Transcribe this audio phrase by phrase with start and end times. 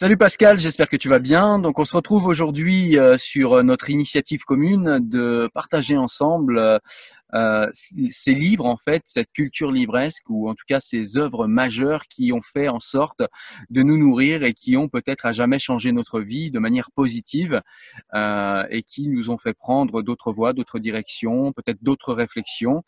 [0.00, 1.58] Salut Pascal, j'espère que tu vas bien.
[1.58, 6.80] Donc on se retrouve aujourd'hui euh, sur euh, notre initiative commune de partager ensemble
[7.34, 12.04] euh, ces livres en fait, cette culture livresque ou en tout cas ces œuvres majeures
[12.08, 13.20] qui ont fait en sorte
[13.68, 17.60] de nous nourrir et qui ont peut-être à jamais changé notre vie de manière positive
[18.14, 22.82] et qui nous ont fait prendre d'autres voies, d'autres directions, peut-être d'autres réflexions.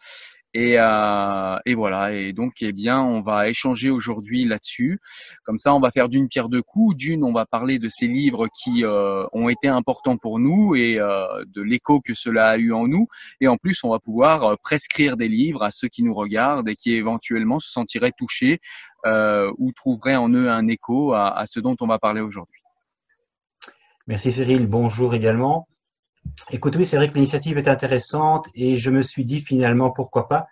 [0.55, 2.13] Et, euh, et, voilà.
[2.13, 5.01] Et donc, eh bien, on va échanger aujourd'hui là-dessus.
[5.45, 6.97] Comme ça, on va faire d'une pierre deux coups.
[6.97, 10.99] D'une, on va parler de ces livres qui euh, ont été importants pour nous et
[10.99, 13.07] euh, de l'écho que cela a eu en nous.
[13.41, 16.69] Et en plus, on va pouvoir euh, prescrire des livres à ceux qui nous regardent
[16.69, 18.61] et qui éventuellement se sentiraient touchés
[19.07, 22.61] euh, ou trouveraient en eux un écho à, à ce dont on va parler aujourd'hui.
[24.07, 24.67] Merci Cyril.
[24.67, 25.67] Bonjour également.
[26.51, 30.29] Écoute, oui, c'est vrai que l'initiative est intéressante et je me suis dit finalement pourquoi
[30.29, 30.47] pas,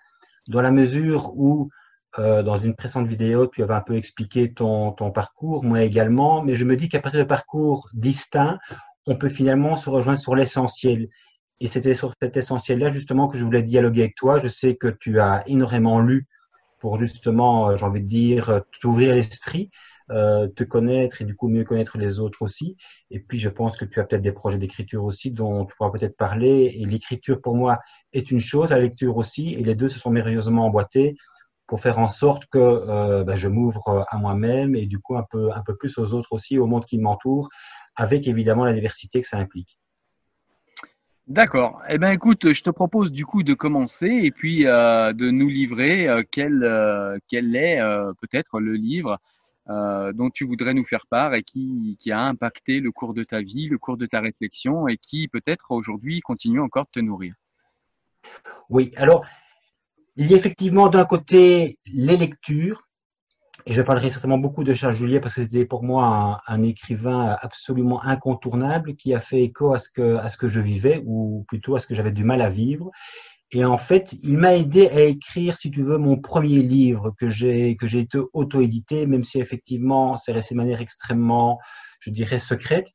[0.48, 1.70] dans la mesure où
[2.18, 6.42] euh, dans une précédente vidéo, tu avais un peu expliqué ton, ton parcours, moi également,
[6.42, 8.58] mais je me dis qu'à partir de parcours distincts,
[9.06, 11.08] on peut finalement se rejoindre sur l'essentiel.
[11.60, 14.40] Et c'était sur cet essentiel-là justement que je voulais dialoguer avec toi.
[14.40, 16.26] Je sais que tu as énormément lu
[16.80, 19.70] pour justement, euh, j'ai envie de dire, t'ouvrir l'esprit
[20.10, 22.76] euh, te connaître et du coup mieux connaître les autres aussi.
[23.10, 25.90] Et puis je pense que tu as peut-être des projets d'écriture aussi dont tu pourras
[25.90, 26.72] peut-être parler.
[26.74, 27.78] Et l'écriture pour moi
[28.12, 31.16] est une chose, la lecture aussi, et les deux se sont merveilleusement emboîtés
[31.66, 35.24] pour faire en sorte que euh, ben, je m'ouvre à moi-même et du coup un
[35.30, 37.48] peu, un peu plus aux autres aussi, au monde qui m'entoure,
[37.94, 39.78] avec évidemment la diversité que ça implique.
[41.30, 41.80] D'accord.
[41.88, 45.48] Eh bien, écoute, je te propose du coup de commencer et puis euh, de nous
[45.48, 49.16] livrer euh, quel, euh, quel est euh, peut-être le livre
[49.68, 53.40] euh, dont tu voudrais nous faire part et qui, a impacté le cours de ta
[53.40, 57.34] vie, le cours de ta réflexion et qui peut-être aujourd'hui continue encore de te nourrir.
[58.68, 59.24] Oui, alors
[60.16, 62.88] il y a effectivement d'un côté les lectures,
[63.66, 66.62] et je parlerai certainement beaucoup de Charles Juliet parce que c'était pour moi un, un,
[66.62, 71.02] écrivain absolument incontournable qui a fait écho à ce que, à ce que je vivais,
[71.04, 72.90] ou plutôt à ce que j'avais du mal à vivre.
[73.52, 77.28] Et en fait, il m'a aidé à écrire, si tu veux, mon premier livre que
[77.28, 81.58] j'ai que j'ai été auto-édité, même si effectivement c'est resté de manière extrêmement,
[81.98, 82.92] je dirais, secrète.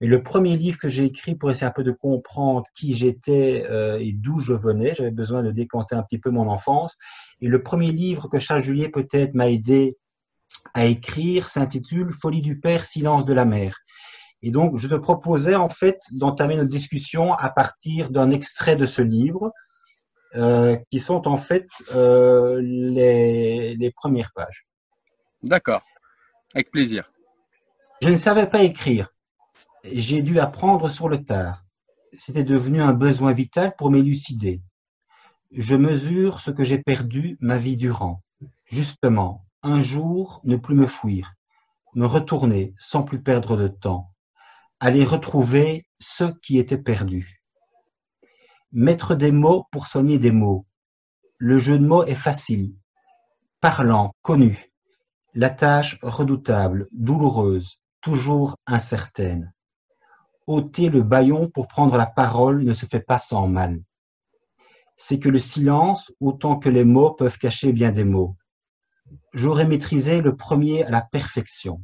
[0.00, 3.64] Mais le premier livre que j'ai écrit pour essayer un peu de comprendre qui j'étais
[3.68, 6.96] euh, et d'où je venais, j'avais besoin de décanter un petit peu mon enfance.
[7.40, 9.96] Et le premier livre que Charles Juliet peut-être m'a aidé
[10.74, 13.78] à écrire s'intitule Folie du père, silence de la mère.
[14.42, 18.86] Et donc, je te proposais en fait d'entamer notre discussion à partir d'un extrait de
[18.86, 19.50] ce livre
[20.36, 24.66] euh, qui sont en fait euh, les, les, premières pages.
[25.42, 25.82] D'accord,
[26.54, 27.10] avec plaisir.
[28.02, 29.08] Je ne savais pas écrire.
[29.84, 31.64] J'ai dû apprendre sur le tard.
[32.18, 34.60] C'était devenu un besoin vital pour m'élucider.
[35.52, 38.22] Je mesure ce que j'ai perdu ma vie durant.
[38.66, 41.32] Justement, un jour, ne plus me fuir,
[41.94, 44.10] me retourner sans plus perdre de temps,
[44.80, 47.36] aller retrouver ce qui était perdu
[48.72, 50.66] Mettre des mots pour soigner des mots.
[51.38, 52.74] Le jeu de mots est facile,
[53.60, 54.70] parlant, connu.
[55.34, 59.52] La tâche redoutable, douloureuse, toujours incertaine.
[60.46, 63.80] ôter le baillon pour prendre la parole ne se fait pas sans mal.
[64.96, 68.36] C'est que le silence, autant que les mots, peuvent cacher bien des mots.
[69.32, 71.82] J'aurais maîtrisé le premier à la perfection,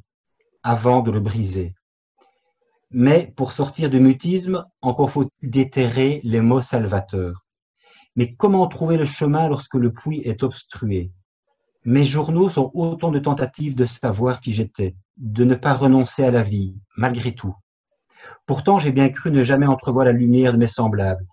[0.62, 1.75] avant de le briser.
[2.94, 7.47] Mais pour sortir du mutisme, encore faut-il déterrer les mots salvateurs.
[8.17, 11.11] Mais comment trouver le chemin lorsque le puits est obstrué?
[11.85, 16.31] Mes journaux sont autant de tentatives de savoir qui j'étais, de ne pas renoncer à
[16.31, 17.55] la vie, malgré tout.
[18.47, 21.27] Pourtant, j'ai bien cru ne jamais entrevoir la lumière de mes semblables,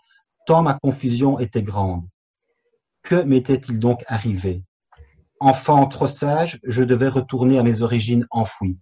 [0.46, 2.08] tant ma confusion était grande.
[3.04, 4.64] Que m'était-il donc arrivé?
[5.42, 8.80] Enfant trop sage, je devais retourner à mes origines enfouies.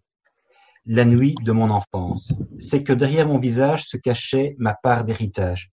[0.90, 5.70] La nuit de mon enfance, c'est que derrière mon visage se cachait ma part d'héritage.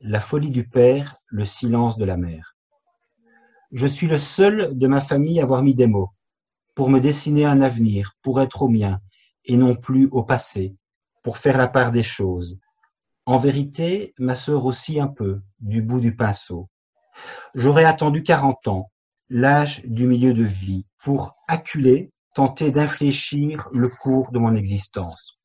[0.00, 2.54] La folie du père, le silence de la mère.
[3.72, 6.10] Je suis le seul de ma famille à avoir mis des mots,
[6.76, 9.00] pour me dessiner un avenir, pour être au mien,
[9.46, 10.76] et non plus au passé,
[11.24, 12.56] pour faire la part des choses.
[13.24, 16.68] En vérité, ma sœur aussi un peu, du bout du pinceau.
[17.56, 18.92] J'aurais attendu quarante ans,
[19.28, 25.40] l'âge du milieu de vie, pour acculer, tenter d'infléchir le cours de mon existence.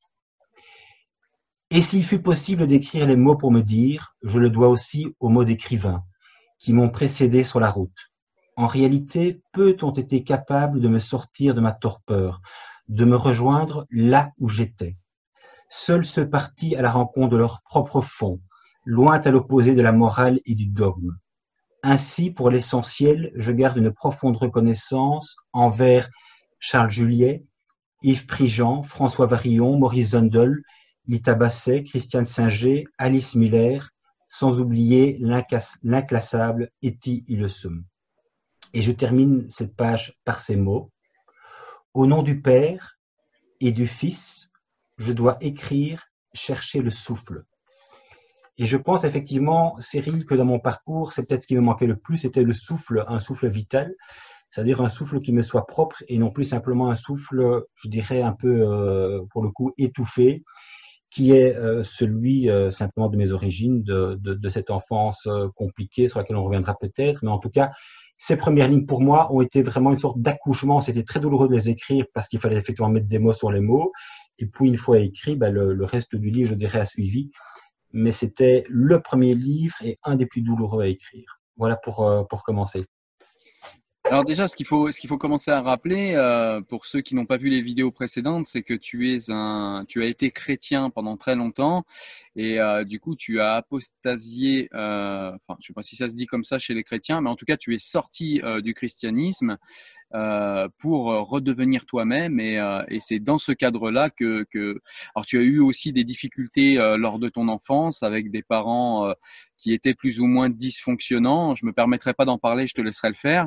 [1.70, 5.30] Et s'il fut possible d'écrire les mots pour me dire, je le dois aussi aux
[5.30, 6.04] mots d'écrivains
[6.60, 7.98] qui m'ont précédé sur la route.
[8.58, 12.42] En réalité, peu ont été capables de me sortir de ma torpeur,
[12.90, 14.98] de me rejoindre là où j'étais.
[15.70, 18.42] Seuls ceux partis à la rencontre de leur propre fond,
[18.84, 21.16] loin à l'opposé de la morale et du dogme.
[21.84, 26.10] Ainsi, pour l'essentiel, je garde une profonde reconnaissance envers
[26.62, 27.44] Charles Juliet,
[28.04, 30.63] Yves Prigent, François Varillon, Maurice Zundel,
[31.08, 33.90] Lita Basset, Christiane Singer, Alice Miller,
[34.30, 37.84] sans oublier l'inclassable Etty Hillesum.
[38.74, 40.92] Et je termine cette page par ces mots.
[41.94, 42.98] Au nom du Père
[43.60, 44.48] et du Fils
[45.02, 47.44] je dois écrire, chercher le souffle.
[48.58, 51.88] Et je pense effectivement, Cyril, que dans mon parcours, c'est peut-être ce qui me manquait
[51.88, 53.96] le plus, c'était le souffle, un souffle vital,
[54.51, 58.21] c'est-à-dire un souffle qui me soit propre et non plus simplement un souffle, je dirais,
[58.21, 60.44] un peu, euh, pour le coup, étouffé,
[61.09, 66.19] qui est euh, celui euh, simplement de mes origines, de, de cette enfance compliquée sur
[66.19, 67.71] laquelle on reviendra peut-être, mais en tout cas,
[68.24, 70.80] ces premières lignes pour moi ont été vraiment une sorte d'accouchement.
[70.80, 73.62] C'était très douloureux de les écrire parce qu'il fallait effectivement mettre des mots sur les
[73.62, 73.92] mots.
[74.38, 77.31] Et puis, une fois écrit, ben, le, reste du livre, je dirais, a suivi.
[77.94, 81.39] Mais c'était le premier livre et un des plus douloureux à écrire.
[81.57, 82.86] Voilà pour, euh, pour commencer.
[84.12, 87.16] Alors déjà, ce qu'il faut, ce qu'il faut commencer à rappeler euh, pour ceux qui
[87.16, 90.90] n'ont pas vu les vidéos précédentes, c'est que tu es un, tu as été chrétien
[90.90, 91.86] pendant très longtemps
[92.36, 96.16] et euh, du coup tu as apostasié, euh, enfin je sais pas si ça se
[96.16, 98.74] dit comme ça chez les chrétiens, mais en tout cas tu es sorti euh, du
[98.74, 99.57] christianisme
[100.13, 104.81] euh, pour redevenir toi-même et, euh, et c'est dans ce cadre-là que, que,
[105.16, 109.13] alors tu as eu aussi des difficultés lors de ton enfance avec des parents
[109.62, 111.54] qui étaient plus ou moins dysfonctionnants.
[111.54, 113.45] Je me permettrai pas d'en parler, je te laisserai le faire.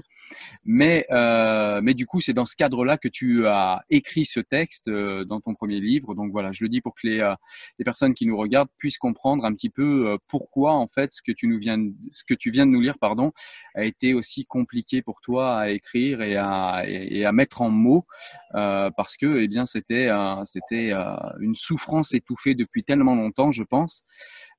[0.64, 4.88] Mais, euh, mais du coup, c'est dans ce cadre-là que tu as écrit ce texte
[4.88, 6.14] euh, dans ton premier livre.
[6.14, 7.34] Donc voilà, je le dis pour que les, euh,
[7.80, 11.22] les personnes qui nous regardent puissent comprendre un petit peu euh, pourquoi en fait ce
[11.22, 11.78] que tu nous viens,
[12.10, 13.32] ce que tu viens de nous lire, pardon,
[13.74, 18.06] a été aussi compliqué pour toi à écrire et à, et, à mettre en mots,
[18.54, 20.08] euh, parce que eh bien c'était,
[20.44, 20.92] c'était
[21.40, 24.04] une souffrance étouffée depuis tellement longtemps, je pense.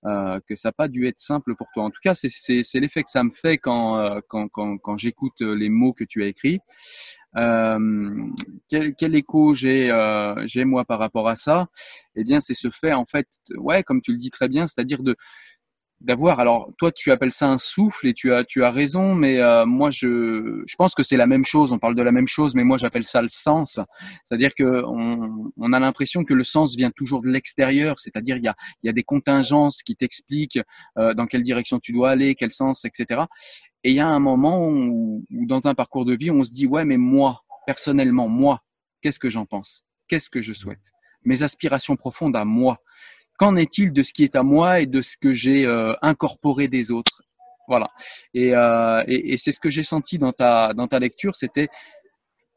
[0.06, 1.84] Euh, que ça n'a pas dû être simple pour toi.
[1.84, 5.42] En tout cas, c'est l'effet que ça me fait quand, euh, quand, quand, quand j'écoute
[5.42, 6.60] les mots que tu as écrits.
[7.38, 8.14] Euh,
[8.70, 11.68] quel, quel, écho j'ai euh, j'ai moi par rapport à ça?
[12.16, 13.28] Eh bien, c'est ce fait en fait,
[13.58, 15.16] ouais, comme tu le dis très bien, c'est-à-dire de
[16.02, 16.40] d'avoir.
[16.40, 19.66] Alors, toi, tu appelles ça un souffle et tu as, tu as raison, mais euh,
[19.66, 21.72] moi, je, je pense que c'est la même chose.
[21.72, 23.80] On parle de la même chose, mais moi, j'appelle ça le sens.
[24.26, 28.00] C'est-à-dire que on, on a l'impression que le sens vient toujours de l'extérieur.
[28.00, 30.60] C'est-à-dire, il y a, il y a des contingences qui t'expliquent
[30.98, 33.24] euh, dans quelle direction tu dois aller, quel sens, etc.
[33.86, 36.50] Et il y a un moment où, où, dans un parcours de vie, on se
[36.50, 38.64] dit, ouais, mais moi, personnellement, moi,
[39.00, 39.86] qu'est-ce que j'en pense?
[40.08, 40.82] Qu'est-ce que je souhaite?
[41.24, 42.80] Mes aspirations profondes à moi
[43.38, 46.68] qu'en est-il de ce qui est à moi et de ce que j'ai euh, incorporé
[46.68, 47.22] des autres?
[47.68, 47.92] Voilà.
[48.34, 51.36] Et, euh, et, et c'est ce que j'ai senti dans ta dans ta lecture.
[51.36, 51.68] C'était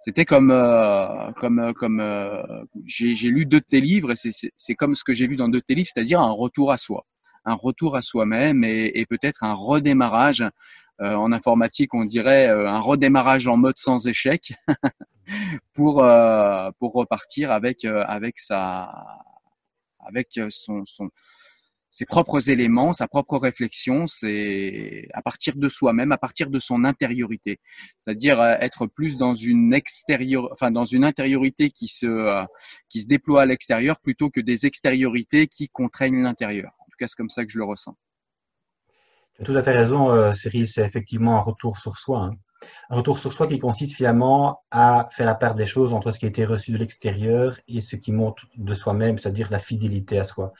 [0.00, 2.42] c'était comme euh, comme euh, comme euh,
[2.86, 5.60] j'ai lu deux de tes livres et c'est comme ce que j'ai vu dans deux
[5.60, 7.04] de tes livres, c'est-à-dire un retour à soi,
[7.44, 10.42] un retour à soi-même et, et peut-être un redémarrage.
[11.00, 14.54] En informatique, on dirait un redémarrage en mode sans échec
[15.74, 16.04] pour
[16.78, 18.90] pour repartir avec avec sa
[20.08, 21.10] avec euh, son, son
[21.90, 26.84] ses propres éléments, sa propre réflexion, c'est à partir de soi-même, à partir de son
[26.84, 27.60] intériorité,
[27.98, 32.44] c'est-à-dire euh, être plus dans une extérieur, enfin dans une intériorité qui se euh,
[32.88, 36.72] qui se déploie à l'extérieur plutôt que des extériorités qui contraignent l'intérieur.
[36.80, 37.96] En tout cas, c'est comme ça que je le ressens.
[39.38, 40.66] Tu as tout à fait raison, euh, Cyril.
[40.66, 42.24] C'est effectivement un retour sur soi.
[42.24, 42.32] Hein.
[42.90, 46.18] Un retour sur soi qui consiste finalement à faire la part des choses entre ce
[46.18, 50.18] qui a été reçu de l'extérieur et ce qui monte de soi-même, c'est-à-dire la fidélité
[50.18, 50.52] à soi.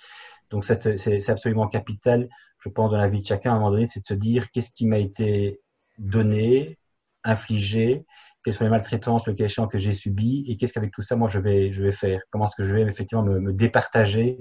[0.50, 2.28] Donc c'est absolument capital,
[2.60, 4.50] je pense, dans la vie de chacun à un moment donné, c'est de se dire
[4.52, 5.60] qu'est-ce qui m'a été
[5.98, 6.78] donné,
[7.24, 8.06] infligé,
[8.44, 11.28] quelles sont les maltraitances, le cas que j'ai subi, et qu'est-ce qu'avec tout ça, moi,
[11.28, 14.38] je vais, je vais faire Comment est-ce que je vais effectivement me, départager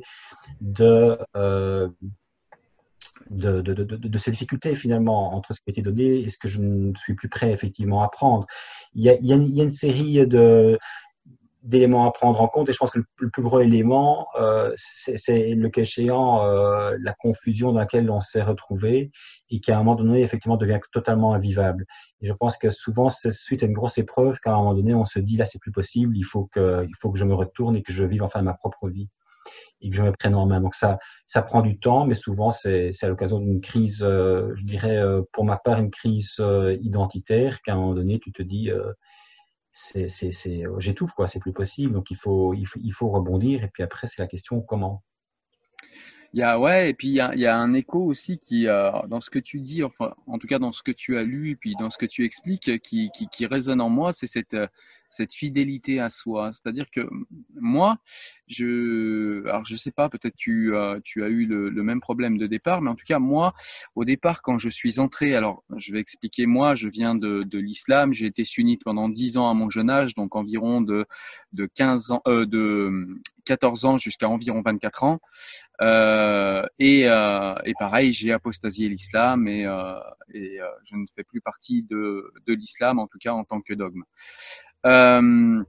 [0.62, 1.90] de, euh,
[3.30, 7.14] de, ces difficultés finalement entre ce qui été donné et ce que je ne suis
[7.16, 8.46] plus prêt effectivement à prendre.
[8.94, 10.78] Il y a une série de,
[11.68, 12.70] d'éléments à prendre en compte.
[12.70, 17.14] Et je pense que le, plus gros élément, euh, c'est le cas échéant, euh, la
[17.14, 19.12] confusion dans laquelle on s'est retrouvé
[19.50, 21.86] et qui à un moment donné, effectivement, devient totalement invivable.
[22.22, 24.96] Et je pense que souvent, c'est suite à une grosse épreuve qu'à un moment donné,
[24.96, 27.36] on se dit là, c'est plus possible, il faut, que, il faut que je me
[27.36, 29.10] retourne et que je vive enfin ma propre vie
[29.82, 30.62] et que je me prenne en main.
[30.62, 34.64] Donc ça, ça prend du temps, mais souvent c'est à l'occasion d'une crise, euh, je
[34.64, 35.02] dirais
[35.32, 36.42] pour ma part une crise
[36.82, 38.72] identitaire qu'à un moment donné tu te dis
[39.72, 40.08] c'est,
[40.80, 41.94] j'étouffe quoi, c'est plus possible.
[41.94, 43.64] Donc il faut, il faut, il faut rebondir.
[43.64, 45.04] Et puis après, c'est la question comment?
[46.34, 48.38] Il y a ouais, et puis il y a, il y a un écho aussi
[48.38, 51.18] qui euh, dans ce que tu dis, enfin en tout cas dans ce que tu
[51.18, 54.28] as lu et puis dans ce que tu expliques, qui, qui résonne en moi, c'est
[54.28, 54.56] cette
[55.10, 56.52] cette fidélité à soi.
[56.54, 57.08] C'est-à-dire que
[57.56, 57.98] moi,
[58.48, 62.38] je, alors je sais pas, peut-être tu, euh, tu as eu le, le, même problème
[62.38, 63.54] de départ, mais en tout cas moi,
[63.96, 67.60] au départ, quand je suis entré, alors je vais expliquer moi, je viens de, de
[67.60, 71.06] l'islam, j'ai été sunnite pendant 10 ans à mon jeune âge, donc environ de,
[71.54, 75.20] de 15 ans, euh, de 14 ans jusqu'à environ 24 ans.
[75.82, 80.00] Euh, et, euh, et, pareil, j'ai apostasié l'islam et, euh,
[80.34, 83.62] et euh, je ne fais plus partie de, de l'islam, en tout cas en tant
[83.62, 84.04] que dogme.
[84.86, 85.64] Euh,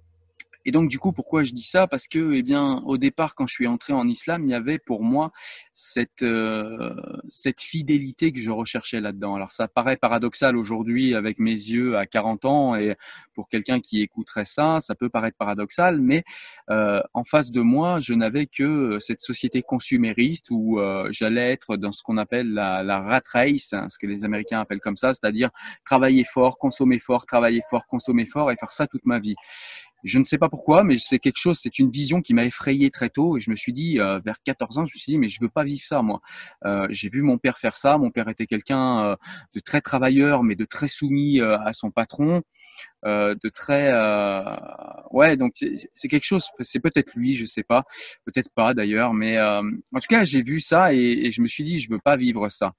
[0.68, 1.86] et donc du coup, pourquoi je dis ça?
[1.86, 4.78] Parce que, eh bien, au départ, quand je suis entré en islam, il y avait
[4.78, 5.32] pour moi
[5.72, 6.94] cette euh,
[7.30, 9.34] cette fidélité que je recherchais là-dedans.
[9.34, 12.96] Alors ça paraît paradoxal aujourd'hui avec mes yeux à 40 ans et
[13.32, 16.22] pour quelqu'un qui écouterait ça, ça peut paraître paradoxal, mais
[16.68, 21.78] euh, en face de moi, je n'avais que cette société consumériste où euh, j'allais être
[21.78, 25.14] dans ce qu'on appelle la, rat race, hein, ce que les Américains appellent comme ça,
[25.14, 25.48] c'est-à-dire
[25.86, 29.36] travailler fort, consommer fort, travailler fort, consommer fort et faire ça toute ma vie.
[30.04, 32.90] Je ne sais pas pourquoi, mais c'est quelque chose, c'est une vision qui m'a effrayé
[32.90, 35.18] très tôt et je me suis dit, euh, vers 14 ans, je me suis dit,
[35.18, 36.20] mais je veux pas vivre ça, moi.
[36.64, 37.98] Euh, j'ai vu mon père faire ça.
[37.98, 39.16] Mon père était quelqu'un euh,
[39.54, 42.42] de très travailleur, mais de très soumis à son patron.
[43.04, 44.42] Euh, de très euh,
[45.12, 45.52] ouais donc
[45.92, 47.84] c'est quelque chose c'est peut-être lui je sais pas
[48.24, 49.62] peut-être pas d'ailleurs mais euh,
[49.94, 52.16] en tout cas j'ai vu ça et, et, je me suis dit je veux pas
[52.16, 52.72] vivre ça.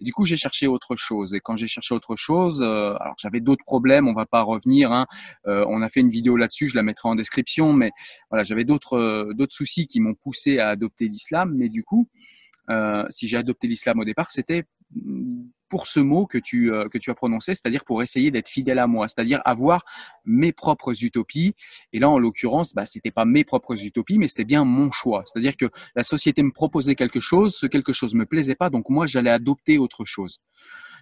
[0.00, 1.34] Du coup j'ai cherché autre chose.
[1.34, 5.06] Et quand j'ai cherché autre chose alors j'avais d'autres problèmes on va pas revenir hein,
[5.44, 7.90] on a fait une vidéo là-dessus je la mettrai en description mais
[8.30, 12.08] voilà j'avais d'autres d'autres soucis qui m'ont poussé à adopter l'islam mais du coup
[12.70, 14.64] euh, si j'ai adopté l'islam au départ, c'était
[15.68, 18.78] pour ce mot que tu, euh, que tu as prononcé, c'est-à-dire pour essayer d'être fidèle
[18.78, 19.84] à moi, c'est-à-dire avoir
[20.24, 21.54] mes propres utopies.
[21.92, 25.24] Et là, en l'occurrence, bah, c'était pas mes propres utopies, mais c'était bien mon choix.
[25.26, 28.88] C'est-à-dire que la société me proposait quelque chose, ce quelque chose me plaisait pas, donc
[28.90, 30.40] moi, j'allais adopter autre chose.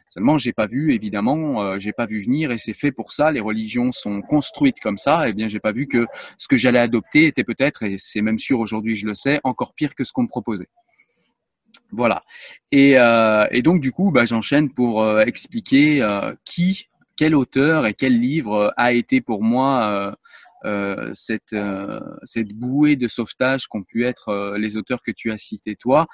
[0.06, 3.32] Seulement, j'ai pas vu, évidemment, euh, j'ai pas vu venir, et c'est fait pour ça.
[3.32, 5.26] Les religions sont construites comme ça.
[5.26, 6.06] Et eh bien, j'ai pas vu que
[6.38, 9.74] ce que j'allais adopter était peut-être, et c'est même sûr aujourd'hui, je le sais, encore
[9.74, 10.68] pire que ce qu'on me proposait.
[11.96, 12.24] Voilà.
[12.72, 17.86] Et, euh, et, donc du coup, bah, j'enchaîne pour euh, expliquer euh, qui, quel auteur
[17.86, 20.16] et quel livre a été pour moi
[21.12, 21.54] cette
[22.24, 26.06] cette bouée de sauvetage qu'ont pu être les auteurs que tu as cités toi.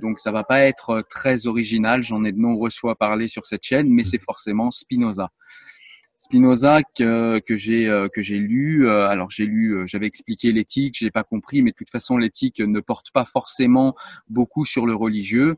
[0.00, 2.02] donc ça va pas être très original.
[2.02, 5.30] J'en ai de nombreuses fois parlé sur cette chaîne, mais c'est forcément Spinoza.
[6.26, 8.88] Spinoza que, que j'ai euh, que j'ai lu.
[8.88, 12.16] Euh, alors j'ai lu, euh, j'avais expliqué l'éthique, j'ai pas compris, mais de toute façon
[12.16, 13.94] l'éthique ne porte pas forcément
[14.28, 15.54] beaucoup sur le religieux.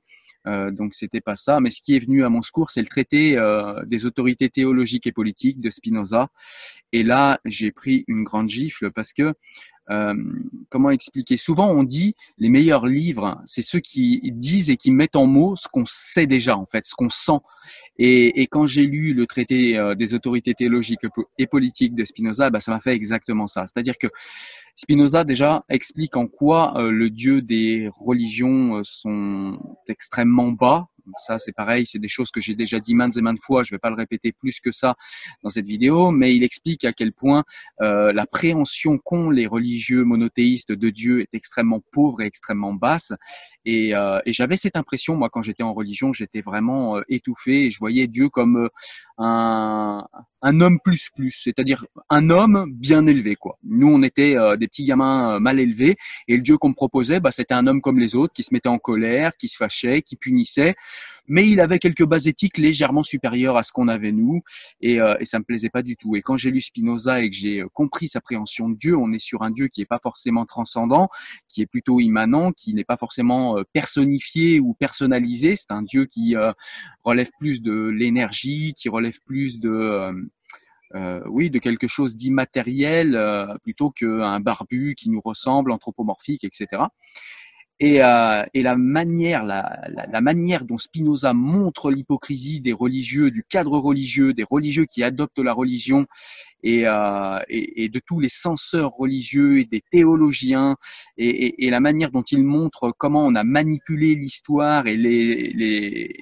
[0.46, 1.60] Euh, donc c'était pas ça.
[1.60, 3.38] Mais ce qui est venu à mon secours, c'est le traité
[3.87, 6.28] des autorités théologiques et politiques de Spinoza.
[6.92, 9.34] Et là, j'ai pris une grande gifle parce que
[9.90, 10.14] euh,
[10.68, 11.37] comment expliquer?
[11.37, 15.57] Souvent, on dit les meilleurs livres, c'est ceux qui disent et qui mettent en mots
[15.57, 17.40] ce qu'on sait déjà, en fait, ce qu'on sent.
[17.99, 21.00] Et, quand j'ai lu le traité euh, des autorités théologiques
[21.38, 23.64] et politiques de Spinoza, bah, ça m'a fait exactement ça.
[23.66, 24.09] C'est-à-dire que
[24.75, 31.52] Spinoza déjà explique en quoi euh, le Dieu des religions sont extrêmement bas, ça, c'est
[31.52, 33.62] pareil, c'est des choses que j'ai déjà dit maintes et maintes fois.
[33.62, 34.94] Je ne vais pas le répéter plus que ça
[35.42, 37.44] dans cette vidéo, mais il explique à quel point
[37.80, 43.12] euh, la préhension qu'ont les religieux monothéistes de Dieu est extrêmement pauvre et extrêmement basse.
[43.64, 47.64] Et, euh, et j'avais cette impression, moi, quand j'étais en religion, j'étais vraiment euh, étouffé
[47.64, 48.68] et je voyais Dieu comme euh,
[49.18, 50.06] un,
[50.42, 53.58] un homme plus plus, c'est-à-dire un homme bien élevé, quoi.
[53.64, 55.96] Nous, on était des petits gamins mal élevés
[56.28, 58.54] et le Dieu qu'on me proposait, bah, c'était un homme comme les autres qui se
[58.54, 60.76] mettait en colère, qui se fâchait, qui punissait
[61.28, 64.42] mais il avait quelques bases éthiques légèrement supérieures à ce qu'on avait nous,
[64.80, 66.16] et, euh, et ça me plaisait pas du tout.
[66.16, 69.12] Et quand j'ai lu Spinoza et que j'ai euh, compris sa préhension de Dieu, on
[69.12, 71.08] est sur un Dieu qui est pas forcément transcendant,
[71.49, 75.56] qui est plutôt immanent, qui n'est pas forcément euh, personnifié ou personnalisé.
[75.56, 76.52] C'est un Dieu qui euh,
[77.04, 80.12] relève plus de l'énergie, qui relève plus de
[80.94, 83.18] euh, oui, de quelque chose d'immatériel
[83.62, 86.82] plutôt qu'un barbu qui nous ressemble, anthropomorphique, etc.
[87.80, 93.30] Et, euh, et, la manière, la, la, la, manière dont Spinoza montre l'hypocrisie des religieux,
[93.30, 96.06] du cadre religieux, des religieux qui adoptent la religion,
[96.64, 100.76] et, euh, et, et de tous les censeurs religieux et des théologiens,
[101.16, 104.97] et, la manière dont il montre comment on a manipulé l'histoire et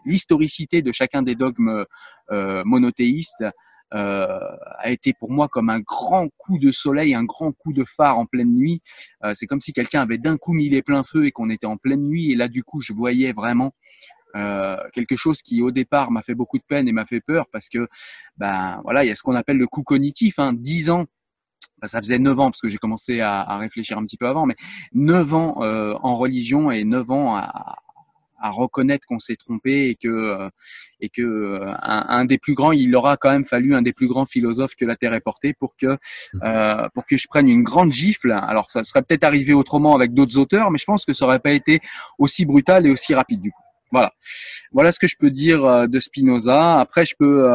[0.04, 1.86] l'historicité les, de chacun des dogmes
[2.32, 3.44] euh, monothéistes,
[3.98, 8.18] a été pour moi comme un grand coup de soleil, un grand coup de phare
[8.18, 8.82] en pleine nuit.
[9.24, 11.66] Euh, c'est comme si quelqu'un avait d'un coup mis les pleins feux et qu'on était
[11.66, 12.32] en pleine nuit.
[12.32, 13.72] Et là, du coup, je voyais vraiment
[14.34, 17.46] euh, quelque chose qui au départ m'a fait beaucoup de peine et m'a fait peur
[17.50, 17.88] parce que
[18.36, 21.06] ben voilà il y a ce qu'on appelle le coup cognitif hein, 10 ans
[21.80, 24.26] ben, ça faisait 9 ans parce que j'ai commencé à, à, réfléchir un petit peu
[24.26, 24.56] avant mais
[24.92, 27.76] 9 ans euh, en religion et 9 ans à,
[28.40, 30.48] à reconnaître qu'on s'est trompé et que euh,
[31.00, 34.08] et que euh, un, des plus grands, il aura quand même fallu un des plus
[34.08, 36.40] grands philosophes que la Terre ait porté pour que mhm.
[36.42, 38.32] euh, pour que je prenne une grande gifle.
[38.32, 41.40] Alors ça serait peut-être arrivé autrement avec d'autres auteurs, mais je pense que ça aurait
[41.40, 41.80] pas été
[42.18, 43.62] aussi brutal et aussi rapide du coup.
[43.92, 44.12] Voilà,
[44.72, 46.80] voilà ce que je peux dire de Spinoza.
[46.80, 47.48] Après, je peux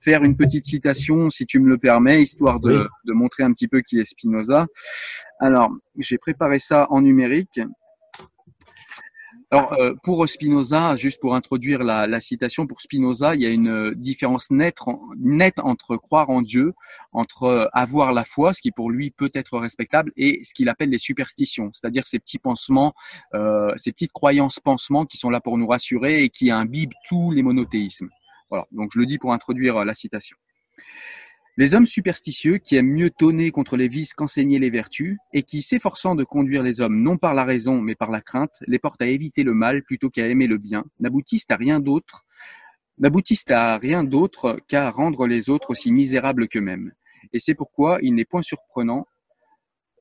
[0.00, 3.68] faire une petite citation, si tu me le permets, histoire de, de montrer un petit
[3.68, 4.66] peu qui est Spinoza.
[5.38, 7.60] Alors, j'ai préparé ça en numérique.
[9.50, 13.48] Alors, euh, pour Spinoza, juste pour introduire la, la, citation, pour Spinoza, il y a
[13.48, 14.76] une différence nette,
[15.16, 16.74] nette entre croire en Dieu,
[17.12, 20.68] entre euh, avoir la foi, ce qui pour lui peut être respectable, et ce qu'il
[20.68, 22.92] appelle les superstitions, c'est-à-dire ces petits pansements,
[23.32, 27.30] euh, ces petites croyances pansements qui sont là pour nous rassurer et qui imbibent tous
[27.30, 28.10] les monothéismes.
[28.50, 30.36] Voilà, donc je le dis pour introduire la citation.
[31.60, 35.60] Les hommes superstitieux qui aiment mieux tonner contre les vices qu'enseigner les vertus, et qui,
[35.60, 39.02] s'efforçant de conduire les hommes non par la raison mais par la crainte, les portent
[39.02, 42.24] à éviter le mal plutôt qu'à aimer le bien, n'aboutissent à rien d'autre,
[42.98, 46.92] n'aboutissent à rien d'autre qu'à rendre les autres aussi misérables qu'eux-mêmes.
[47.32, 49.08] Et c'est pourquoi il n'est point surprenant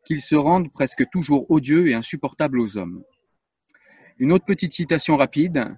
[0.05, 3.01] qu'ils se rendent presque toujours odieux et insupportables aux hommes.
[4.19, 5.75] Une autre petite citation rapide.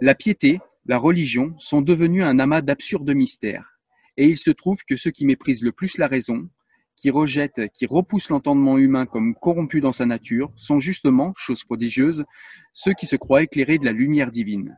[0.00, 3.75] La piété, la religion sont devenus un amas d'absurdes mystères
[4.16, 6.48] et il se trouve que ceux qui méprisent le plus la raison,
[6.96, 12.24] qui rejettent, qui repoussent l'entendement humain comme corrompu dans sa nature, sont justement, chose prodigieuse,
[12.72, 14.76] ceux qui se croient éclairés de la lumière divine.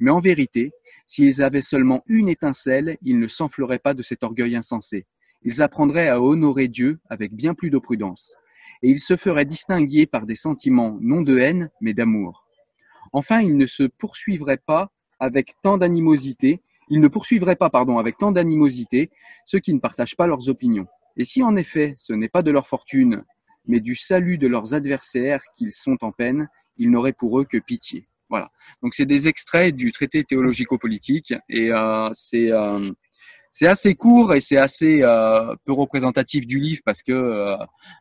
[0.00, 0.72] Mais en vérité,
[1.06, 5.06] s'ils avaient seulement une étincelle, ils ne s'enfleraient pas de cet orgueil insensé.
[5.42, 8.34] Ils apprendraient à honorer Dieu avec bien plus de prudence.
[8.82, 12.46] Et ils se feraient distinguer par des sentiments non de haine, mais d'amour.
[13.12, 18.18] Enfin, ils ne se poursuivraient pas avec tant d'animosité ils ne poursuivraient pas, pardon, avec
[18.18, 19.10] tant d'animosité
[19.44, 20.86] ceux qui ne partagent pas leurs opinions.
[21.16, 23.24] Et si en effet ce n'est pas de leur fortune,
[23.66, 26.48] mais du salut de leurs adversaires qu'ils sont en peine,
[26.78, 28.04] ils n'auraient pour eux que pitié.
[28.30, 28.48] Voilà.
[28.82, 32.90] Donc c'est des extraits du traité théologico-politique et euh, c'est euh,
[33.50, 37.56] c'est assez court et c'est assez euh, peu représentatif du livre parce que euh,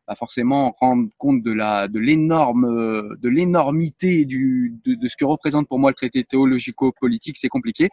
[0.08, 5.16] bah forcément rendre compte de la de l'énorme euh, de l'énormité du de, de, ce
[5.18, 7.90] que représente pour moi le traité théologico-politique c'est compliqué.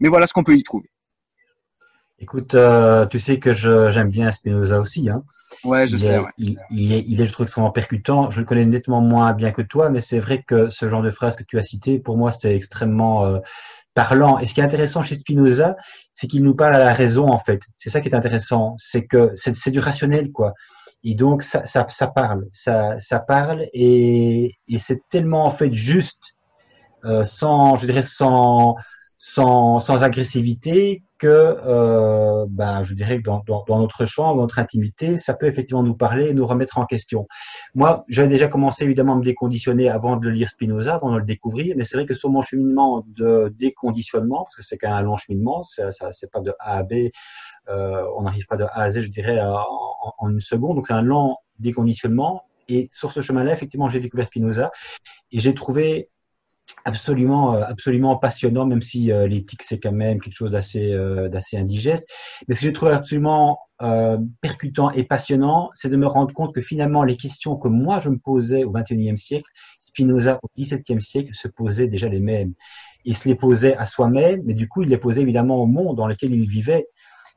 [0.00, 0.90] Mais voilà ce qu'on peut y trouver.
[2.18, 5.22] Écoute euh, tu sais que j'aime bien Spinoza aussi hein.
[5.64, 6.30] Ouais je il sais est, ouais.
[6.36, 8.30] il, il, est il est je trouve extrêmement percutant.
[8.30, 11.10] Je le connais nettement moins bien que toi mais c'est vrai que ce genre de
[11.10, 13.40] phrase que tu as cité pour moi c'est extrêmement
[13.98, 14.38] parlant.
[14.38, 15.76] Et ce qui est intéressant chez Spinoza,
[16.14, 17.62] c'est qu'il nous parle à la raison, en fait.
[17.78, 18.76] C'est ça qui est intéressant.
[18.78, 20.54] C'est que c'est du rationnel, quoi.
[21.02, 21.62] Et donc, ça,
[22.14, 22.46] parle.
[22.52, 26.36] Ça, parle et, et c'est tellement, en fait, juste,
[27.04, 28.76] euh, sans, je dirais, sans,
[29.18, 35.34] sans, sans agressivité que, ben, je dirais que dans, notre champ, dans notre intimité, ça
[35.34, 37.26] peut effectivement nous parler et nous remettre en question.
[37.74, 41.24] Moi, j'avais déjà commencé évidemment à me déconditionner avant de lire Spinoza, avant de le
[41.24, 44.98] découvrir, mais c'est vrai que sur mon cheminement de déconditionnement, parce que c'est quand même
[44.98, 47.10] un long cheminement, ça, ça c'est pas de A à B,
[47.68, 50.94] euh, on n'arrive pas de A à Z, je dirais, en une seconde, donc c'est
[50.94, 52.44] un long déconditionnement.
[52.68, 54.70] Et sur ce chemin-là, effectivement, j'ai découvert Spinoza
[55.32, 56.10] et j'ai trouvé
[56.84, 60.96] absolument, absolument passionnant, même si l'éthique c'est quand même quelque chose d'assez,
[61.30, 62.06] d'assez indigeste.
[62.46, 63.58] Mais ce que j'ai trouvé absolument
[64.40, 68.10] percutant et passionnant, c'est de me rendre compte que finalement les questions que moi je
[68.10, 72.54] me posais au XXIe siècle, Spinoza au XVIIe siècle se posait déjà les mêmes.
[73.04, 75.96] Il se les posait à soi-même, mais du coup il les posait évidemment au monde
[75.96, 76.86] dans lequel il vivait.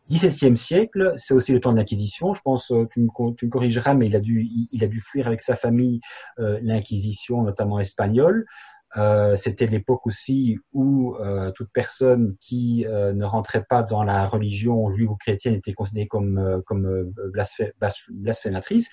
[0.10, 2.34] XVIIe siècle, c'est aussi le temps de l'Inquisition.
[2.34, 5.00] Je pense, euh, tu me, tu me corrigeras, mais il a dû, il, a dû
[5.00, 6.02] fuir avec sa famille
[6.40, 8.46] euh, l'Inquisition, notamment espagnole.
[8.98, 14.28] Euh, C'était l'époque aussi où euh, toute personne qui euh, ne rentrait pas dans la
[14.28, 17.14] religion juive ou chrétienne était considérée comme, euh, comme
[18.10, 18.90] blasphématrice.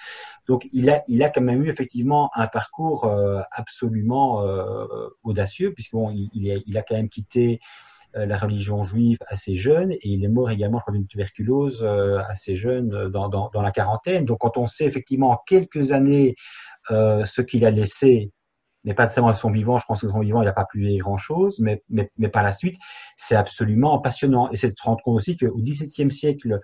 [0.46, 3.10] Donc il a, il a quand même eu effectivement un parcours
[3.50, 4.44] absolument
[5.22, 7.60] audacieux, puisqu'il il, il, a quand même quitté
[8.16, 12.56] euh, la religion juive assez jeune et il est mort également, d'une tuberculose euh, assez
[12.56, 14.24] jeune euh, dans, dans, dans, la quarantaine.
[14.24, 16.34] Donc quand on sait effectivement en quelques années
[16.90, 18.30] ce qu'il a laissé,
[18.84, 20.96] mais pas seulement à son vivant, je pense que son vivant, il n'a pas pu
[20.98, 22.76] grand-chose, mais, mais, mais, par la suite,
[23.16, 24.50] c'est absolument passionnant.
[24.50, 26.60] Et c'est de se rendre compte aussi qu'au XVIIe siècle,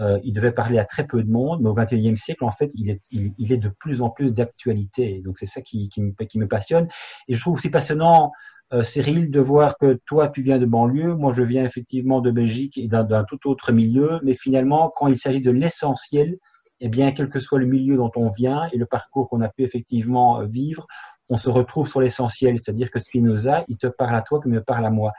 [0.00, 2.70] euh, il devait parler à très peu de monde, mais au XXIe siècle, en fait,
[2.74, 5.20] il est, il est de plus en plus d'actualité.
[5.24, 6.88] Donc c'est ça qui, qui, me, qui me passionne.
[7.26, 8.32] Et je trouve aussi passionnant
[8.74, 12.30] euh, Cyril, de voir que toi, tu viens de banlieue, moi, je viens effectivement de
[12.30, 16.36] Belgique et d'un tout autre milieu, mais finalement, quand il s'agit de l'essentiel,
[16.80, 19.48] eh bien, quel que soit le milieu dont on vient et le parcours qu'on a
[19.48, 20.86] pu effectivement euh, vivre,
[21.28, 24.56] on se retrouve sur l'essentiel, c'est-à-dire que Spinoza, il te parle à toi comme il
[24.56, 25.12] me parle à moi.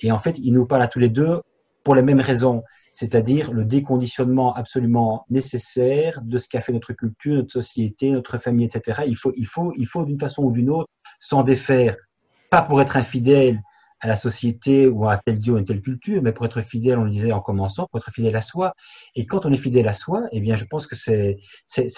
[0.00, 1.40] Et en fait, il nous parle à tous les deux
[1.84, 7.36] pour les mêmes raisons, c'est-à-dire le déconditionnement absolument nécessaire de ce qu'a fait notre culture,
[7.36, 9.02] notre société, notre famille, etc.
[9.06, 11.96] Il faut, il faut, il faut d'une façon ou d'une autre s'en défaire
[12.50, 13.62] pas pour être infidèle
[14.00, 16.98] à la société ou à tel dieu ou à telle culture, mais pour être fidèle,
[16.98, 18.74] on le disait en commençant, pour être fidèle à soi.
[19.14, 21.38] Et quand on est fidèle à soi, eh bien, je pense que c'est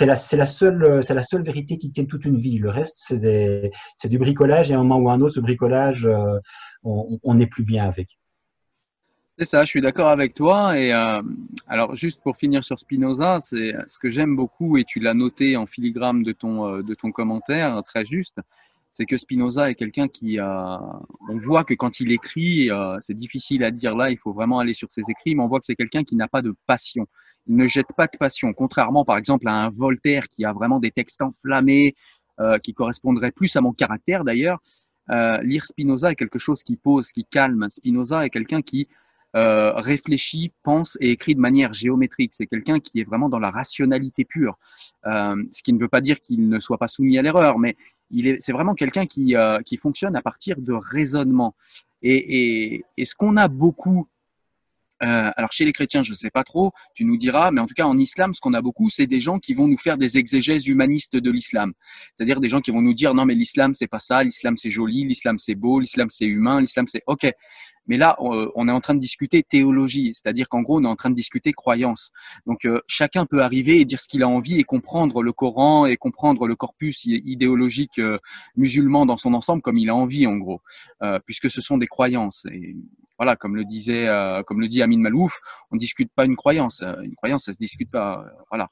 [0.07, 2.59] la seule vérité qui tient toute une vie.
[2.59, 6.07] Le reste, c'est du bricolage et à un moment ou à un autre, ce bricolage,
[6.07, 6.39] euh,
[6.83, 8.19] on n'est plus bien avec.
[9.39, 10.79] C'est ça, je suis d'accord avec toi.
[10.79, 11.23] Et euh,
[11.67, 15.57] alors, juste pour finir sur Spinoza, c'est ce que j'aime beaucoup et tu l'as noté
[15.57, 18.39] en filigrane de ton euh, de ton commentaire, très juste
[18.95, 20.77] c'est que Spinoza est quelqu'un qui, euh,
[21.29, 24.59] on voit que quand il écrit, euh, c'est difficile à dire là, il faut vraiment
[24.59, 27.07] aller sur ses écrits, mais on voit que c'est quelqu'un qui n'a pas de passion.
[27.47, 30.79] Il ne jette pas de passion, contrairement par exemple à un Voltaire qui a vraiment
[30.79, 31.95] des textes enflammés,
[32.41, 34.59] euh, qui correspondraient plus à mon caractère d'ailleurs.
[35.11, 37.69] Euh, lire Spinoza est quelque chose qui pose, qui calme.
[37.71, 38.89] Spinoza est quelqu'un qui
[39.35, 42.33] euh, réfléchit, pense et écrit de manière géométrique.
[42.35, 44.59] C'est quelqu'un qui est vraiment dans la rationalité pure.
[45.07, 47.77] Euh, ce qui ne veut pas dire qu'il ne soit pas soumis à l'erreur, mais
[48.11, 51.55] il est, c'est vraiment quelqu'un qui, euh, qui fonctionne à partir de raisonnement.
[52.03, 54.09] Et, et, et ce qu'on a beaucoup
[55.03, 57.67] euh, alors chez les chrétiens, je ne sais pas trop, tu nous diras, mais en
[57.67, 59.99] tout cas en islam, ce qu'on a beaucoup, c'est des gens qui vont nous faire
[59.99, 61.73] des exégèses humanistes de l'islam.
[62.15, 64.71] C'est-à-dire des gens qui vont nous dire non mais l'islam c'est pas ça, l'islam c'est
[64.71, 67.33] joli, l'islam c'est beau, l'islam c'est humain, l'islam c'est ok.
[67.89, 70.95] Mais là, on est en train de discuter théologie, c'est-à-dire qu'en gros, on est en
[70.95, 72.13] train de discuter croyance.
[72.47, 75.87] Donc, euh, chacun peut arriver et dire ce qu'il a envie et comprendre le Coran
[75.87, 78.19] et comprendre le corpus idéologique euh,
[78.57, 80.61] musulman dans son ensemble comme il a envie, en gros,
[81.27, 82.47] puisque ce sont des croyances.
[83.19, 86.83] Voilà, comme le disait, euh, comme le dit Amin Malouf, on discute pas une croyance.
[86.83, 88.25] Euh, une croyance, ça se discute pas.
[88.25, 88.69] Euh, voilà.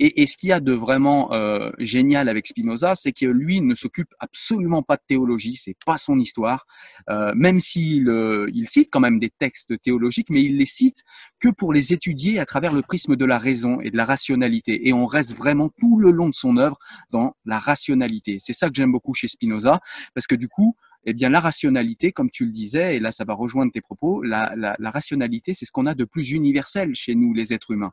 [0.00, 3.60] Et, et, ce qu'il y a de vraiment euh, génial avec Spinoza, c'est que lui
[3.60, 6.66] ne s'occupe absolument pas de théologie, c'est pas son histoire,
[7.10, 8.08] euh, même s'il
[8.54, 11.02] il cite quand même des textes théologiques, mais il les cite
[11.40, 14.86] que pour les étudier à travers le prisme de la raison et de la rationalité.
[14.86, 16.78] Et on reste vraiment tout le long de son œuvre
[17.10, 18.38] dans la rationalité.
[18.40, 19.80] C'est ça que j'aime beaucoup chez Spinoza,
[20.14, 23.24] parce que du coup, eh bien la rationalité, comme tu le disais, et là ça
[23.24, 26.94] va rejoindre tes propos, la, la, la rationalité, c'est ce qu'on a de plus universel
[26.94, 27.92] chez nous, les êtres humains.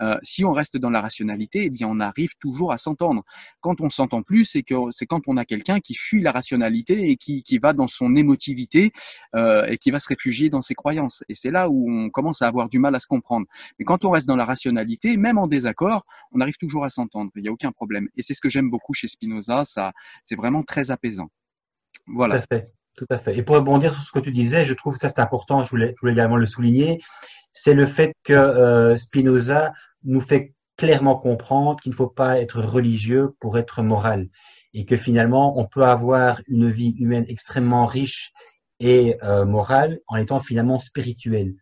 [0.00, 3.24] Euh, si on reste dans la rationalité, eh bien on arrive toujours à s'entendre.
[3.60, 7.10] Quand on s'entend plus, c'est que c'est quand on a quelqu'un qui fuit la rationalité
[7.10, 8.92] et qui, qui va dans son émotivité
[9.34, 11.24] euh, et qui va se réfugier dans ses croyances.
[11.28, 13.46] Et c'est là où on commence à avoir du mal à se comprendre.
[13.78, 17.30] Mais quand on reste dans la rationalité, même en désaccord, on arrive toujours à s'entendre.
[17.36, 18.08] Il n'y a aucun problème.
[18.16, 19.64] Et c'est ce que j'aime beaucoup chez Spinoza.
[19.64, 21.30] Ça, c'est vraiment très apaisant.
[22.06, 22.38] Voilà.
[22.38, 22.70] Tout à fait.
[22.96, 23.36] Tout à fait.
[23.36, 25.68] Et pour rebondir sur ce que tu disais, je trouve que ça c'est important, je
[25.68, 27.02] voulais, également le souligner,
[27.52, 29.72] c'est le fait que euh, Spinoza
[30.04, 34.28] nous fait clairement comprendre qu'il ne faut pas être religieux pour être moral
[34.72, 38.32] et que finalement on peut avoir une vie humaine extrêmement riche
[38.80, 41.54] et euh, morale en étant finalement spirituel.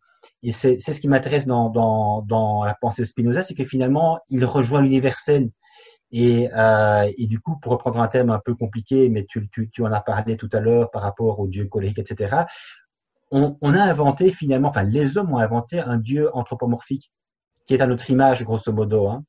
[0.43, 4.21] Et c'est ce qui m'intéresse dans, dans, dans la pensée de Spinoza, c'est que finalement
[4.31, 5.51] il rejoint l'universel
[6.17, 9.49] et, euh, et, du coup, pour reprendre un thème un peu compliqué, mais tu,
[9.81, 12.45] en as parlé tout à l'heure par rapport au dieu colérique, etc.,
[13.33, 17.11] on, a inventé finalement, enfin les hommes ont inventé un dieu anthropomorphique.
[17.67, 19.25] qui est à notre image, grosso modo, hein,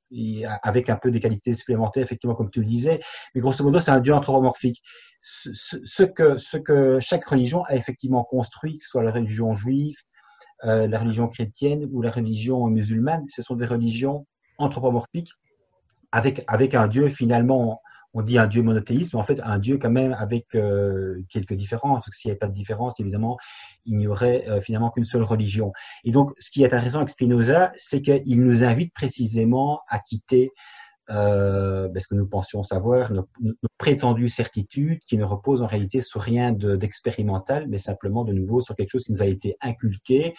[0.61, 2.99] avec un peu des qualités supplémentaires, effectivement, comme tu le disais.
[3.33, 4.83] Mais grosso modo, c'est un Dieu anthropomorphique.
[5.23, 9.55] Ce, ce, que, ce que chaque religion a effectivement construit, que ce soit la religion
[9.55, 9.95] juive,
[10.65, 14.27] euh, la religion chrétienne ou la religion musulmane, ce sont des religions
[14.59, 15.31] anthropomorphiques
[16.11, 16.43] avec,
[16.75, 17.81] un Dieu finalement
[18.17, 21.53] on dit un Dieu monothéiste, mais en fait un Dieu quand même avec euh, quelques
[21.53, 23.37] différences, parce que s'il n'y avait pas de différence, évidemment,
[23.85, 25.73] il n'y aurait euh, finalement qu'une seule religion.
[26.05, 30.53] Et donc, ce qui est intéressant avec Spinoza, c'est qu'il nous invite précisément à quitter
[31.09, 33.27] euh, ben, ce que nous pensions savoir, nos,
[33.77, 38.75] prétendues certitudes, qui ne reposent en réalité sur rien d'expérimental, mais simplement de nouveau sur
[38.75, 40.33] quelque chose qui nous a été inculqué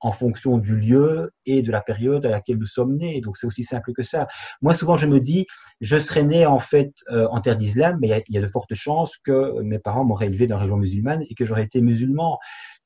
[0.00, 3.20] en fonction du lieu et de la période à laquelle nous sommes nés.
[3.20, 4.26] Donc c'est aussi simple que ça.
[4.62, 5.46] Moi souvent je me dis,
[5.80, 8.74] je serais né en fait euh, en terre d'islam, mais il y, a, de fortes
[8.74, 12.38] chances que mes parents m'auraient élevé dans la région musulmane et que j'aurais été musulman.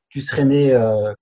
[0.09, 1.12] Tu serais né euh,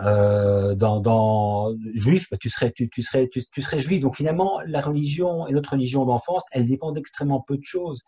[0.00, 4.00] euh, dans, dans, juif, bah, tu serais tu, tu serais tu, serais juif.
[4.00, 8.00] Donc finalement la religion et notre religion d'enfance, elles dépendent extrêmement peu de choses.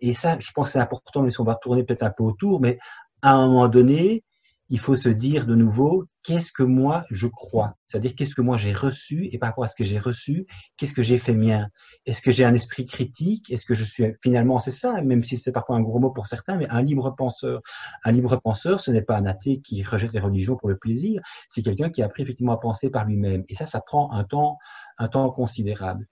[0.00, 2.60] Et ça, je pense que c'est important, mais on va tourner peut-être un peu autour,
[2.60, 2.78] mais
[3.22, 4.22] à un moment donné,
[4.70, 7.76] il faut se dire de nouveau, qu'est-ce que moi je crois?
[7.86, 10.46] C'est-à-dire, qu'est-ce que moi j'ai reçu et par rapport à ce que j'ai reçu,
[10.76, 11.68] qu'est-ce que j'ai fait mien?
[12.06, 13.50] Est-ce que j'ai un esprit critique?
[13.50, 16.26] Est-ce que je suis, finalement, c'est ça, même si c'est parfois un gros mot pour
[16.26, 17.60] certains, mais un libre penseur.
[18.04, 21.20] Un libre penseur, ce n'est pas un athée qui rejette les religions pour le plaisir,
[21.48, 23.44] c'est quelqu'un qui a appris effectivement à penser par lui-même.
[23.48, 24.58] Et ça, ça prend un temps,
[24.98, 26.06] un temps considérable.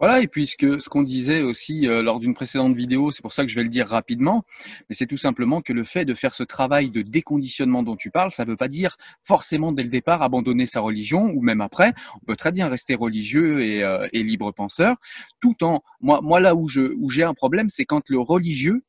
[0.00, 3.44] Voilà, et puis ce qu'on disait aussi euh, lors d'une précédente vidéo, c'est pour ça
[3.44, 4.44] que je vais le dire rapidement,
[4.88, 8.10] mais c'est tout simplement que le fait de faire ce travail de déconditionnement dont tu
[8.10, 11.60] parles, ça ne veut pas dire forcément dès le départ abandonner sa religion ou même
[11.60, 11.92] après.
[12.16, 14.96] On peut très bien rester religieux et, euh, et libre penseur,
[15.40, 18.82] tout en moi, moi là où je où j'ai un problème, c'est quand le religieux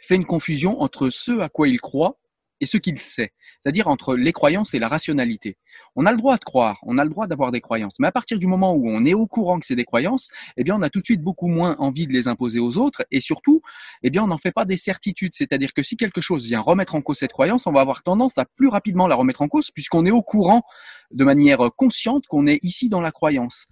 [0.00, 2.16] fait une confusion entre ce à quoi il croit
[2.62, 5.58] et ce qu'il sait, c'est-à-dire entre les croyances et la rationalité.
[5.96, 8.12] On a le droit de croire, on a le droit d'avoir des croyances, mais à
[8.12, 10.82] partir du moment où on est au courant que c'est des croyances, eh bien on
[10.82, 13.62] a tout de suite beaucoup moins envie de les imposer aux autres et surtout,
[14.04, 16.94] eh bien on n'en fait pas des certitudes, c'est-à-dire que si quelque chose vient remettre
[16.94, 19.72] en cause cette croyance, on va avoir tendance à plus rapidement la remettre en cause
[19.72, 20.62] puisqu'on est au courant
[21.10, 23.66] de manière consciente qu'on est ici dans la croyance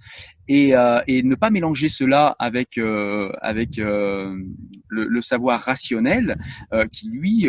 [0.49, 4.37] et, euh, ne pas mélanger cela avec euh, avec euh,
[4.89, 6.37] le, le, savoir rationnel
[6.93, 7.49] qui lui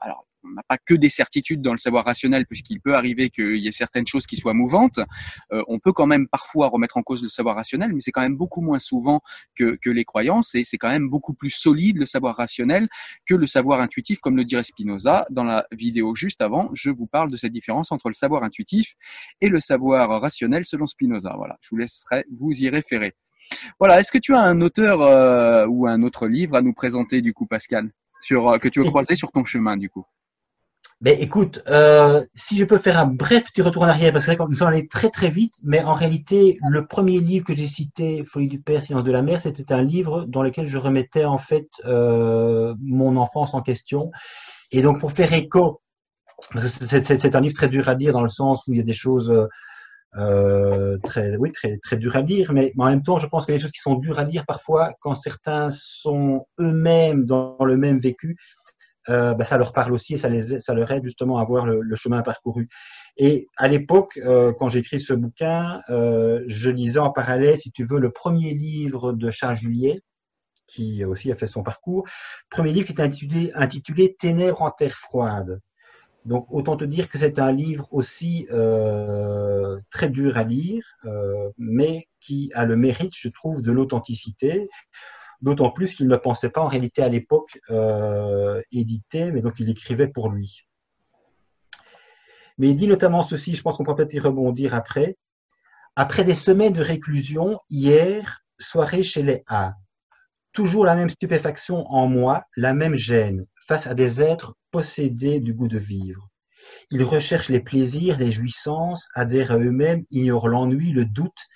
[0.00, 3.56] alors on n'a pas que des certitudes dans le savoir rationnel, puisqu'il peut arriver qu'il
[3.56, 5.00] y ait certaines choses qui soient mouvantes.
[5.52, 8.22] Euh, on peut quand même parfois remettre en cause le savoir rationnel, mais c'est quand
[8.22, 9.20] même beaucoup moins souvent
[9.54, 12.88] que, que les croyances, et c'est quand même beaucoup plus solide le savoir rationnel
[13.26, 15.26] que le savoir intuitif, comme le dirait Spinoza.
[15.30, 18.96] Dans la vidéo juste avant, je vous parle de cette différence entre le savoir intuitif
[19.40, 21.34] et le savoir rationnel selon Spinoza.
[21.36, 23.14] Voilà, je vous laisserai vous y référer.
[23.78, 27.20] Voilà, est-ce que tu as un auteur euh, ou un autre livre à nous présenter
[27.20, 30.04] du coup, Pascal, sur euh, que tu as croisé sur ton chemin du coup
[31.00, 34.48] ben écoute, euh, si je peux faire un bref petit retour en arrière, parce que
[34.48, 38.22] nous sommes allés très très vite, mais en réalité, le premier livre que j'ai cité,
[38.26, 41.38] Folie du Père, Silence de la Mère, c'était un livre dans lequel je remettais en
[41.38, 44.10] fait euh, mon enfance en question.
[44.72, 45.80] Et donc pour faire écho,
[46.54, 48.92] c'est un livre très dur à lire dans le sens où il y a des
[48.92, 49.34] choses
[50.16, 53.54] euh, très, oui, très, très dures à lire, mais en même temps, je pense qu'il
[53.54, 57.56] y a des choses qui sont dures à lire parfois quand certains sont eux-mêmes dans
[57.64, 58.36] le même vécu
[59.08, 61.66] euh, ben, ça leur parle aussi et ça, les, ça leur aide justement à voir
[61.66, 62.68] le, chemin parcouru.
[63.16, 67.70] Et à l'époque, euh, quand j'ai écrit ce bouquin, euh, je lisais en parallèle, si
[67.72, 70.02] tu veux, le premier livre de Charles Juillet,
[70.66, 72.06] qui aussi a fait son parcours.
[72.50, 75.60] Premier livre qui est intitulé Ténèbres en terre froide.
[76.26, 78.46] Donc autant te dire que c'est un livre aussi
[79.90, 80.84] très dur à lire,
[81.58, 84.68] mais qui a le mérite, je trouve, de l'authenticité
[85.42, 89.68] d'autant plus qu'il ne pensait pas en réalité à l'époque euh, éditer, mais donc il
[89.68, 90.66] écrivait pour lui.
[92.58, 95.16] Mais il dit notamment ceci, je pense qu'on peut peut-être y rebondir après.
[95.96, 99.74] Après des semaines de réclusion, hier, soirée chez les A.
[100.52, 105.54] Toujours la même stupéfaction en moi, la même gêne, face à des êtres possédés du
[105.54, 106.28] goût de vivre.
[106.90, 111.46] Ils recherchent les plaisirs, les jouissances, adhèrent à eux-mêmes, ignorent l'ennui, le doute,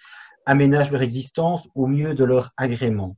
[0.47, 3.17] aménagent leur existence au mieux de leur agrément.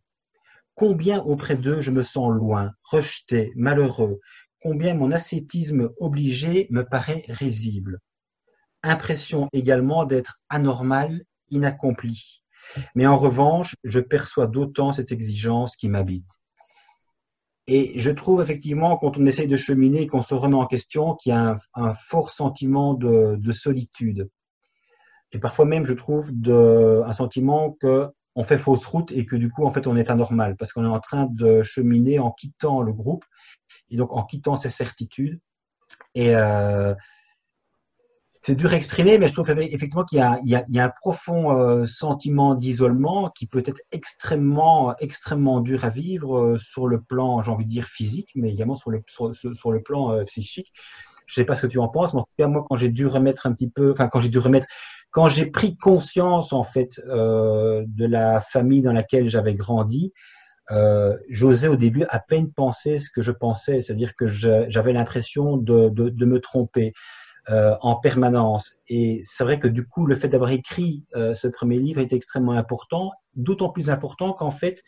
[0.77, 4.21] Combien auprès d'eux je me sens loin, rejeté, malheureux,
[4.61, 7.99] combien mon ascétisme obligé me paraît risible?
[8.83, 12.43] Impression également d'être anormal, inaccompli.
[12.95, 16.29] Mais en revanche, je perçois d'autant cette exigence qui m'habite.
[17.67, 21.31] Et je trouve effectivement, quand on essaye de cheminer qu'on se remet en question, qu'il
[21.31, 24.29] y a un, fort sentiment de, solitude.
[25.33, 29.51] Et parfois même, je trouve, un sentiment que on fait fausse route et que du
[29.51, 32.83] coup, en fait, on est anormal parce qu'on est en train de cheminer en quittant
[32.83, 33.25] le groupe
[33.91, 35.41] et donc en quittant ses certitudes.
[36.15, 36.95] Et euh,
[38.43, 41.87] c'est dur à exprimer, mais je trouve effectivement qu'il y, y, a un profond euh,
[41.87, 47.51] sentiment d'isolement qui peut être extrêmement, extrêmement dur à vivre euh, sur le plan, j'ai
[47.51, 50.73] envie de dire physique, mais également sur le, sur, le plan psychique.
[51.27, 52.91] Je sais pas ce que tu en penses, mais en tout cas moi, quand j'ai
[52.91, 54.67] dû remettre un petit peu, enfin quand j'ai dû remettre,
[55.17, 60.13] quand j'ai pris conscience en fait de la famille dans laquelle j'avais grandi,
[60.71, 65.57] euh, j'osais au début à peine penser ce que je pensais, c'est-à-dire que j'avais l'impression
[65.57, 66.93] de, me tromper.
[67.49, 68.75] Euh, en permanence.
[68.89, 72.13] Et c'est vrai que du coup, le fait d'avoir écrit euh, ce premier livre est
[72.13, 74.83] extrêmement important, d'autant plus important qu'en fait,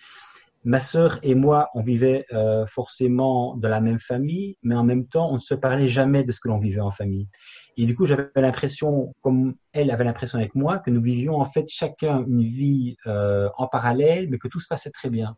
[0.65, 5.07] ma sœur et moi, on vivait euh, forcément dans la même famille, mais en même
[5.07, 7.29] temps, on ne se parlait jamais de ce que l'on vivait en famille.
[7.77, 11.45] Et du coup, j'avais l'impression, comme elle avait l'impression avec moi, que nous vivions en
[11.45, 15.37] fait chacun une vie en parallèle, mais que tout se passait très bien.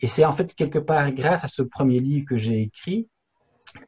[0.00, 3.08] Et c'est en fait quelque part grâce à ce premier livre que j'ai écrit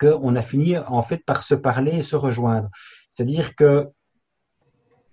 [0.01, 2.69] qu'on a fini en fait par se parler et se rejoindre.
[3.11, 3.89] C'est-à-dire que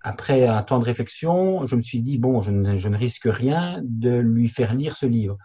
[0.04, 4.12] après un temps de réflexion, je me suis dit bon, je ne, risque rien de
[4.12, 5.38] lui faire lire ce livre.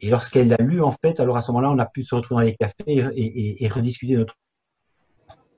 [0.00, 2.42] Et lorsqu'elle l'a lu, en fait, alors à ce moment-là, on a pu se retrouver
[2.42, 4.36] dans les cafés et, rediscuter notre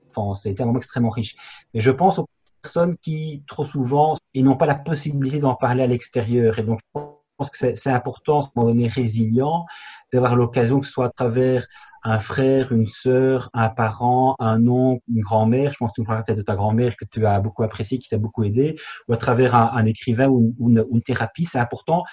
[0.09, 0.43] enfance.
[0.43, 1.35] C'était un moment extrêmement riche.
[1.73, 2.27] Mais je pense aux
[2.63, 6.57] personnes qui, trop souvent, ils n'ont pas la possibilité d'en parler à l'extérieur.
[6.57, 6.79] Et donc,
[7.41, 9.65] pense que c'est important, à un moment donné, résilient,
[10.13, 11.65] d'avoir l'occasion, que ce soit à travers
[12.03, 15.71] un frère, une sœur, un parent, un oncle, une grand-mère.
[15.73, 17.99] Je pense que tu me parles peut-être de ta grand-mère que tu as beaucoup apprécié,
[17.99, 18.75] qui t'a beaucoup aidé,
[19.07, 21.45] ou à travers un, écrivain ou, une, thérapie.
[21.45, 22.03] C'est important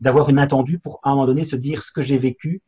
[0.00, 2.62] d'avoir une attendue pour à un moment donné se dire ce que j'ai vécu.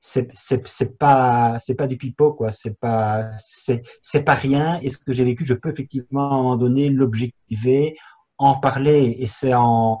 [0.00, 2.50] C'est c'est pas c'est pas du pipeau quoi.
[2.50, 4.80] C'est pas c'est pas rien.
[4.82, 7.96] Et ce que j'ai vécu, je peux effectivement à un moment donné l'objectiver,
[8.38, 9.16] en parler.
[9.18, 9.98] Et c'est en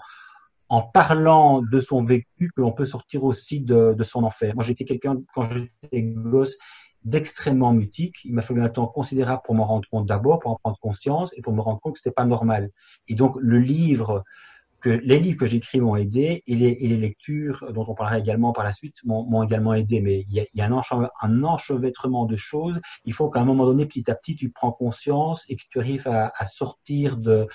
[0.72, 4.54] en parlant de son vécu que l'on peut sortir aussi de, son enfer.
[4.54, 6.56] Moi, j'étais quelqu'un, quand j'étais gosse,
[7.04, 8.16] d'extrêmement mutique.
[8.24, 11.34] Il m'a fallu un temps considérable pour m'en rendre compte d'abord, pour en prendre conscience
[11.36, 12.70] et pour me rendre compte que c'était pas normal.
[13.06, 14.24] Et donc, le livre,
[14.80, 18.64] que les livres que j'écris m'ont aidé et les, lectures dont on parlera également par
[18.64, 20.00] la suite m'ont également aidé.
[20.00, 20.66] Mais il y a,
[21.20, 22.80] un, enchevêtrement de choses.
[23.04, 25.80] Il faut qu'à un moment donné, petit à petit, tu prends conscience et que tu
[25.80, 27.46] arrives à sortir de,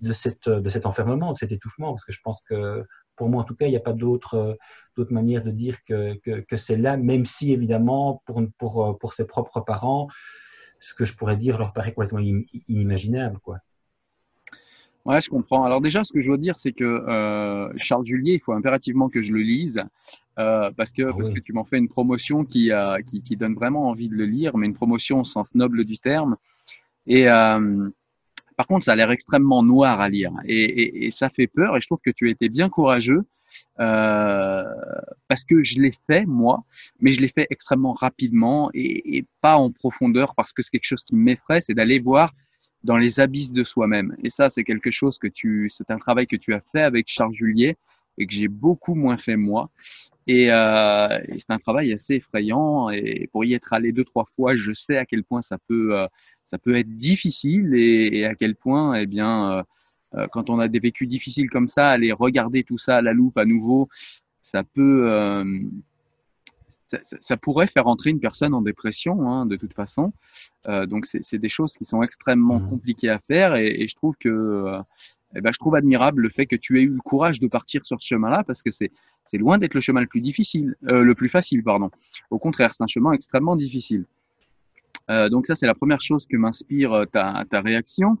[0.00, 2.84] de, cette, de cet enfermement, de cet étouffement, parce que je pense que
[3.16, 4.56] pour moi en tout cas, il n'y a pas d'autre
[4.96, 9.14] d'autre manière de dire que, que, que c'est là, même si évidemment pour, pour, pour
[9.14, 10.08] ses propres parents,
[10.80, 12.20] ce que je pourrais dire leur paraît complètement
[12.66, 13.38] inimaginable.
[13.40, 13.58] Quoi.
[15.04, 15.64] Ouais, je comprends.
[15.64, 19.08] Alors déjà, ce que je veux dire, c'est que euh, Charles Julier, il faut impérativement
[19.08, 19.82] que je le lise
[20.38, 23.36] euh, parce que ah parce que tu m'en fais une promotion qui, euh, qui, qui
[23.36, 26.36] donne vraiment envie de le lire, mais une promotion au sens noble du terme.
[27.06, 27.88] Et euh,
[28.58, 31.76] par contre, ça a l'air extrêmement noir à lire et, et, ça fait peur.
[31.76, 33.22] Et je trouve que tu étais bien courageux
[33.78, 34.64] euh,
[35.28, 36.64] parce que je l'ai fait moi,
[36.98, 40.86] mais je l'ai fait extrêmement rapidement et, et, pas en profondeur parce que c'est quelque
[40.88, 42.32] chose qui m'effraie, c'est d'aller voir
[42.82, 44.16] dans les abysses de soi-même.
[44.24, 47.06] Et ça, c'est quelque chose que tu, c'est un travail que tu as fait avec
[47.06, 47.76] Charles Julier
[48.18, 49.70] et que j'ai beaucoup moins fait moi.
[50.26, 52.90] Et, euh, et c'est un travail assez effrayant.
[52.90, 55.96] Et pour y être allé deux trois fois, je sais à quel point ça peut
[55.96, 56.06] euh,
[56.48, 59.62] ça peut être difficile et, à quel point, eh bien, euh,
[60.14, 63.12] euh, quand on a des vécus difficiles comme ça, aller regarder tout ça à la
[63.12, 63.90] loupe à nouveau,
[64.40, 65.44] ça peut, euh,
[66.86, 70.14] ça, pourrait faire entrer une personne en dépression, hein, de toute façon.
[70.86, 72.68] donc, c'est des choses qui sont extrêmement mmh.
[72.70, 74.72] compliquées à faire et, je trouve que,
[75.34, 77.84] eh ben, je trouve admirable le fait que tu aies eu le courage de partir
[77.84, 78.90] sur ce chemin-là parce que c'est
[79.26, 81.90] c'est loin d'être le chemin le plus difficile, le plus facile, pardon.
[82.30, 84.06] Au contraire, c'est un chemin extrêmement difficile.
[85.10, 88.18] Euh, donc ça, c'est la première chose que m'inspire euh, ta, ta, réaction.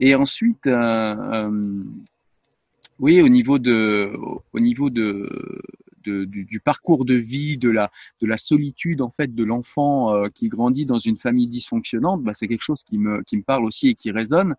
[0.00, 1.84] Et ensuite, euh,
[2.98, 4.12] oui, au niveau de,
[4.52, 5.28] au niveau de,
[6.04, 10.86] du, parcours de vie, de la, de la solitude en fait de l'enfant qui grandit
[10.86, 13.94] dans une famille dysfonctionnante, bah, c'est quelque chose qui me, qui me parle aussi et
[13.94, 14.54] qui résonne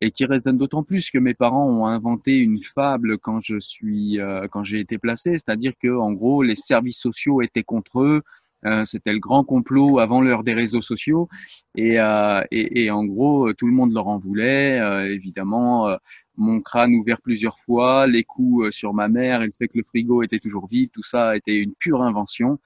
[0.00, 4.18] et qui résonne d'autant plus que mes parents ont inventé une fable quand je suis
[4.50, 8.22] quand j'ai été placé, c'est-à-dire que en gros les services sociaux étaient contre eux,
[8.66, 11.28] euh, c'était le grand complot avant l'heure des réseaux sociaux.
[11.76, 12.42] Et, euh,
[12.90, 14.80] en gros, tout le monde leur en voulait.
[14.80, 15.96] Euh, évidemment,
[16.36, 19.84] mon crâne ouvert plusieurs fois, les coups sur ma mère et le fait que le
[19.84, 22.58] frigo était toujours vide, tout ça était une pure invention.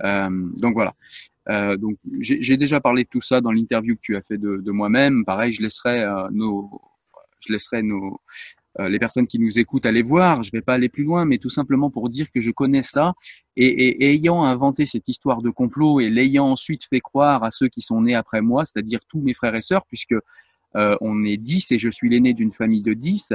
[0.00, 0.94] donc voilà.
[1.76, 4.70] donc j'ai déjà parlé de tout ça dans l'interview que tu as fait de, de
[4.70, 5.24] moi-même.
[5.24, 6.80] Pareil, je laisserai nos,
[7.46, 10.42] je laisserai nos, euh, les personnes qui nous écoutent aller voir.
[10.42, 12.82] Je ne vais pas aller plus loin, mais tout simplement pour dire que je connais
[12.82, 13.14] ça
[13.56, 17.68] et, et, ayant inventé cette histoire de complot et l'ayant ensuite fait croire à ceux
[17.68, 20.14] qui sont nés après moi, c'est-à-dire tous mes frères et sœurs, puisque
[20.76, 23.32] Euh, on est 10 et je suis l'aîné d'une famille de 10.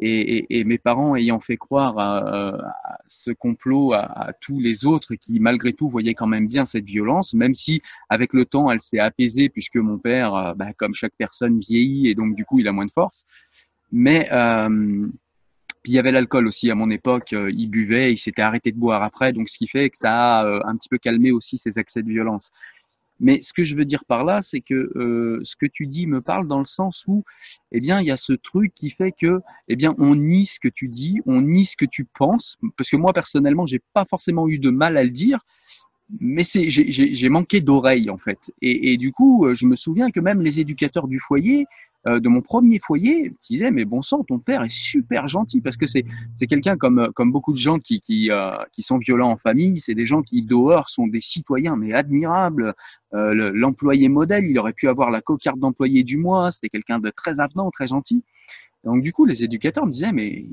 [0.00, 5.72] Et, mes parents ayant fait croire à, ce complot à, tous les autres qui, malgré
[5.72, 9.48] tout, voyaient quand même bien cette violence, même si avec le temps, elle s'est apaisée
[9.48, 12.72] puisque mon père, euh, bah, comme chaque personne, vieillit et donc du coup, il a
[12.72, 13.24] moins de force.
[13.96, 15.06] Mais euh,
[15.84, 18.76] il y avait l'alcool aussi à mon époque, euh, il buvait, il s'était arrêté de
[18.76, 21.58] boire après, donc ce qui fait que ça a euh, un petit peu calmé aussi
[21.58, 22.50] ses accès de violence.
[23.20, 24.90] Mais ce que je veux dire par là, c'est que
[25.44, 27.22] ce que tu dis me parle dans le sens où,
[27.70, 30.58] eh bien, il y a ce truc qui fait que, eh bien, on nie ce
[30.58, 34.04] que tu dis, on nie ce que tu penses, parce que moi personnellement, j'ai pas
[34.04, 35.38] forcément eu de mal à le dire,
[36.18, 38.52] mais c'est, j'ai manqué d'oreilles en fait.
[38.60, 41.66] Et, du coup, je me souviens que même les éducateurs du foyer,
[42.06, 45.76] de mon premier foyer qui disait mais bon sang ton père est super gentil parce
[45.76, 49.30] que c'est c'est quelqu'un comme comme beaucoup de gens qui qui euh, qui sont violents
[49.30, 52.74] en famille c'est des gens qui dehors sont des citoyens mais admirables
[53.14, 57.10] euh, l'employé modèle il aurait pu avoir la cocarde d'employé du mois c'était quelqu'un de
[57.10, 58.22] très avenant très gentil
[58.84, 60.44] donc du coup les éducateurs me disaient mais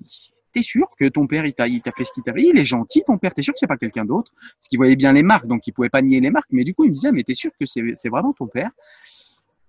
[0.54, 2.44] T'es sûr que ton père il t'a fait ce qu'il t'a fait?
[2.44, 3.34] Il est gentil ton père.
[3.34, 4.34] T'es sûr que c'est pas quelqu'un d'autre?
[4.58, 6.50] Parce qu'il voyait bien les marques, donc il pouvait pas nier les marques.
[6.52, 8.72] Mais du coup il me disait mais t'es sûr que c'est vraiment ton père?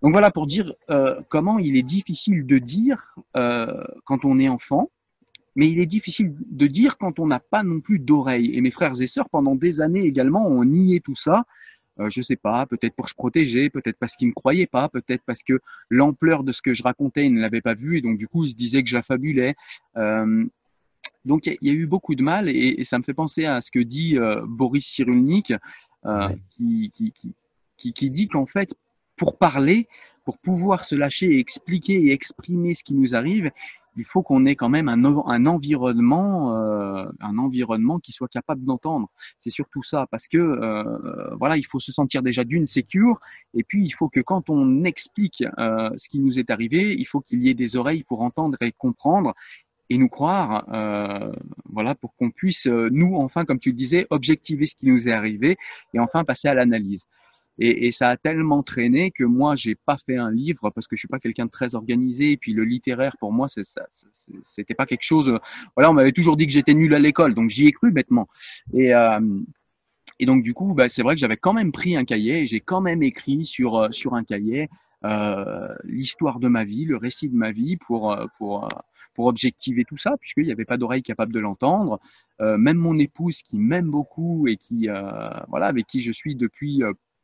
[0.03, 4.49] Donc voilà pour dire euh, comment il est difficile de dire euh, quand on est
[4.49, 4.91] enfant,
[5.55, 8.57] mais il est difficile de dire quand on n'a pas non plus d'oreilles.
[8.57, 11.45] Et mes frères et sœurs, pendant des années également, ont nié tout ça.
[12.01, 15.23] Euh, je sais pas, peut-être pour se protéger, peut-être parce qu'ils ne croyaient pas, peut-être
[15.27, 18.17] parce que l'ampleur de ce que je racontais, ils ne l'avaient pas vu, et donc
[18.17, 19.55] du coup, ils se disaient que j'affabulais.
[19.99, 20.45] Euh,
[21.25, 23.61] donc il y, a eu beaucoup de mal, et, et, ça me fait penser à
[23.61, 25.53] ce que dit euh, Boris Cyrulnik,
[26.51, 27.13] qui, qui,
[27.77, 28.75] qui, qui dit qu'en fait,
[29.23, 29.87] pour parler,
[30.25, 33.53] pour pouvoir se lâcher et expliquer et exprimer ce qui nous arrive,
[33.97, 39.09] il faut qu'on ait quand même un, environnement, euh, un environnement qui soit capable d'entendre.
[39.39, 43.21] C'est surtout ça, parce que euh, voilà, il faut se sentir déjà d'une sécure,
[43.55, 47.07] et puis il faut que quand on explique euh, ce qui nous est arrivé, il
[47.07, 49.35] faut qu'il y ait des oreilles pour entendre et comprendre
[49.89, 51.31] et nous croire, euh,
[51.67, 55.13] voilà, pour qu'on puisse nous enfin, comme tu le disais, objectiver ce qui nous est
[55.13, 55.59] arrivé
[55.95, 57.07] et enfin passer à l'analyse.
[57.59, 60.97] Et, et, ça a tellement traîné que moi, j'ai pas fait un livre parce que
[60.97, 62.33] je suis pas quelqu'un de très organisé.
[62.33, 65.39] Et puis le littéraire, pour moi, c'était pas quelque chose.
[65.77, 68.29] Voilà, on m'avait toujours dit que j'étais nul à l'école, donc j'y ai cru bêtement.
[68.73, 69.21] Et euh,
[70.19, 72.47] et donc du coup, bah, c'est vrai que j'avais quand même pris un cahier et
[72.47, 74.69] j'ai quand même écrit sur euh, sur un cahier
[75.05, 78.69] euh, l'histoire de ma vie, le récit de ma vie pour euh, pour
[79.15, 82.01] pour objectiver tout ça, puisqu'il n'y avait pas d'oreille capable de l'entendre.
[82.41, 86.35] Euh, même mon épouse, qui m'aime beaucoup et qui, euh, voilà, avec qui je suis
[86.35, 86.83] depuis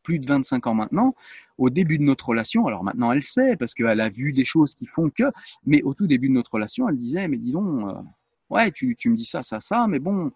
[0.09, 1.15] plus de 25 ans maintenant,
[1.59, 4.75] au début de notre relation, alors maintenant elle sait parce qu'elle a vu des choses
[4.75, 5.25] qui font que,
[5.67, 7.93] mais au tout début de notre relation, elle disait, mais dis donc, euh,
[8.49, 10.33] ouais, tu, tu, me dis ça, ça, ça, mais bon,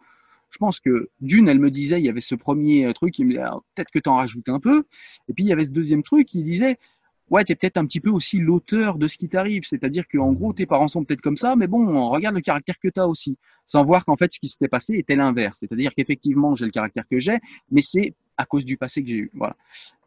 [0.50, 3.24] je pense que d'une, elle me disait, il y avait ce premier euh, truc, il
[3.24, 3.44] me disait,
[3.74, 4.84] peut-être que tu en rajoutes un peu,
[5.28, 6.76] et puis il y avait ce deuxième truc, qui disait,
[7.30, 9.64] ouais, tu es peut-être un petit peu aussi l'auteur de ce qui t'arrive.
[9.64, 12.88] C'est-à-dire qu'en gros, tes parents sont peut-être comme ça, mais bon, regarde le caractère que
[12.88, 13.38] tu as aussi.
[13.64, 15.60] Sans voir qu'en fait, ce qui s'était passé était l'inverse.
[15.60, 17.38] C'est-à-dire qu'effectivement, j'ai le caractère que j'ai,
[17.70, 19.30] mais c'est à cause du passé que j'ai eu.
[19.34, 19.56] Voilà.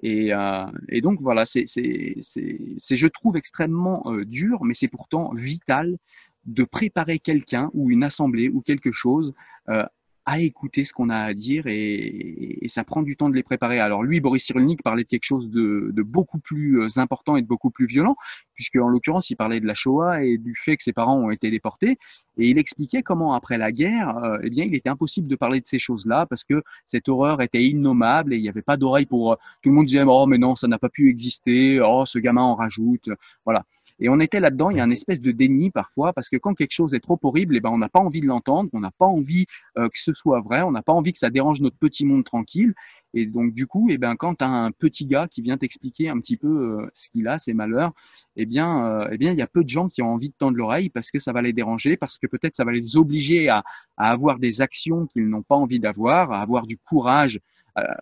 [0.02, 0.66] Et, euh,
[1.02, 5.98] donc voilà, c'est, je trouve extrêmement euh, dur, mais c'est pourtant vital
[6.46, 9.34] de préparer quelqu'un ou une assemblée ou quelque chose
[9.70, 9.86] euh,
[10.26, 13.44] à écouter ce qu'on a à dire et, et, ça prend du temps de les
[13.44, 13.80] préparer.
[13.80, 17.44] Alors lui, Boris Cyrulnik parlait de quelque chose de, de, beaucoup plus euh, important et
[17.44, 18.16] de beaucoup plus violent,
[18.56, 21.30] puisque en l'occurrence, il parlait de la Shoah et du fait que ses parents ont
[21.30, 22.00] été déportés,
[22.38, 25.62] et il expliquait comment après la guerre, euh, eh bien, il était impossible de parler
[25.62, 29.06] de ces choses-là parce que cette horreur était innommable et il n'y avait pas d'oreille
[29.06, 32.04] pour euh, tout le monde disait oh mais non, ça n'a pas pu exister, oh
[32.06, 33.10] ce gamin en rajoute,
[33.46, 33.64] voilà.
[34.00, 36.54] Et on était là-dedans, il y a une espèce de déni parfois, parce que quand
[36.54, 38.92] quelque chose est trop horrible, eh ben, on n'a pas envie de l'entendre, on n'a
[38.92, 39.46] pas envie
[39.78, 42.26] euh, que ce soit vrai, on n'a pas envie que ça dérange notre petit monde
[42.26, 42.74] tranquille.
[43.14, 46.10] Et donc, du coup, eh ben, quand tu as un petit gars qui vient t'expliquer
[46.10, 47.94] un petit peu euh, ce qu'il a, ses malheurs,
[48.36, 50.36] eh bien, euh, eh bien, il y a peu de gens qui ont envie de
[50.38, 53.48] tendre l'oreille parce que ça va les déranger, parce que peut-être ça va les obliger
[53.48, 53.64] à,
[53.96, 57.40] à avoir des actions qu'ils n'ont pas envie d'avoir, à avoir du courage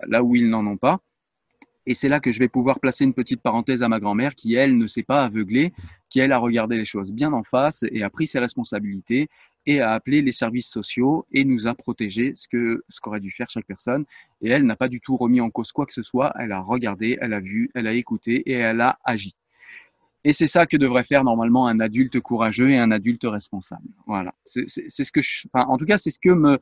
[0.08, 1.00] là où ils n'en ont pas.
[1.86, 4.56] Et c'est là que je vais pouvoir placer une petite parenthèse à ma grand-mère qui,
[4.56, 5.74] elle, ne s'est pas aveuglée,
[6.10, 9.28] qui, elle, a regardé les choses bien en face et a pris ses responsabilités
[9.66, 13.32] et a appelé les services sociaux et nous a protégé ce que ce qu'aurait dû
[13.32, 14.06] faire chaque personne.
[14.42, 16.34] Et elle n'a pas du tout remis en cause quoi que ce soit.
[16.40, 19.36] Elle a regardé, elle a vu, elle a écouté et elle a agi.
[20.26, 23.88] Et c'est ça que devrait faire normalement un adulte courageux et un adulte responsable.
[24.08, 24.34] Voilà.
[24.46, 25.20] C'est ce que
[25.54, 26.60] en tout cas, c'est ce que me,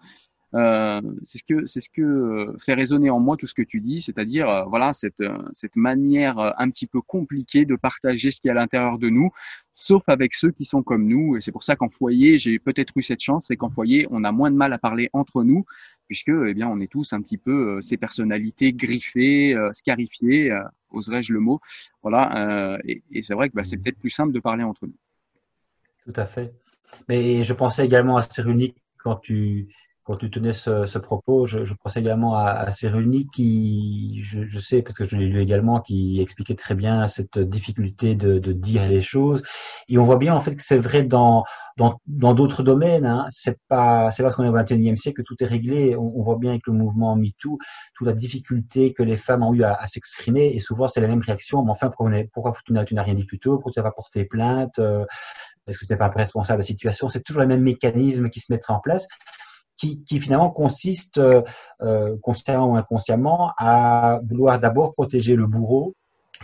[0.53, 3.61] euh, c'est ce que c'est ce que euh, fait résonner en moi tout ce que
[3.61, 5.23] tu dis, c'est-à-dire euh, voilà cette
[5.53, 9.29] cette manière un petit peu compliquée de partager ce qui est à l'intérieur de nous,
[9.71, 11.37] sauf avec ceux qui sont comme nous.
[11.37, 14.23] Et c'est pour ça qu'en foyer, j'ai peut-être eu cette chance, c'est qu'en foyer, on
[14.23, 15.65] a moins de mal à parler entre nous,
[16.07, 20.51] puisque eh bien on est tous un petit peu ces personnalités griffées, scarifiées.
[20.89, 21.61] oserais-je le mot.
[22.01, 24.97] Voilà, et, c'est vrai que bah, c'est peut-être plus simple de parler entre nous.
[26.05, 26.53] Tout à fait.
[27.07, 29.69] Mais je pensais également à Cyrulnik quand tu,
[30.03, 32.71] quand tu tenais ce, propos, je, je, pensais également à, à
[33.33, 38.15] qui, je, sais, parce que je l'ai lu également, qui expliquait très bien cette difficulté
[38.15, 39.43] de, de, dire les choses.
[39.89, 41.43] Et on voit bien en fait que c'est vrai dans
[42.07, 43.05] dans d'autres domaines.
[43.05, 43.25] Hein.
[43.29, 45.95] C'est pas c'est parce qu'on est au XXIe siècle que tout est réglé.
[45.95, 47.57] On, on, voit bien avec le mouvement #MeToo
[47.95, 50.47] toute la difficulté que les femmes ont eu à, à s'exprimer.
[50.53, 51.63] Et souvent c'est la même réaction.
[51.63, 53.55] Mais enfin, pourquoi, pourquoi tu n'as rien dit plus tôt?
[53.55, 54.79] Pourquoi tu n'as pas porté plainte?
[54.79, 55.05] Euh,
[55.67, 57.09] Est-ce que tu n'es pas responsable de la situation?
[57.09, 59.07] C'est toujours les mêmes mécanismes qui se mettent en place
[60.05, 61.41] qui, finalement consiste, euh,
[61.81, 65.95] euh, consciemment ou inconsciemment, à vouloir d'abord protéger le bourreau,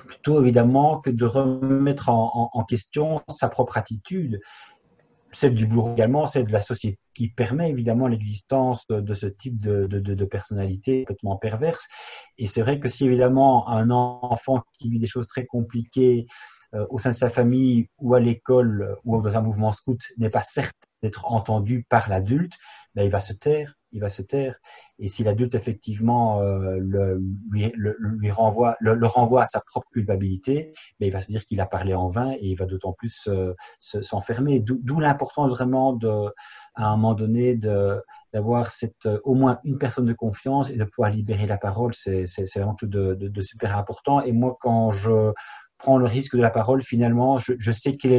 [0.07, 4.39] plutôt évidemment que de remettre en, question sa propre attitude,
[5.31, 9.59] celle du bourreau également, celle de la société, qui permet évidemment l'existence de, ce type
[9.59, 11.87] de, de, de, personnalité complètement perverse.
[12.37, 16.27] Et c'est vrai que si évidemment un enfant qui vit des choses très compliquées
[16.75, 20.29] euh, au sein de sa famille ou à l'école ou dans un mouvement scout n'est
[20.29, 22.53] pas certain d'être entendu par l'adulte,
[22.97, 24.55] ben, il va se taire, il va se taire.
[24.97, 27.21] Et si l'adulte effectivement euh, le,
[27.51, 31.67] lui, renvoie, le, renvoie à sa propre culpabilité, ben, il va se dire qu'il a
[31.67, 34.59] parlé en vain et il va d'autant plus euh, s'enfermer.
[34.61, 35.95] D'où l'importance vraiment
[36.73, 38.71] à un moment donné d'avoir
[39.05, 42.25] euh, au moins une personne de confiance et de pouvoir libérer la parole, c'est
[42.55, 44.23] vraiment tout de, de, super important.
[44.23, 45.33] Et moi, quand je
[45.77, 48.13] prends le risque de la parole, finalement, je, sais quelle,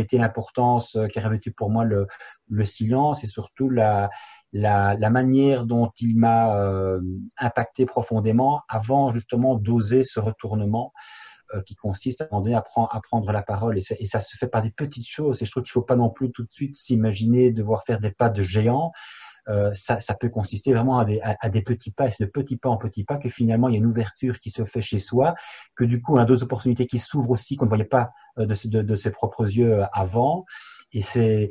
[0.00, 2.06] était l'importance euh, qu'a revêtu pour moi le,
[2.48, 4.10] le, silence et surtout la,
[4.52, 7.00] manière dont il m'a euh,
[7.38, 10.92] impacté profondément avant justement d'oser ce retournement
[11.54, 13.78] euh, qui consiste à un prendre, la parole.
[13.78, 15.40] Et, ça se fait par des petites choses.
[15.40, 18.00] Et je trouve qu'il ne faut pas non plus tout de suite s'imaginer devoir faire
[18.00, 18.92] des pas de géant.
[19.48, 22.76] Euh, ça, peut consister vraiment à des, petits pas, et c'est de petits pas en
[22.76, 25.34] petits pas que finalement il y a une ouverture qui se fait chez soi,
[25.74, 28.46] que du coup on a d'autres opportunités qui s'ouvrent aussi qu'on ne voyait pas euh,
[28.46, 30.44] de, ses propres yeux euh, avant.
[30.92, 31.50] Et ces,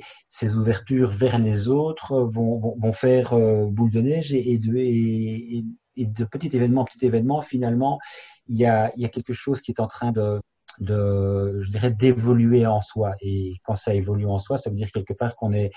[0.55, 3.35] ouvertures vers les autres vont, faire
[3.67, 5.63] boule de neige et, de, et,
[5.95, 7.99] et, de petit événement en petit événement, finalement,
[8.47, 10.41] il y a, quelque chose qui est en train de
[10.79, 13.15] je dirais, d'évoluer en soi.
[13.21, 15.71] Et quand ça évolue en soi, ça veut dire quelque part qu'on est,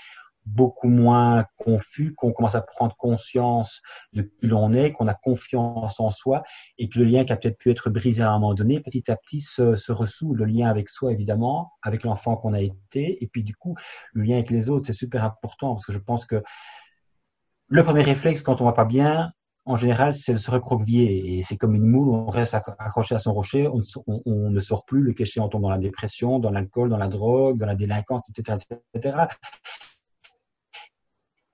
[0.45, 3.81] beaucoup moins confus, qu'on commence à prendre conscience
[4.13, 6.43] de qui l'on est, qu'on a confiance en soi
[6.77, 9.09] et que le lien qui a peut-être pu être brisé à un moment donné, petit
[9.11, 10.33] à petit se, se ressout.
[10.33, 13.75] Le lien avec soi, évidemment, avec l'enfant qu'on a été, et puis du coup,
[14.13, 16.43] le lien avec les autres, c'est super important parce que je pense que
[17.67, 19.31] le premier réflexe quand on va pas bien,
[19.65, 21.37] en général, c'est de se recroqueviller.
[21.37, 25.01] Et c'est comme une moule, on reste accroché à son rocher, on, ne sort plus,
[25.01, 28.23] le cachet, on tombe dans la dépression, dans l'alcool, dans la drogue, dans la délinquance,
[28.29, 28.57] etc.
[28.93, 29.17] etc.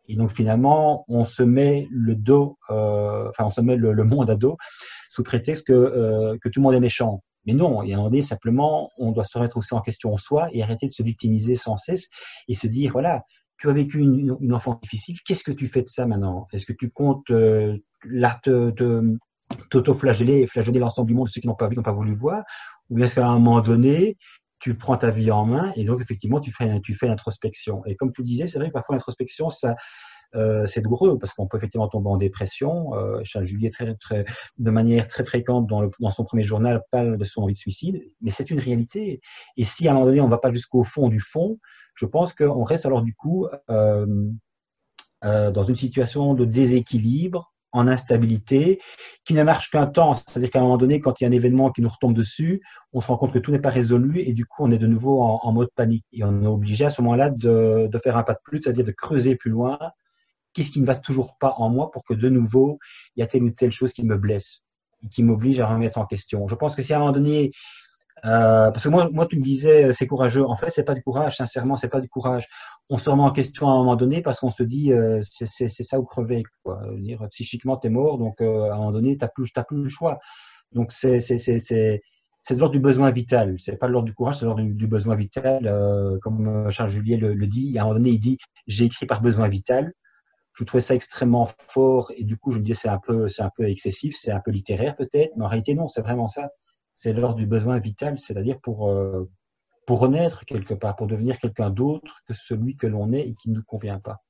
[0.07, 4.29] Et donc finalement, on se met le dos, euh, enfin on se met le, monde
[4.29, 4.57] à dos
[5.09, 7.19] sous prétexte que, euh, que tout le monde est méchant.
[7.45, 9.81] Mais non, il y a un moment donné, simplement, on doit se remettre aussi en
[9.81, 12.07] question en soi et arrêter de se victimiser sans cesse
[12.49, 13.23] et se dire, voilà,
[13.57, 16.47] tu as vécu une, une enfance difficile, qu'est-ce que tu fais de ça maintenant?
[16.51, 17.77] Est-ce que tu comptes euh,
[18.43, 19.17] te, te
[19.69, 22.43] t'auto-flageller flageller l'ensemble du monde, ceux qui n'ont pas vu, n'ont pas voulu voir?
[22.89, 24.17] Ou est-ce qu'à un moment donné,
[24.59, 27.83] tu prends ta vie en main et donc effectivement tu fais tu fais l'introspection.
[27.85, 29.75] Et comme tu disais, c'est vrai que parfois l'introspection ça
[30.35, 32.93] euh, c'est douloureux parce qu'on peut effectivement tomber en dépression.
[32.95, 33.71] Euh, Charles Juliet,
[34.57, 38.31] de manière très fréquente dans son premier journal, parle de son envie de suicide, mais
[38.31, 39.21] c'est une réalité.
[39.55, 41.59] Et si à un moment donné on ne va pas jusqu'au fond du fond,
[41.95, 44.05] je pense qu'on reste alors du coup euh,
[45.23, 48.79] euh, dans une situation de déséquilibre en instabilité,
[49.25, 50.15] qui ne marche qu'un temps.
[50.15, 52.61] C'est-à-dire qu'à un moment donné, quand il y a un événement qui nous retombe dessus,
[52.93, 54.87] on se rend compte que tout n'est pas résolu et du coup, on est de
[54.87, 56.05] nouveau en, mode panique.
[56.11, 58.85] Et on est obligé à ce moment-là de, de, faire un pas de plus, c'est-à-dire
[58.85, 59.77] de creuser plus loin.
[60.53, 62.79] Qu'est-ce qui ne va toujours pas en moi pour que de nouveau,
[63.15, 64.63] il y a telle ou telle chose qui me blesse
[65.03, 66.47] et qui m'oblige à remettre en question?
[66.47, 67.51] Je pense que si à un moment donné,
[68.25, 70.43] euh, parce que moi, moi, tu me disais, euh, c'est courageux.
[70.43, 71.37] En fait, c'est pas du courage.
[71.37, 72.47] Sincèrement, c'est pas du courage.
[72.89, 75.69] On se remet en question à un moment donné parce qu'on se dit, euh, c'est
[75.69, 76.43] ça ou crever.
[76.63, 76.81] Quoi.
[76.97, 79.89] Dire, psychiquement, t'es mort, donc euh, à un moment donné, t'as plus, t'as plus le
[79.89, 80.19] choix.
[80.73, 82.01] Donc c'est c'est c'est c'est
[82.43, 83.55] c'est de l'ordre du besoin vital.
[83.59, 86.19] C'est pas de l'ordre du courage, c'est de l'ordre du, besoin vital.
[86.21, 88.37] comme Charles Juliet le, le, dit, à un moment donné, il dit,
[88.67, 89.91] j'ai écrit par besoin vital.
[90.53, 93.43] Je trouvais ça extrêmement fort et du coup, je me disais, c'est un peu, c'est
[93.43, 96.49] un peu excessif, c'est un peu littéraire peut-être, mais en réalité non, c'est vraiment ça
[96.97, 99.29] c'est l'ordre du besoin vital, c'est-à-dire pour, euh,
[99.85, 103.49] pour renaître quelque part, pour devenir quelqu'un d'autre que celui que l'on est et qui
[103.51, 104.23] ne nous convient pas.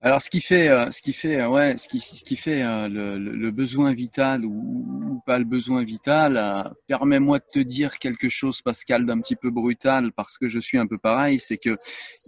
[0.00, 2.62] Alors, ce qui fait, euh, ce qui fait, euh, ouais, ce qui, ce qui fait
[2.62, 7.98] euh, le, le, besoin vital ou, ou, pas le besoin vital, permets-moi de te dire
[7.98, 11.40] quelque chose, Pascal, d'un petit peu brutal, parce que je suis un peu pareil.
[11.40, 11.76] C'est que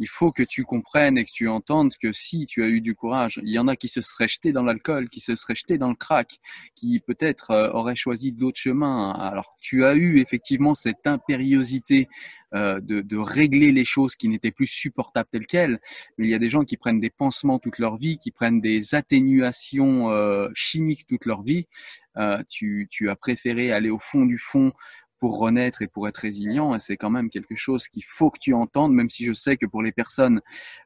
[0.01, 2.97] il faut que tu comprennes et que tu entendes que si tu as eu du
[2.97, 5.79] courage, il y en a qui se seraient jetés dans l'alcool, qui se seraient jetés
[5.79, 6.41] dans le crack,
[6.75, 9.13] qui peut-être auraient choisi d'autres chemins.
[9.13, 12.09] Alors, tu as eu effectivement cette impériosité
[12.55, 15.79] euh, de, de, régler les choses qui n'étaient plus supportables telles quelles.
[16.19, 18.61] Mais il y a des gens qui prennent des pansements toute leur vie, qui prennent
[18.61, 21.69] des atténuations euh, chimiques toute leur vie.
[22.17, 24.73] Euh, tu, tu as préféré aller au fond du fond
[25.21, 26.75] pour renaître et pour être résilient.
[26.75, 29.57] Et c'est quand même quelque chose qu'il faut que tu entendes, même si je sais
[29.57, 30.41] que pour les personnes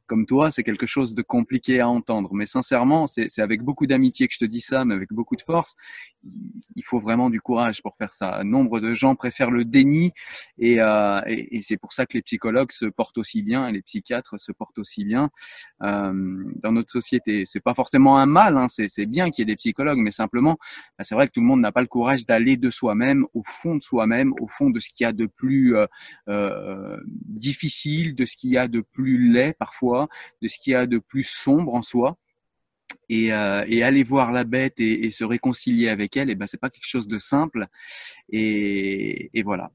[0.07, 2.31] comme toi, c'est quelque chose de compliqué à entendre.
[2.35, 5.43] Mais sincèrement, c'est avec beaucoup d'amitié que je te dis ça, mais avec beaucoup de
[5.43, 5.75] force.
[6.77, 8.43] Il faut vraiment du courage pour faire ça.
[8.45, 10.13] Nombre de gens préfèrent le déni
[10.59, 13.83] et, euh, et, c'est pour ça que les psychologues se portent aussi bien et les
[13.83, 15.31] psychiatres se portent aussi bien
[15.83, 17.45] euh, dans notre société.
[17.47, 20.57] C'est pas forcément un mal, hein, c'est bien qu'il y ait des psychologues, mais simplement,
[20.99, 23.43] bah, c'est vrai que tout le monde n'a pas le courage d'aller de soi-même, au
[23.45, 25.87] fond de soi-même, au fond de ce qu'il y a de plus euh,
[26.29, 30.09] euh, difficile, de ce qu'il y a de plus laid parfois
[30.43, 32.17] de ce qu'il y a de plus sombre en soi.
[33.09, 36.61] Et, euh, aller voir la bête et, se réconcilier avec elle, et eh ben c'est
[36.61, 37.67] pas quelque chose de simple.
[38.31, 39.71] Et, voilà.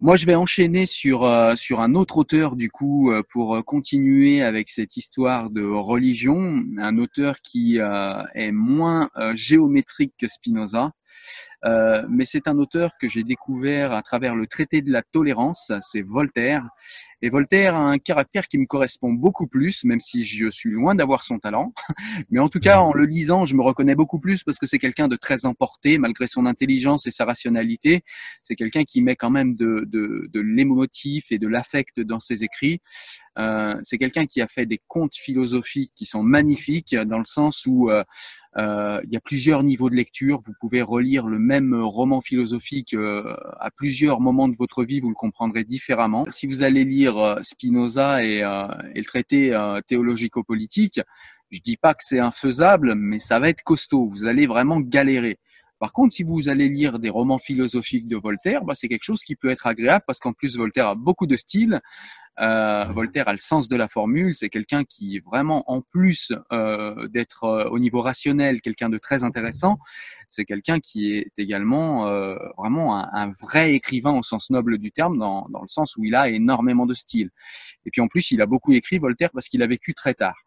[0.00, 1.20] Moi, je vais enchaîner sur
[1.56, 7.40] sur un autre auteur du coup pour continuer avec cette histoire de religion, un auteur
[7.40, 10.92] qui est moins géométrique que Spinoza,
[12.08, 16.02] mais c'est un auteur que j'ai découvert à travers le traité de la tolérance, c'est
[16.02, 16.62] Voltaire.
[17.22, 20.94] Et Voltaire a un caractère qui me correspond beaucoup plus, même si je suis loin
[20.94, 21.72] d'avoir son talent.
[22.30, 24.78] Mais en tout cas, en le lisant, je me reconnais beaucoup plus parce que c'est
[24.78, 28.04] quelqu'un de très emporté, malgré son intelligence et sa rationalité.
[28.42, 32.44] C'est quelqu'un qui met quand même de, de, de l'émotif et de l'affect dans ses
[32.44, 32.80] écrits.
[33.38, 37.64] Euh, c'est quelqu'un qui a fait des contes philosophiques qui sont magnifiques dans le sens
[37.66, 38.02] où euh,
[38.58, 40.40] euh, il y a plusieurs niveaux de lecture.
[40.44, 45.10] Vous pouvez relire le même roman philosophique euh, à plusieurs moments de votre vie, vous
[45.10, 46.26] le comprendrez différemment.
[46.30, 51.00] Si vous allez lire euh, Spinoza et, et le traité théologico-politique,
[51.50, 54.06] je dis pas que c'est infaisable, mais ça va être costaud.
[54.06, 55.38] Vous allez vraiment galérer.
[55.78, 59.22] Par contre, si vous allez lire des romans philosophiques de Voltaire, bah, c'est quelque chose
[59.22, 61.80] qui peut être agréable parce qu'en plus Voltaire a beaucoup de style.
[62.38, 64.34] Euh, Voltaire a le sens de la formule.
[64.34, 69.24] C'est quelqu'un qui vraiment, en plus euh, d'être euh, au niveau rationnel, quelqu'un de très
[69.24, 69.78] intéressant,
[70.26, 74.92] c'est quelqu'un qui est également euh, vraiment un, un, vrai écrivain au sens noble du
[74.92, 77.30] terme, dans, dans le sens où il a énormément de style.
[77.84, 80.45] Et puis en plus, il a beaucoup écrit Voltaire parce qu'il a vécu très tard.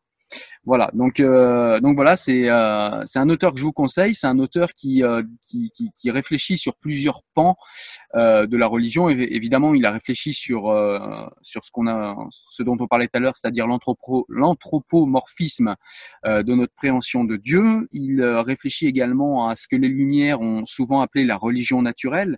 [0.66, 4.14] Voilà, donc euh, donc voilà, c'est euh, c'est un auteur que je vous conseille.
[4.14, 7.56] C'est un auteur qui, euh, qui, réfléchit sur plusieurs pans
[8.14, 9.10] de la religion.
[9.10, 10.64] évidemment, il a réfléchi sur
[11.42, 15.76] sur ce qu'on a, ce dont on parlait tout à l'heure, c'est-à-dire l'anthropo l'anthropomorphisme
[16.26, 17.88] de notre préhension de Dieu.
[17.92, 22.38] Il réfléchit également à ce que les Lumières ont souvent appelé la religion naturelle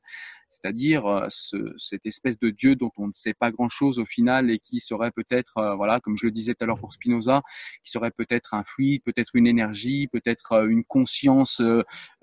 [0.61, 4.51] c'est-à-dire euh, ce, cette espèce de Dieu dont on ne sait pas grand-chose au final
[4.51, 7.41] et qui serait peut-être, euh, voilà, comme je le disais tout à l'heure pour Spinoza,
[7.83, 11.61] qui serait peut-être un fluide, peut-être une énergie, peut-être euh, une conscience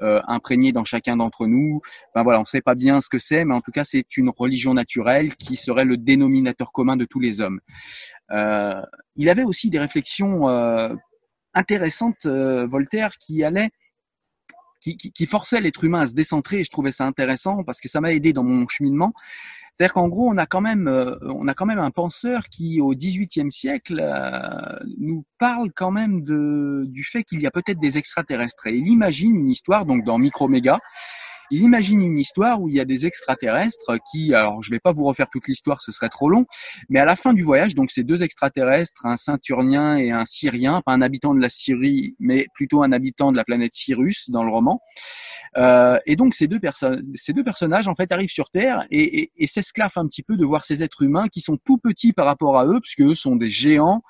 [0.00, 1.80] imprégnée dans chacun d'entre nous.
[2.14, 4.16] Ben voilà, on ne sait pas bien ce que c'est, mais en tout cas, c'est
[4.16, 7.60] une religion naturelle qui serait le dénominateur commun de tous les hommes.
[8.30, 10.48] il avait aussi des réflexions
[11.54, 13.70] intéressantes, Voltaire, qui allaient
[14.80, 17.80] qui, qui, qui forçait l'être humain à se décentrer et je trouvais ça intéressant parce
[17.80, 19.12] que ça m'a aidé dans mon cheminement.
[19.78, 22.80] C'est-à-dire qu'en gros, on a quand même, euh, on a quand même un penseur qui,
[22.80, 27.78] au XVIIIe siècle, euh, nous parle quand même de, du fait qu'il y a peut-être
[27.78, 28.66] des extraterrestres.
[28.66, 30.80] Et il imagine une histoire, donc dans Microméga,
[31.50, 34.92] il imagine une histoire où il y a des extraterrestres qui, alors je vais pas
[34.92, 36.46] vous refaire toute l'histoire, ce serait trop long,
[36.88, 40.82] mais à la fin du voyage, donc ces deux extraterrestres, un ceinturnien et un syrien,
[40.84, 44.44] pas un habitant de la Syrie, mais plutôt un habitant de la planète Cyrus dans
[44.44, 44.80] le roman.
[45.56, 49.20] Euh, et donc ces deux personnes, ces deux personnages en fait arrivent sur Terre et,
[49.20, 52.12] et, et s'esclaffent un petit peu de voir ces êtres humains qui sont tout petits
[52.12, 54.02] par rapport à eux, puisque eux sont des géants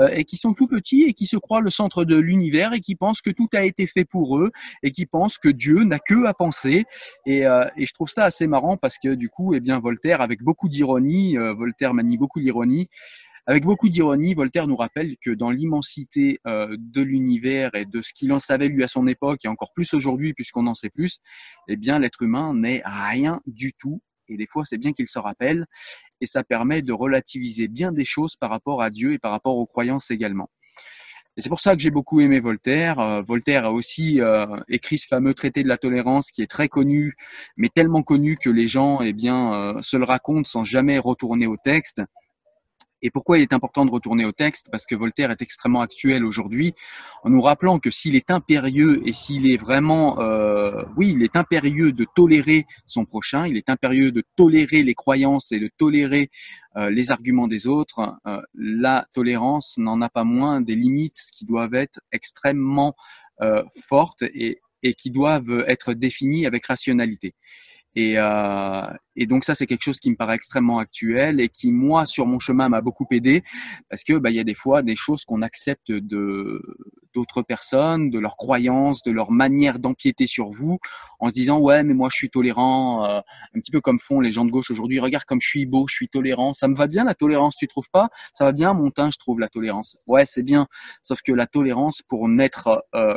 [0.00, 2.80] euh, et qui sont tout petits et qui se croient le centre de l'univers et
[2.80, 4.50] qui pensent que tout a été fait pour eux
[4.82, 6.85] et qui pensent que Dieu n'a que à penser
[7.26, 10.20] et, euh, et, je trouve ça assez marrant parce que du coup, eh bien, Voltaire,
[10.20, 12.88] avec beaucoup d'ironie, euh, Voltaire manie beaucoup l'ironie.
[13.48, 18.12] Avec beaucoup d'ironie, Voltaire nous rappelle que dans l'immensité euh, de l'univers et de ce
[18.12, 21.20] qu'il en savait lui à son époque, et encore plus aujourd'hui puisqu'on en sait plus,
[21.68, 24.02] eh bien l'être humain n'est rien du tout.
[24.28, 25.66] Et des fois, c'est bien qu'il se rappelle,
[26.20, 29.56] et ça permet de relativiser bien des choses par rapport à Dieu et par rapport
[29.56, 30.50] aux croyances également.
[31.36, 32.98] Et c'est pour ça que j'ai beaucoup aimé Voltaire.
[32.98, 36.68] Euh, Voltaire a aussi euh, écrit ce fameux traité de la tolérance qui est très
[36.68, 37.14] connu,
[37.58, 41.46] mais tellement connu que les gens eh bien, euh, se le racontent sans jamais retourner
[41.46, 42.00] au texte.
[43.02, 44.68] Et pourquoi il est important de retourner au texte?
[44.70, 46.74] Parce que Voltaire est extrêmement actuel aujourd'hui,
[47.22, 51.36] en nous rappelant que s'il est impérieux et s'il est vraiment, euh, oui, il est
[51.36, 56.30] impérieux de tolérer son prochain, il est impérieux de tolérer les croyances et de tolérer
[56.76, 61.44] euh, les arguments des autres, euh, la tolérance n'en a pas moins des limites qui
[61.44, 62.94] doivent être extrêmement
[63.86, 67.34] fortes et, et qui doivent être définies avec rationalité.
[67.96, 68.86] Et, euh,
[69.16, 72.26] et, donc ça, c'est quelque chose qui me paraît extrêmement actuel et qui, moi, sur
[72.26, 73.42] mon chemin, m'a beaucoup aidé
[73.88, 76.62] parce que bah, il y a des fois des choses qu'on accepte de
[77.14, 80.78] d'autres personnes, de leurs croyances, de leur manière d'empiéter sur vous,
[81.18, 83.20] en se disant ouais, mais moi, je suis tolérant, euh,
[83.54, 85.00] un petit peu comme font les gens de gauche aujourd'hui.
[85.00, 86.52] Regarde comme je suis beau, je suis tolérant.
[86.52, 88.10] Ça me va bien la tolérance, tu trouves pas?
[88.34, 89.96] Ça va bien, mon teint, je trouve la tolérance.
[90.06, 90.66] Ouais, c'est bien.
[91.02, 93.16] Sauf que la tolérance, pour naître euh,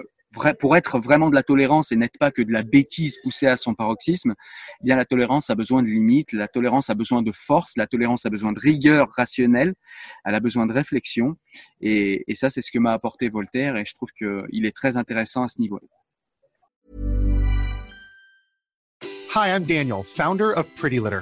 [0.59, 3.55] pour être vraiment de la tolérance et n'être pas que de la bêtise poussée à
[3.55, 4.35] son paroxysme,
[4.81, 7.87] eh bien la tolérance a besoin de limites, la tolérance a besoin de force, la
[7.87, 9.73] tolérance a besoin de rigueur rationnelle,
[10.25, 11.35] elle a besoin de réflexion.
[11.81, 15.43] Et, ça, c'est ce que m'a apporté Voltaire et je trouve qu'il est très intéressant
[15.43, 15.87] à ce niveau-là.
[19.35, 21.21] Hi, I'm Daniel, founder of Pretty Litter.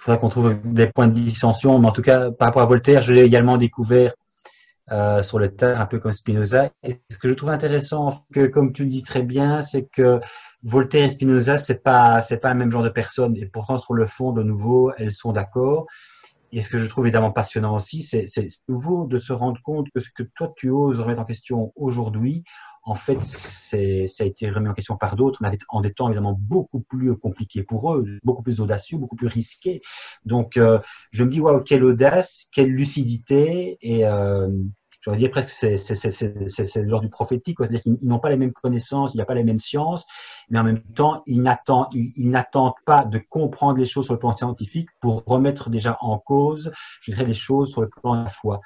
[0.00, 2.66] Il faudra qu'on trouve des points de dissension, mais en tout cas, par rapport à
[2.66, 4.14] Voltaire, je l'ai également découvert
[4.92, 6.70] euh, sur le tas, un peu comme Spinoza.
[6.82, 10.18] Et ce que je trouve intéressant, que, comme tu le dis très bien, c'est que
[10.62, 13.36] Voltaire et Spinoza, c'est pas, pas le même genre de personnes.
[13.36, 15.86] Et pourtant, sur le fond, de nouveau, elles sont d'accord.
[16.52, 18.26] Et ce que je trouve évidemment passionnant aussi, c'est
[18.68, 22.42] nouveau de se rendre compte que ce que toi tu oses remettre en question aujourd'hui,
[22.82, 26.36] en fait, ça a été remis en question par d'autres, mais en des temps évidemment
[26.38, 29.80] beaucoup plus compliqués pour eux, beaucoup plus audacieux, beaucoup plus risqués.
[30.24, 30.78] Donc, euh,
[31.10, 34.48] je me dis, waouh, quelle audace, quelle lucidité, et euh,
[35.02, 35.76] j'aurais dire presque c'est,
[36.82, 39.44] l'ordre du prophétique, c'est-à-dire qu'ils n'ont pas les mêmes connaissances, il n'y a pas les
[39.44, 40.06] mêmes sciences,
[40.48, 44.14] mais en même temps, ils n'attendent, ils, ils n'attendent pas de comprendre les choses sur
[44.14, 46.72] le plan scientifique pour remettre déjà en cause,
[47.02, 48.60] je dirais, les choses sur le plan de la foi.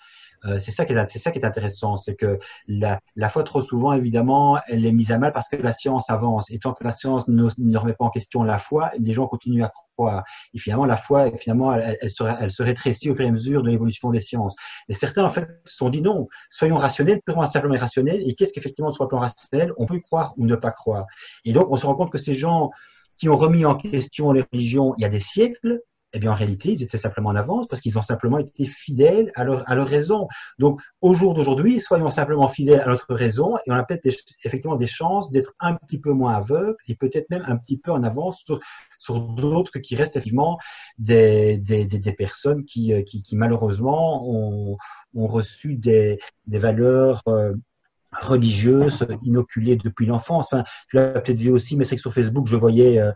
[0.46, 2.38] Euh, c'est ça qui est, c'est ça qui est intéressant, c'est que
[2.68, 6.10] la, la foi trop souvent, évidemment, elle est mise à mal parce que la science
[6.10, 6.50] avance.
[6.50, 9.64] Et tant que la science ne, remet pas en question la foi, les gens continuent
[9.64, 10.24] à croire.
[10.52, 13.70] Et finalement, la foi, finalement, elle, elle se rétrécit au fur et à mesure de
[13.70, 14.56] l'évolution des sciences.
[14.88, 18.22] Et certains, en fait, se sont dit non, soyons rationnels, purement simplement rationnels.
[18.26, 21.06] Et qu'est-ce qu'effectivement, sur le plan rationnel, on peut croire ou ne pas croire?
[21.44, 22.70] Et donc, on se rend compte que ces gens
[23.16, 25.80] qui ont remis en question les religions il y a des siècles,
[26.14, 29.32] eh bien, en réalité, ils étaient simplement en avance parce qu'ils ont simplement été fidèles
[29.34, 30.28] à leur, raison.
[30.60, 34.06] Donc, au jour d'aujourd'hui, soyons simplement fidèles à notre raison et on a peut-être
[34.44, 37.90] effectivement des chances d'être un petit peu moins aveugles et peut-être même un petit peu
[37.90, 38.60] en avance sur,
[38.98, 40.58] sur d'autres qui restent effectivement
[40.98, 44.76] des, des, des, personnes qui, euh, qui, qui, malheureusement ont,
[45.14, 47.54] ont reçu des, des valeurs euh,
[48.20, 50.46] religieuses inoculées depuis l'enfance.
[50.52, 53.12] Enfin, tu l'as peut-être vu aussi, mais c'est que sur Facebook, je voyais euh,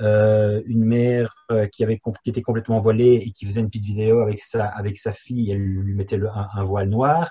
[0.00, 3.84] euh, une mère euh, qui avait qui était complètement voilée et qui faisait une petite
[3.84, 7.30] vidéo avec sa avec sa fille, elle lui mettait le, un, un, voile noir.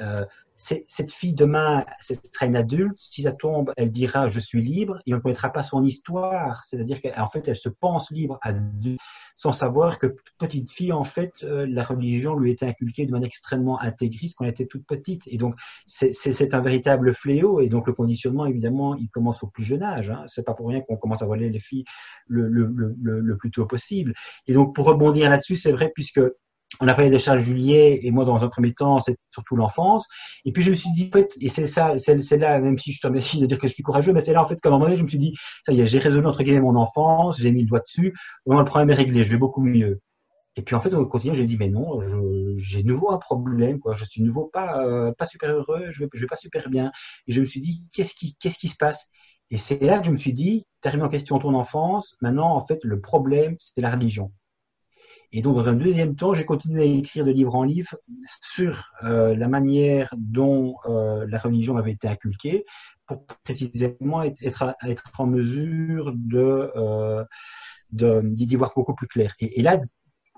[0.00, 0.24] Euh,
[0.56, 2.94] cette fille demain, ce sera une adulte.
[2.98, 6.64] Si ça tombe, elle dira je suis libre et on ne connaîtra pas son histoire.
[6.64, 9.00] C'est-à-dire qu'en fait, elle se pense libre adulte,
[9.34, 13.26] sans savoir que petite fille, en fait, euh, la religion lui était inculquée de manière
[13.26, 15.22] extrêmement intégriste quand elle était toute petite.
[15.26, 17.60] Et donc, c'est un véritable fléau.
[17.60, 20.10] Et donc, le conditionnement, évidemment, il commence au plus jeune âge.
[20.10, 20.22] Hein.
[20.28, 21.84] C'est pas pour rien qu'on commence à voiler les filles
[22.26, 24.14] le, le, le, le, plus tôt possible.
[24.46, 26.20] Et donc, pour rebondir là-dessus, c'est vrai puisque
[26.80, 30.06] on a parlé de Charles Juliet, et moi, dans un premier temps, c'est surtout l'enfance.
[30.44, 32.92] Et puis, je me suis dit, en fait, et c'est ça, c'est là, même si
[32.92, 34.68] je te remercie de dire que je suis courageux, mais c'est là, en fait, qu'à
[34.68, 36.76] un moment donné, je me suis dit, ça y est, j'ai résolu, entre guillemets, mon
[36.76, 38.14] enfance, j'ai mis le doigt dessus,
[38.46, 40.00] vraiment, le problème est réglé, je vais beaucoup mieux.
[40.56, 42.00] Et puis, en fait, au quotidien, j'ai dit, mais non,
[42.58, 43.94] j'ai nouveau un problème, quoi.
[43.94, 46.92] Je suis nouveau pas, euh, pas super heureux, je vais, je vais pas super bien.
[47.26, 49.08] Et je me suis dit, qu'est-ce qui, qu'est-ce qui se passe?
[49.50, 52.14] Et c'est là que je me suis dit, tu as remis en question ton enfance,
[52.20, 54.32] maintenant, en fait, le problème, c'est la religion.
[55.36, 57.96] Et donc, dans un deuxième temps, j'ai continué à écrire de livre en livre
[58.40, 62.64] sur euh, la manière dont euh, la religion m'avait été inculquée,
[63.04, 67.24] pour précisément être, être en mesure de euh,
[67.90, 69.34] d'y voir beaucoup plus clair.
[69.40, 69.80] Et, là,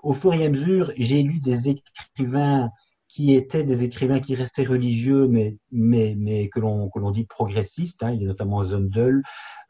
[0.01, 2.71] au fur et à mesure, j'ai lu des écrivains
[3.07, 8.03] qui étaient des écrivains qui restaient religieux, mais, mais, mais que l'on dit progressistes.
[8.03, 8.11] Hein.
[8.11, 9.21] Il y a notamment Zundel,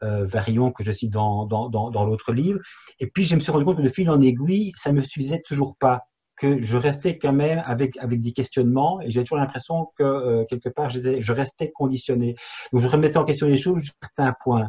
[0.02, 2.58] euh, Varion, que je cite dans, dans, dans, dans l'autre livre.
[2.98, 5.42] Et puis, je me suis rendu compte que de fil en aiguille, ça me suffisait
[5.46, 6.02] toujours pas
[6.38, 10.44] que je restais quand même avec avec des questionnements et j'avais toujours l'impression que euh,
[10.44, 12.36] quelque part je restais conditionné
[12.72, 14.68] donc je remettais en question les choses jusqu'à un point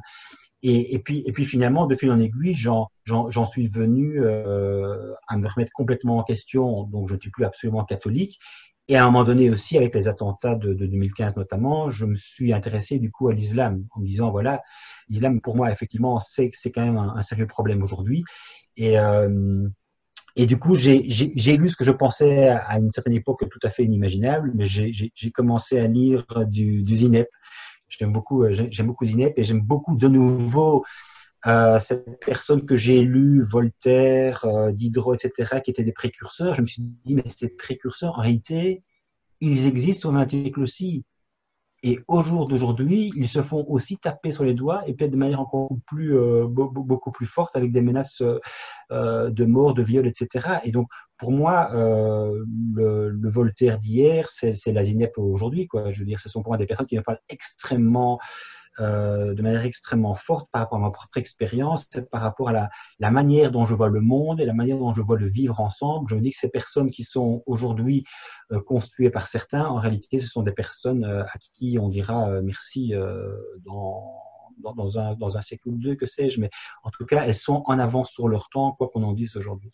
[0.61, 6.17] et, puis, finalement, de fil en aiguille, j'en suis venu euh, à me remettre complètement
[6.17, 6.83] en question.
[6.83, 8.39] Donc, je ne suis plus absolument catholique.
[8.89, 12.15] Et à un moment donné aussi, avec les attentats de, de 2015 notamment, je me
[12.15, 14.63] suis intéressé du coup à l'islam, en me disant voilà,
[15.09, 18.23] l'islam pour moi effectivement c'est quand même un, sérieux problème aujourd'hui.
[18.77, 19.67] Et euh,
[20.35, 23.83] du coup, j'ai lu ce que je pensais à une certaine époque tout à fait
[23.83, 27.27] inimaginable, mais j'ai commencé à lire du, du Zinep,
[27.89, 30.85] J'aime beaucoup, euh, j'aime beaucoup Zinep et j'aime beaucoup de nouveau
[31.47, 36.55] euh, cette personne que j'ai lu, Voltaire, euh, Diderot, etc., qui étaient des précurseurs.
[36.55, 38.83] Je me suis dit, mais ces précurseurs, en réalité,
[39.39, 41.05] ils existent au XXe siècle aussi.
[41.81, 45.17] Et au jour d'aujourd'hui, ils se font aussi taper sur les doigts et peut-être de
[45.17, 48.21] manière encore plus, euh, beaucoup plus forte avec des menaces
[48.91, 50.59] euh, de mort, de viol, etc.
[50.65, 55.69] Et donc, pour moi, euh, le, le, Voltaire d'hier, c'est la Zinep aujourd'hui.
[55.91, 58.19] Je veux dire, ce sont pour moi des personnes qui me parlent extrêmement
[58.79, 62.69] euh, de manière extrêmement forte par rapport à ma propre expérience, par rapport à
[62.99, 65.59] la, manière dont je vois le monde et la manière dont je vois le vivre
[65.59, 66.09] ensemble.
[66.09, 68.05] Je me dis que ces personnes qui sont aujourd'hui
[68.51, 72.29] euh, constituées par certains, en réalité, ce sont des personnes euh, à qui on dira
[72.29, 72.93] euh, merci
[74.63, 76.49] dans un siècle ou deux, que sais-je, mais
[76.83, 79.71] en tout cas, elles sont en avance sur leur temps, quoi qu'on en dise aujourd'hui.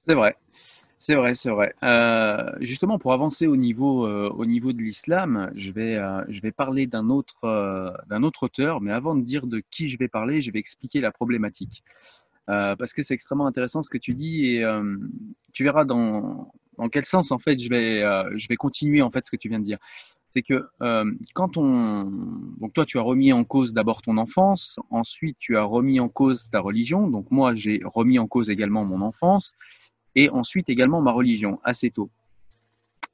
[0.00, 0.36] C'est vrai.
[1.02, 1.74] C'est vrai, c'est vrai.
[1.82, 6.42] Euh, justement, pour avancer au niveau, euh, au niveau de l'islam, je vais, euh, je
[6.42, 9.96] vais parler d'un autre, euh, d'un autre auteur, mais avant de dire de qui je
[9.96, 11.82] vais parler, je vais expliquer la problématique.
[12.50, 14.96] Euh, parce que c'est extrêmement intéressant ce que tu dis et euh,
[15.54, 18.00] tu verras dans, dans quel sens en fait je vais,
[18.36, 19.78] je vais continuer en fait ce que tu viens de dire.
[20.30, 20.66] C'est que
[21.34, 22.04] quand on,
[22.60, 26.08] donc toi tu as remis en cause d'abord ton enfance, ensuite tu as remis en
[26.08, 29.54] cause ta religion, donc moi j'ai remis en cause également mon enfance
[30.14, 32.10] et ensuite également ma religion assez tôt.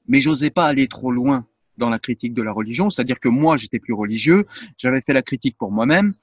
[0.08, 1.46] Mais j'osais pas aller trop loin
[1.78, 4.46] dans la critique de la religion, c'est-à-dire que moi j'étais plus religieux,
[4.78, 6.14] j'avais fait la critique pour moi-même,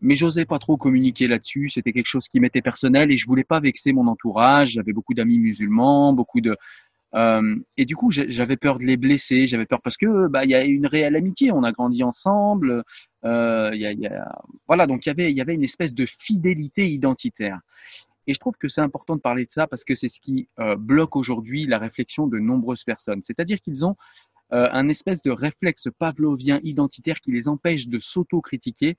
[0.00, 3.44] mais j'osais pas trop communiquer là-dessus, c'était quelque chose qui m'était personnel et je voulais
[3.44, 6.56] pas vexer mon entourage, j'avais beaucoup d'amis musulmans, beaucoup de
[7.16, 10.50] euh, et du coup j'avais peur de les blesser, j'avais peur parce que bah il
[10.50, 12.84] y a une réelle amitié, on a grandi ensemble,
[13.24, 13.70] euh,
[14.68, 17.58] voilà donc il y avait il y avait une espèce de fidélité identitaire.
[18.26, 20.48] Et je trouve que c'est important de parler de ça parce que c'est ce qui
[20.58, 23.22] euh, bloque aujourd'hui la réflexion de nombreuses personnes.
[23.24, 23.96] C'est-à-dire qu'ils ont
[24.52, 28.96] euh, un espèce de réflexe pavlovien identitaire qui les empêche de s'auto-critiquer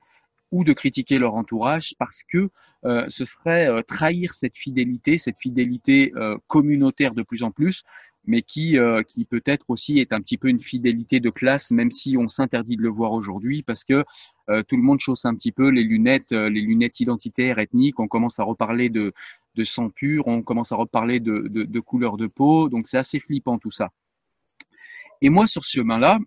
[0.52, 2.50] ou de critiquer leur entourage parce que
[2.86, 7.84] euh, ce serait euh, trahir cette fidélité, cette fidélité euh, communautaire de plus en plus,
[8.26, 11.92] mais qui, euh, qui peut-être aussi est un petit peu une fidélité de classe, même
[11.92, 14.04] si on s'interdit de le voir aujourd'hui, parce que
[14.50, 18.00] euh, tout le monde chausse un petit peu les lunettes, euh, les lunettes identitaires, ethniques.
[18.00, 19.14] On commence à reparler de,
[19.56, 22.98] de sang pur, on commence à reparler de, de, de couleur de peau, donc c'est
[22.98, 23.92] assez flippant tout ça.
[25.22, 26.20] Et moi, sur ce chemin-là,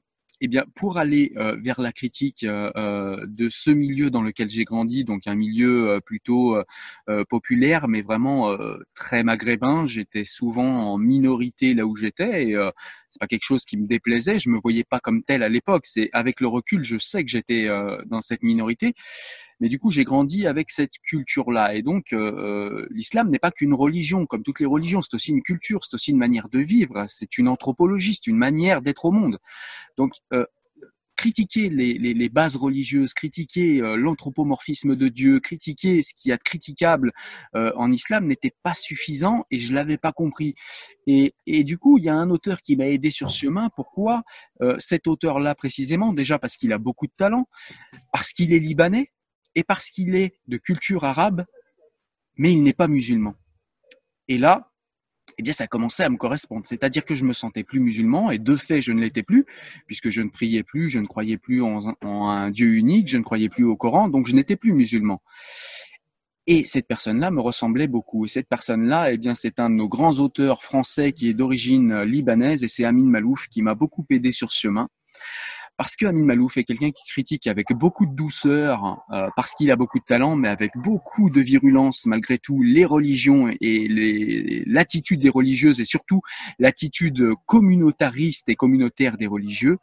[0.44, 4.50] eh bien, pour aller euh, vers la critique euh, euh, de ce milieu dans lequel
[4.50, 6.56] j'ai grandi, donc un milieu plutôt
[7.28, 8.54] populaire, mais vraiment
[8.94, 12.70] très maghrébin, j'étais souvent en minorité là où j'étais, et
[13.14, 14.40] c'est pas quelque chose qui me déplaisait.
[14.40, 15.86] Je me voyais pas comme tel à l'époque.
[15.86, 17.68] C'est avec le recul, je sais que j'étais
[18.06, 18.94] dans cette minorité,
[19.60, 21.74] mais du coup, j'ai grandi avec cette culture-là.
[21.74, 25.00] Et donc, euh, l'islam n'est pas qu'une religion, comme toutes les religions.
[25.00, 28.36] C'est aussi une culture, c'est aussi une manière de vivre, c'est une anthropologie, c'est une
[28.36, 29.38] manière d'être au monde.
[29.96, 30.44] Donc, euh,
[31.24, 36.32] critiquer les, les, les, bases religieuses, critiquer euh, l'anthropomorphisme de Dieu, critiquer ce qu'il y
[36.32, 37.12] a de critiquable
[37.54, 40.54] euh, en islam n'était pas suffisant et je l'avais pas compris.
[41.06, 43.70] Et, et, du coup, il y a un auteur qui m'a aidé sur ce chemin.
[43.74, 44.22] Pourquoi
[44.60, 46.12] euh, cet auteur-là précisément?
[46.12, 47.48] Déjà parce qu'il a beaucoup de talent,
[48.12, 49.10] parce qu'il est libanais,
[49.54, 51.46] et parce qu'il est de culture arabe,
[52.36, 53.34] mais il n'est pas musulman.
[54.28, 54.73] Et là,
[55.38, 56.66] eh bien, ça commençait à me correspondre.
[56.66, 59.46] C'est-à-dire que je me sentais plus musulman, et de fait, je ne l'étais plus,
[59.86, 63.18] puisque je ne priais plus, je ne croyais plus en, en un Dieu unique, je
[63.18, 65.22] ne croyais plus au Coran, donc je n'étais plus musulman.
[66.46, 68.26] Et cette personne-là me ressemblait beaucoup.
[68.26, 72.02] Et cette personne-là, eh bien, c'est un de nos grands auteurs français qui est d'origine
[72.02, 74.88] libanaise, et c'est Amin Malouf qui m'a beaucoup aidé sur ce chemin
[75.76, 79.70] parce que Amin Malouf est quelqu'un qui critique avec beaucoup de douceur, euh, parce qu'il
[79.70, 85.20] a beaucoup de talent, mais avec beaucoup de virulence malgré tout les religions et l'attitude
[85.20, 86.20] des religieuses et surtout
[86.58, 89.78] l'attitude communautariste et communautaire des religieux.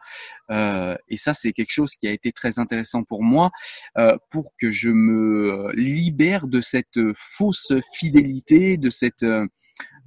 [0.50, 3.52] Euh, et ça, c'est quelque chose qui a été très intéressant pour moi,
[3.98, 9.26] euh, pour que je me libère de cette fausse fidélité, de cette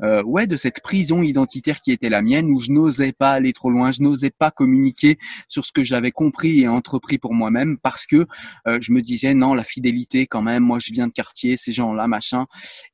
[0.03, 3.53] euh, ouais, de cette prison identitaire qui était la mienne, où je n'osais pas aller
[3.53, 5.19] trop loin, je n'osais pas communiquer
[5.49, 8.27] sur ce que j'avais compris et entrepris pour moi-même, parce que
[8.67, 11.73] euh, je me disais non, la fidélité quand même, moi je viens de quartier, ces
[11.73, 12.47] gens-là, machin.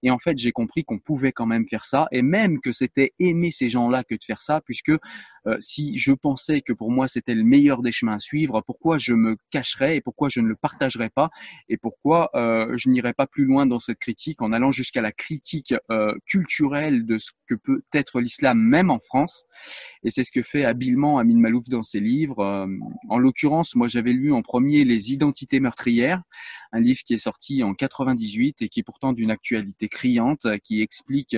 [0.02, 3.12] Et en fait, j'ai compris qu'on pouvait quand même faire ça, et même que c'était
[3.18, 4.92] aimer ces gens-là que de faire ça, puisque
[5.46, 8.98] euh, si je pensais que pour moi c'était le meilleur des chemins à suivre, pourquoi
[8.98, 11.30] je me cacherais et pourquoi je ne le partagerais pas
[11.68, 15.12] et pourquoi euh, je n'irais pas plus loin dans cette critique en allant jusqu'à la
[15.12, 19.44] critique euh, culturelle de ce que peut être l'islam même en France?
[20.02, 22.66] Et c'est ce que fait habilement Amin Malouf dans ses livres.
[23.08, 26.22] en l'occurrence, moi j'avais lu en premier Les identités meurtrières,
[26.72, 30.80] un livre qui est sorti en 98 et qui est pourtant d'une actualité criante, qui
[30.82, 31.36] explique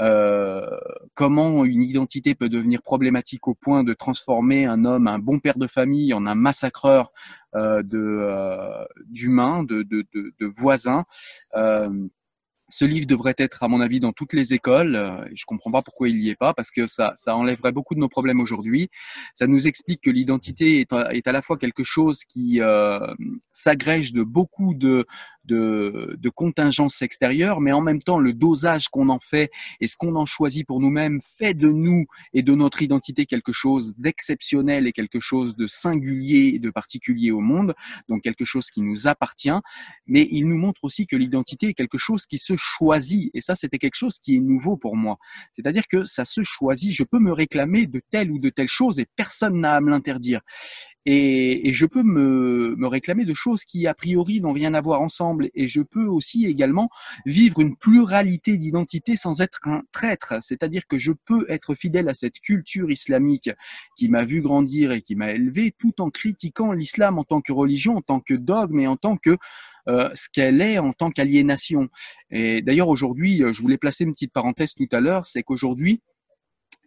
[0.00, 0.78] euh,
[1.14, 5.58] comment une identité peut devenir problématique au point de transformer un homme, un bon père
[5.58, 7.12] de famille, en un massacreur
[7.54, 11.04] euh, euh, d'humains, de, de, de, de, voisins?
[12.70, 14.94] Ce livre devrait être, à mon avis, dans toutes les écoles.
[14.94, 17.96] Euh, je comprends pas pourquoi il y est pas, parce que ça, ça enlèverait beaucoup
[17.96, 18.88] de nos problèmes aujourd'hui.
[19.34, 23.00] Ça nous explique que l'identité est, est, à la fois quelque chose qui euh,
[23.52, 25.04] s'agrège de beaucoup de,
[25.44, 29.96] de, de contingences extérieures, mais en même temps, le dosage qu'on en fait et ce
[29.96, 34.86] qu'on en choisit pour nous-mêmes fait de nous et de notre identité quelque chose d'exceptionnel
[34.86, 37.74] et quelque chose de singulier et de particulier au monde,
[38.08, 39.50] donc quelque chose qui nous appartient.
[40.06, 43.30] Mais il nous montre aussi que l'identité est quelque chose qui se choisit.
[43.34, 45.18] Et ça, c'était quelque chose qui est nouveau pour moi.
[45.52, 46.92] C'est-à-dire que ça se choisit.
[46.92, 49.90] Je peux me réclamer de telle ou de telle chose et personne n'a à me
[49.90, 50.40] l'interdire.
[51.06, 54.80] Et, et, je peux me, me, réclamer de choses qui a priori n'ont rien à
[54.80, 55.48] voir ensemble.
[55.54, 56.90] Et je peux aussi également
[57.24, 60.34] vivre une pluralité d'identités sans être un traître.
[60.42, 63.50] C'est-à-dire que je peux être fidèle à cette culture islamique
[63.96, 67.52] qui m'a vu grandir et qui m'a élevé, tout en critiquant l'islam en tant que
[67.52, 69.36] religion, en tant que dogme et en tant que
[69.88, 71.88] euh, ce qu'elle est en tant qu'aliénation.
[72.30, 76.02] Et d'ailleurs aujourd'hui, euh, je voulais placer une petite parenthèse tout à l'heure, c'est qu'aujourd'hui,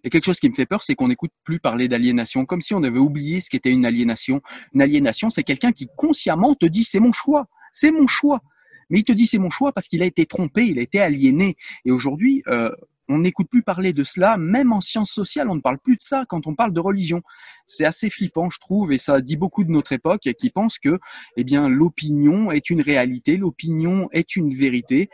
[0.03, 2.73] et quelque chose qui me fait peur, c'est qu'on n'écoute plus parler d'aliénation, comme si
[2.73, 4.41] on avait oublié ce qu'était une aliénation.
[4.73, 8.41] Une aliénation, c'est quelqu'un qui consciemment te dit c'est mon choix, c'est mon choix.
[8.89, 10.99] Mais il te dit c'est mon choix parce qu'il a été trompé, il a été
[10.99, 11.55] aliéné.
[11.85, 12.69] Et aujourd'hui, euh,
[13.13, 16.01] on n'écoute plus parler de cela, même en sciences sociales, on ne parle plus de
[16.01, 17.21] ça quand on parle de religion.
[17.67, 20.99] C'est assez flippant, je trouve, et ça dit beaucoup de notre époque qui pense que,
[21.37, 25.09] eh bien, l'opinion est une réalité, l'opinion est une vérité,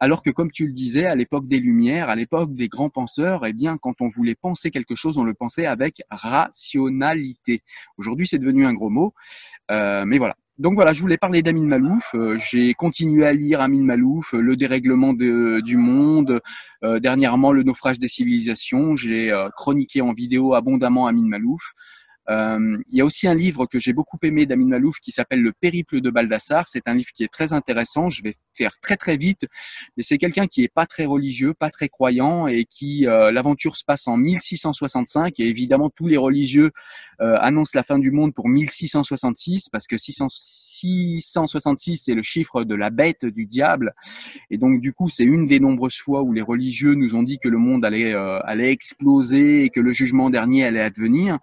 [0.00, 3.44] alors que, comme tu le disais, à l'époque des Lumières, à l'époque des grands penseurs,
[3.44, 7.62] eh bien, quand on voulait penser quelque chose, on le pensait avec rationalité.
[7.98, 9.12] Aujourd'hui, c'est devenu un gros mot,
[9.70, 12.14] euh, mais voilà donc voilà, je voulais parler d'Amin Malouf.
[12.14, 16.40] Euh, j'ai continué à lire Amin Malouf, euh, Le dérèglement du monde,
[16.84, 18.94] euh, dernièrement Le naufrage des civilisations.
[18.94, 21.72] J'ai chroniqué en vidéo abondamment Amin Malouf.
[22.28, 25.40] Euh, il y a aussi un livre que j'ai beaucoup aimé d'Amin Malouf qui s'appelle
[25.40, 26.68] Le périple de Baldassar.
[26.68, 28.10] C'est un livre qui est très intéressant.
[28.10, 29.46] Je vais faire très très vite,
[29.96, 33.76] mais c'est quelqu'un qui est pas très religieux, pas très croyant et qui euh, l'aventure
[33.76, 36.70] se passe en 1665 et évidemment tous les religieux
[37.20, 40.61] euh, annoncent la fin du monde pour 1666 parce que 666
[41.96, 43.94] c'est le chiffre de la bête du diable.
[44.50, 47.38] Et donc du coup c'est une des nombreuses fois où les religieux nous ont dit
[47.38, 51.38] que le monde allait allait exploser et que le jugement dernier allait advenir.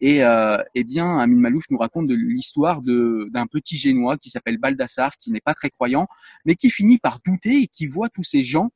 [0.00, 4.58] Et euh, eh bien, Amin Malouf nous raconte de l'histoire d'un petit génois qui s'appelle
[4.58, 6.06] Baldassar, qui n'est pas très croyant,
[6.44, 8.70] mais qui finit par douter et qui voit tous ces gens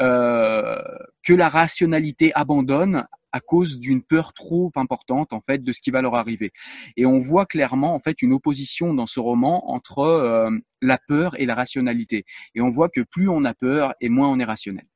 [0.00, 0.82] euh,
[1.24, 5.90] que la rationalité abandonne à cause d'une peur trop importante en fait de ce qui
[5.90, 6.52] va leur arriver.
[6.96, 11.38] Et on voit clairement en fait une opposition dans ce roman entre euh, la peur
[11.40, 12.24] et la rationalité.
[12.54, 14.86] Et on voit que plus on a peur et moins on est rationnel.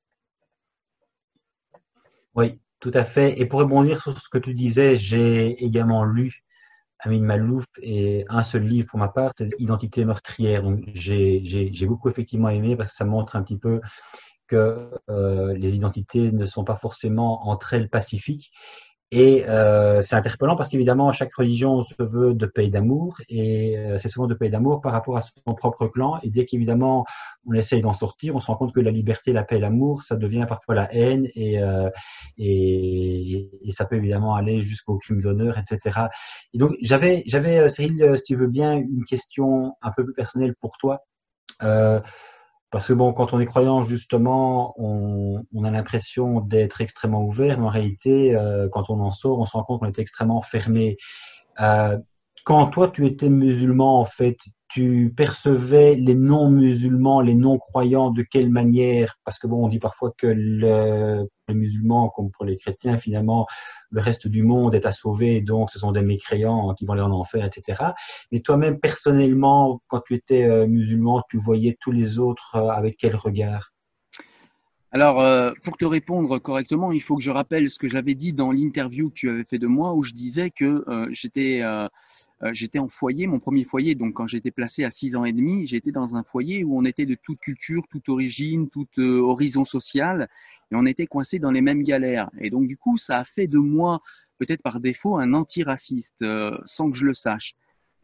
[2.35, 3.41] Oui, tout à fait.
[3.41, 6.45] Et pour rebondir sur ce que tu disais, j'ai également lu
[7.01, 10.63] Amin Malouf et un seul livre pour ma part, c'est Identité meurtrière.
[10.63, 13.81] Donc j'ai beaucoup effectivement aimé parce que ça montre un petit peu
[14.49, 18.51] que euh, les identités ne sont pas forcément entre elles pacifiques
[19.11, 23.79] et euh, c'est interpellant parce qu'évidemment, chaque religion se veut de paix et d'amour, et
[23.79, 26.21] euh, c'est souvent de paix et d'amour par rapport à son propre clan.
[26.23, 27.07] Et dès qu'évidemment
[27.47, 30.17] on essaye d'en sortir, on se rend compte que la liberté, la paix l'amour, ça
[30.17, 31.59] devient parfois la haine, et,
[32.37, 36.01] et, ça peut évidemment aller jusqu'au crime d'honneur, etc.
[36.53, 40.55] Et donc j'avais, j'avais Cyril, si tu veux bien, une question un peu plus personnelle
[40.61, 41.01] pour toi.
[42.71, 47.59] Parce que bon, quand on est croyant, justement, on, on a l'impression d'être extrêmement ouvert,
[47.59, 50.43] mais en réalité, euh, quand on en sort, on se rend compte qu'on est extrêmement
[50.43, 50.99] fermé.
[51.61, 51.99] Euh,
[52.45, 54.37] quand toi tu étais musulman, en fait,
[54.69, 59.17] tu percevais les non-musulmans, les non-croyants de quelle manière?
[59.25, 63.47] Parce que bon, on dit parfois que le, les musulmans, comme pour les chrétiens, finalement,
[63.91, 67.03] le reste du monde est à sauver, donc ce sont des mécréants qui vont aller
[67.03, 67.83] en enfer, etc.
[68.31, 72.97] Mais toi-même, personnellement, quand tu étais euh, musulman, tu voyais tous les autres euh, avec
[72.99, 73.73] quel regard?
[74.91, 78.33] Alors, euh, pour te répondre correctement, il faut que je rappelle ce que j'avais dit
[78.33, 81.63] dans l'interview que tu avais fait de moi, où je disais que j'étais
[82.53, 85.67] j'étais en foyer, mon premier foyer, donc quand j'étais placé à 6 ans et demi,
[85.67, 90.29] j'étais dans un foyer où on était de toute culture, toute origine, toute horizon social,
[90.71, 92.31] et on était coincé dans les mêmes galères.
[92.39, 94.01] Et donc, du coup, ça a fait de moi,
[94.39, 97.55] peut-être par défaut, un antiraciste, euh, sans que je le sache.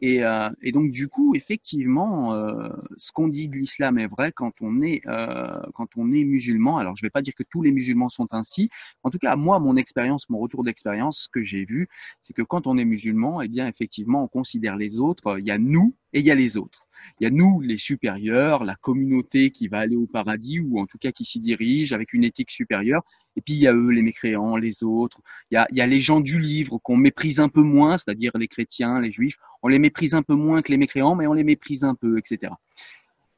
[0.01, 4.31] Et, euh, et, donc du coup, effectivement, euh, ce qu'on dit de l'islam est vrai
[4.33, 6.77] quand on est euh, quand on est musulman.
[6.77, 8.69] Alors, je ne vais pas dire que tous les musulmans sont ainsi.
[9.03, 11.87] En tout cas, moi, mon expérience, mon retour d'expérience, ce que j'ai vu,
[12.21, 15.39] c'est que quand on est musulman, eh bien, effectivement, on considère les autres.
[15.39, 16.84] Il y a nous et il y a les autres.
[17.19, 20.85] Il y a nous, les supérieurs, la communauté qui va aller au paradis ou en
[20.85, 23.03] tout cas qui s'y dirige avec une éthique supérieure.
[23.35, 25.21] Et puis il y a eux, les mécréants, les autres.
[25.51, 28.99] Il y a, les gens du livre qu'on méprise un peu moins, c'est-à-dire les chrétiens,
[28.99, 29.37] les juifs.
[29.63, 32.17] On les méprise un peu moins que les mécréants, mais on les méprise un peu,
[32.17, 32.53] etc.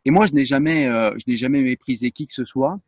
[0.05, 2.80] Et moi, je n'ai jamais, euh, je n'ai jamais méprisé qui que ce soit.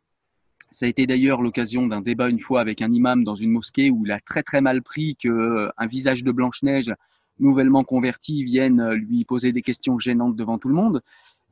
[0.72, 3.90] Ça a été d'ailleurs l'occasion d'un débat une fois avec un imam dans une mosquée
[3.90, 6.92] où il a très très mal pris que euh, visage de Blanche Neige
[7.40, 11.02] nouvellement convertis viennent euh, lui poser des questions gênantes devant tout le monde.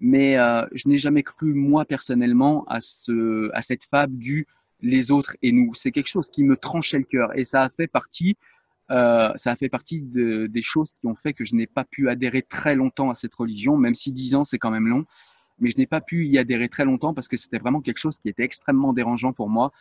[0.01, 4.47] Mais euh, je n'ai jamais cru, moi personnellement, à, ce, à cette fable du
[4.81, 5.75] les autres et nous.
[5.75, 8.37] C'est quelque chose qui me tranchait le cœur et ça a fait partie,
[8.91, 11.85] euh, ça a fait partie de, des choses qui ont fait que je n'ai pas
[11.85, 15.05] pu adhérer très longtemps à cette religion, même si dix ans c'est quand même long.
[15.61, 18.19] Mais je n'ai pas pu y adhérer très longtemps parce que c'était vraiment quelque chose
[18.19, 19.73] qui était extrêmement dérangeant pour moi.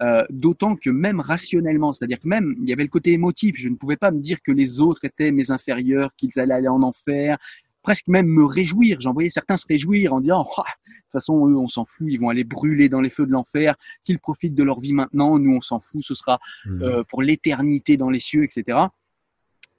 [0.00, 3.68] Euh, d'autant que même rationnellement, c'est-à-dire que même il y avait le côté émotif, je
[3.68, 6.82] ne pouvais pas me dire que les autres étaient mes inférieurs, qu'ils allaient aller en
[6.82, 7.38] enfer,
[7.82, 9.00] presque même me réjouir.
[9.00, 12.06] J'en voyais certains se réjouir en disant, oh, de toute façon, eux, on s'en fout,
[12.08, 13.74] ils vont aller brûler dans les feux de l'enfer,
[14.04, 16.82] qu'ils profitent de leur vie maintenant, nous, on s'en fout, ce sera mmh.
[16.82, 18.78] euh, pour l'éternité dans les cieux, etc.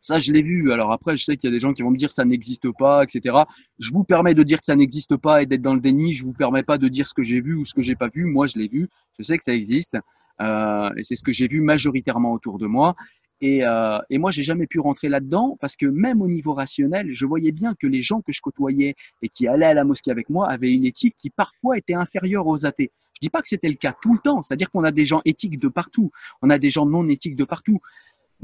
[0.04, 0.74] Ça, je l'ai vu.
[0.74, 2.70] Alors après, je sais qu'il y a des gens qui vont me dire ça n'existe
[2.78, 3.38] pas, etc.
[3.80, 6.14] Je vous permets de dire que ça n'existe pas et d'être dans le déni.
[6.14, 8.10] Je vous permets pas de dire ce que j'ai vu ou ce que j'ai pas
[8.10, 8.26] vu.
[8.26, 8.90] Moi, je l'ai vu.
[9.18, 9.98] Je sais que ça existe.
[10.42, 12.96] Euh, et c'est ce que j'ai vu majoritairement autour de moi.
[13.40, 17.10] Et, euh, et moi, j'ai jamais pu rentrer là-dedans parce que même au niveau rationnel,
[17.10, 20.12] je voyais bien que les gens que je côtoyais et qui allaient à la mosquée
[20.12, 22.92] avec moi avaient une éthique qui parfois était inférieure aux athées.
[23.14, 25.22] Je dis pas que c'était le cas tout le temps, c'est-à-dire qu'on a des gens
[25.24, 27.80] éthiques de partout, on a des gens non éthiques de partout,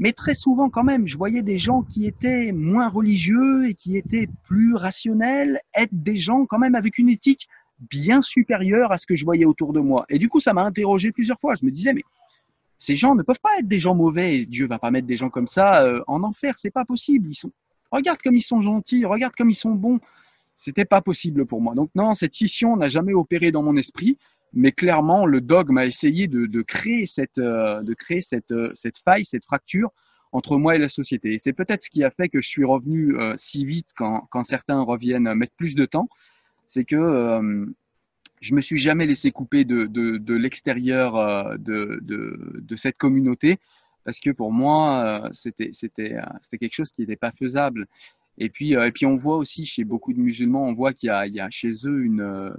[0.00, 3.98] mais très souvent, quand même, je voyais des gens qui étaient moins religieux et qui
[3.98, 7.48] étaient plus rationnels être des gens quand même avec une éthique
[7.90, 10.06] bien supérieure à ce que je voyais autour de moi.
[10.08, 11.54] Et du coup, ça m'a interrogé plusieurs fois.
[11.54, 12.02] Je me disais, mais
[12.78, 14.46] ces gens ne peuvent pas être des gens mauvais.
[14.46, 16.54] Dieu va pas mettre des gens comme ça euh, en enfer.
[16.56, 17.28] C'est pas possible.
[17.30, 17.52] Ils sont,
[17.90, 20.00] regarde comme ils sont gentils, regarde comme ils sont bons.
[20.56, 21.74] C'était pas possible pour moi.
[21.74, 24.16] Donc non, cette scission n'a jamais opéré dans mon esprit
[24.52, 28.98] mais clairement, le dogme a essayé de, créer, cette, euh, de créer cette, euh, cette
[28.98, 29.92] faille, cette fracture
[30.32, 31.34] entre moi et la société.
[31.34, 34.28] Et c'est peut-être ce qui a fait que je suis revenu euh, si vite quand,
[34.30, 36.08] quand, certains reviennent mettre plus de temps.
[36.66, 37.66] C'est que euh,
[38.40, 43.58] je me suis jamais laissé couper de, de, de l'extérieur de, de, de, cette communauté
[44.04, 47.86] parce que pour moi, c'était, c'était, c'était quelque chose qui n'était pas faisable.
[48.38, 51.30] Et puis, et puis on voit aussi chez beaucoup de musulmans, on voit qu'il y
[51.32, 52.54] y a chez eux une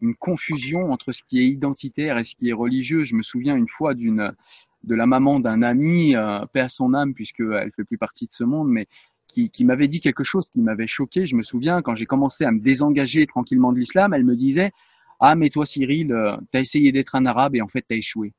[0.00, 3.04] une confusion entre ce qui est identitaire et ce qui est religieux.
[3.04, 7.70] Je me souviens une fois de la maman d'un ami, euh, paix son âme, puisqu'elle
[7.74, 8.86] fait plus partie de ce monde, mais
[9.26, 11.24] qui, m'avait dit quelque chose qui m'avait choqué.
[11.26, 14.72] Je me souviens quand j'ai commencé à me désengager tranquillement de l'islam, elle me disait
[15.20, 17.94] Ah, mais toi, Cyril, euh, tu as essayé d'être un arabe et en fait, tu
[17.94, 18.32] as échoué.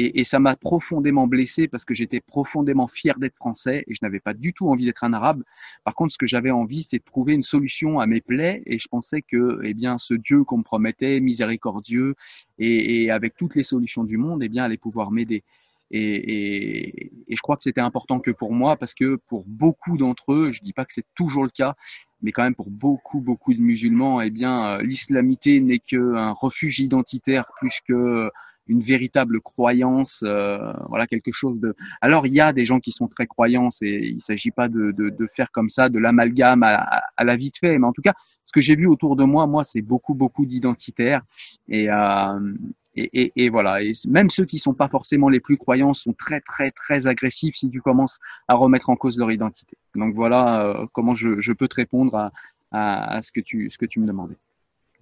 [0.00, 3.98] Et, et ça m'a profondément blessé parce que j'étais profondément fier d'être français et je
[4.02, 5.42] n'avais pas du tout envie d'être un arabe.
[5.84, 8.78] Par contre, ce que j'avais envie, c'est de trouver une solution à mes plaies et
[8.78, 12.14] je pensais que, eh bien, ce Dieu qu'on me promettait, miséricordieux
[12.60, 15.42] et, et, avec toutes les solutions du monde, eh bien, allait pouvoir m'aider.
[15.90, 19.96] Et, et, et, je crois que c'était important que pour moi, parce que pour beaucoup
[19.96, 21.74] d'entre eux, je dis pas que c'est toujours le cas,
[22.22, 27.46] mais quand même pour beaucoup, beaucoup de musulmans, eh bien, l'islamité n'est qu'un refuge identitaire
[27.58, 28.30] plus que
[28.68, 31.74] une véritable croyance, euh, voilà quelque chose de.
[32.00, 34.92] Alors il y a des gens qui sont très croyants et il s'agit pas de,
[34.92, 38.02] de, de, faire comme ça de l'amalgame à, à, la vite fait, mais en tout
[38.02, 38.14] cas
[38.44, 41.22] ce que j'ai vu autour de moi, moi c'est beaucoup beaucoup d'identitaires
[41.68, 42.54] et, euh,
[42.94, 43.82] et, et, voilà.
[43.82, 47.54] Et même ceux qui sont pas forcément les plus croyants sont très très très agressifs
[47.56, 49.76] si tu commences à remettre en cause leur identité.
[49.94, 52.32] Donc voilà euh, comment je, je, peux te répondre à,
[52.70, 54.36] à, à ce que tu ce que tu me demandais.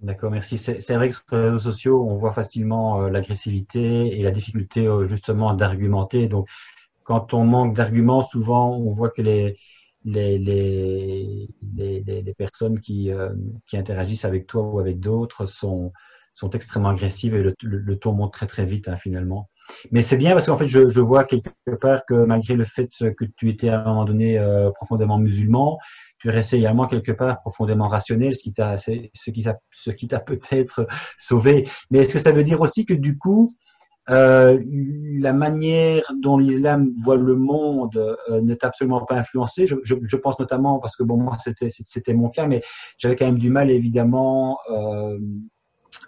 [0.01, 0.57] D'accord, merci.
[0.59, 4.85] C'est vrai que sur les réseaux sociaux, on voit facilement euh, l'agressivité et la difficulté
[4.87, 6.27] euh, justement d'argumenter.
[6.27, 6.47] Donc,
[7.03, 9.57] quand on manque d'arguments, souvent, on voit que les,
[10.05, 13.11] les, les, personnes qui,
[13.67, 15.91] qui interagissent avec toi ou avec d'autres sont,
[16.33, 19.49] sont extrêmement agressives et le, le, ton monte très très vite hein, finalement.
[19.91, 21.49] Mais c'est bien parce qu'en fait, je, vois quelque
[21.79, 25.77] part que malgré le fait que tu étais à un moment donné euh, profondément musulman,
[26.19, 30.87] tu restais également quelque part profondément rationnel, ce qui t'a, ce qui t'a, peut-être
[31.17, 31.67] sauvé.
[31.91, 33.51] Mais est-ce que ça veut dire aussi que du coup,
[34.09, 34.57] euh,
[35.19, 37.97] la manière dont l'islam voit le monde
[38.29, 39.67] euh, n'est absolument pas influencée.
[39.67, 42.61] Je, pense notamment parce que bon moi c'était c'était mon cas, mais
[42.97, 44.57] j'avais quand même du mal évidemment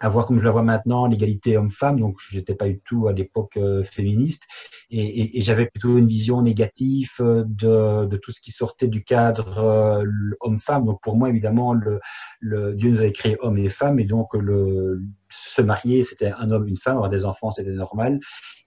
[0.00, 2.00] à voir comme je la vois maintenant l'égalité homme-femme.
[2.00, 4.44] Donc, je n'étais pas du tout à l'époque euh, féministe
[4.90, 8.88] et, et, et j'avais plutôt une vision négative euh, de, de, tout ce qui sortait
[8.88, 10.04] du cadre euh,
[10.40, 10.84] homme-femme.
[10.84, 12.00] Donc, pour moi, évidemment, le,
[12.40, 16.50] le, Dieu nous avait créé homme et femme et donc le, se marier, c'était un
[16.50, 18.18] homme, une femme, avoir des enfants, c'était normal.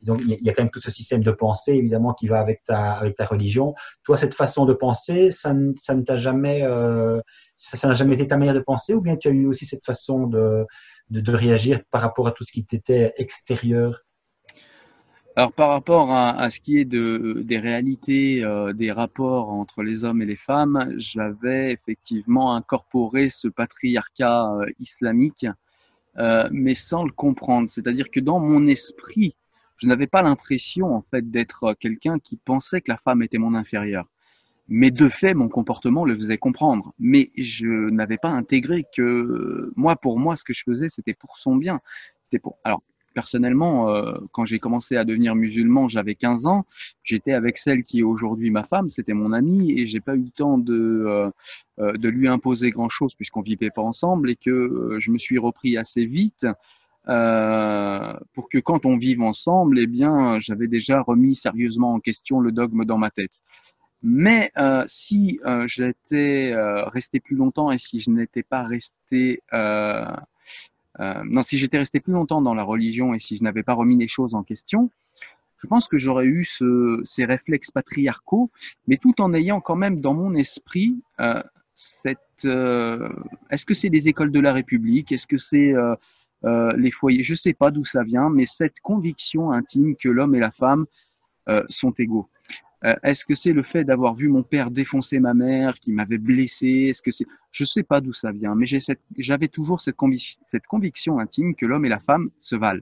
[0.02, 2.64] donc, il y a quand même tout ce système de pensée, évidemment, qui va avec
[2.64, 3.74] ta, avec ta religion.
[4.04, 7.20] Toi, cette façon de penser, ça, ça ne t'a jamais, euh,
[7.58, 8.94] ça n'a jamais été ta manière de penser?
[8.94, 10.66] Ou bien tu as eu aussi cette façon de,
[11.22, 14.02] de, réagir par rapport à tout ce qui t'était extérieur?
[15.36, 20.06] Alors par rapport à, ce qui est de, des réalités, euh, des rapports entre les
[20.06, 25.48] hommes et les femmes, j'avais effectivement incorporé ce patriarcat euh, islamique,
[26.18, 27.68] euh, mais sans le comprendre.
[27.68, 29.36] C'est-à-dire que dans mon esprit,
[29.78, 33.56] je n'avais pas l'impression en fait d'être quelqu'un qui pensait que la femme était mon
[33.56, 34.13] inférieur.
[34.70, 36.94] Mais de fait, mon comportement le faisait comprendre.
[37.00, 41.38] Mais je n'avais pas intégré que moi, pour moi, ce que je faisais, c'était pour
[41.38, 41.80] son bien.
[42.24, 42.58] C'était pour.
[42.64, 42.82] Alors,
[43.14, 46.66] personnellement, euh, quand j'ai commencé à devenir musulman, j'avais 15 ans.
[47.04, 48.90] J'étais avec celle qui est aujourd'hui ma femme.
[48.90, 51.30] C'était mon amie et j'ai pas eu le temps de euh,
[51.80, 55.18] euh de lui imposer grand chose puisqu'on vivait pas ensemble et que euh, je me
[55.18, 56.48] suis repris assez vite.
[57.10, 62.40] Euh, pour que quand on vive ensemble, eh bien, j'avais déjà remis sérieusement en question
[62.40, 63.42] le dogme dans ma tête.
[64.04, 69.42] Mais euh, si euh, j'étais euh, resté plus longtemps et si je n'étais pas resté,
[69.54, 70.06] euh,
[71.00, 73.74] euh, non, si j'étais resté plus longtemps dans la religion et si je n'avais pas
[73.74, 74.92] remis les choses en question,
[75.62, 78.52] je pense que j'aurais eu ce, ces réflexes patriarcaux,
[78.88, 81.02] mais tout en ayant quand même dans mon esprit
[81.74, 82.20] cette.
[82.44, 85.14] Est-ce que c'est les écoles de la République?
[85.14, 85.74] Est-ce que c'est
[86.44, 87.24] les foyers?
[87.24, 90.86] Je sais pas d'où ça vient, mais cette conviction intime que l'homme et la femme
[91.70, 92.28] sont égaux.
[92.86, 96.18] Euh, est-ce que c'est le fait d'avoir vu mon père défoncer ma mère qui m'avait
[96.18, 96.88] blessé?
[96.90, 98.66] Est-ce que c'est Je sais pas d'où ça vient, mais
[99.18, 99.96] j'avais toujours cette,
[100.46, 102.82] cette, conviction intime que l'homme et la femme se valent.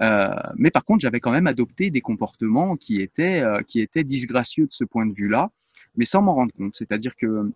[0.00, 4.04] Euh, mais par contre, j'avais quand même adopté des comportements qui étaient euh, qui étaient
[4.04, 5.50] disgracieux de ce point de vue-là,
[5.96, 6.76] mais sans m'en rendre compte.
[6.76, 7.52] C'est-à-dire que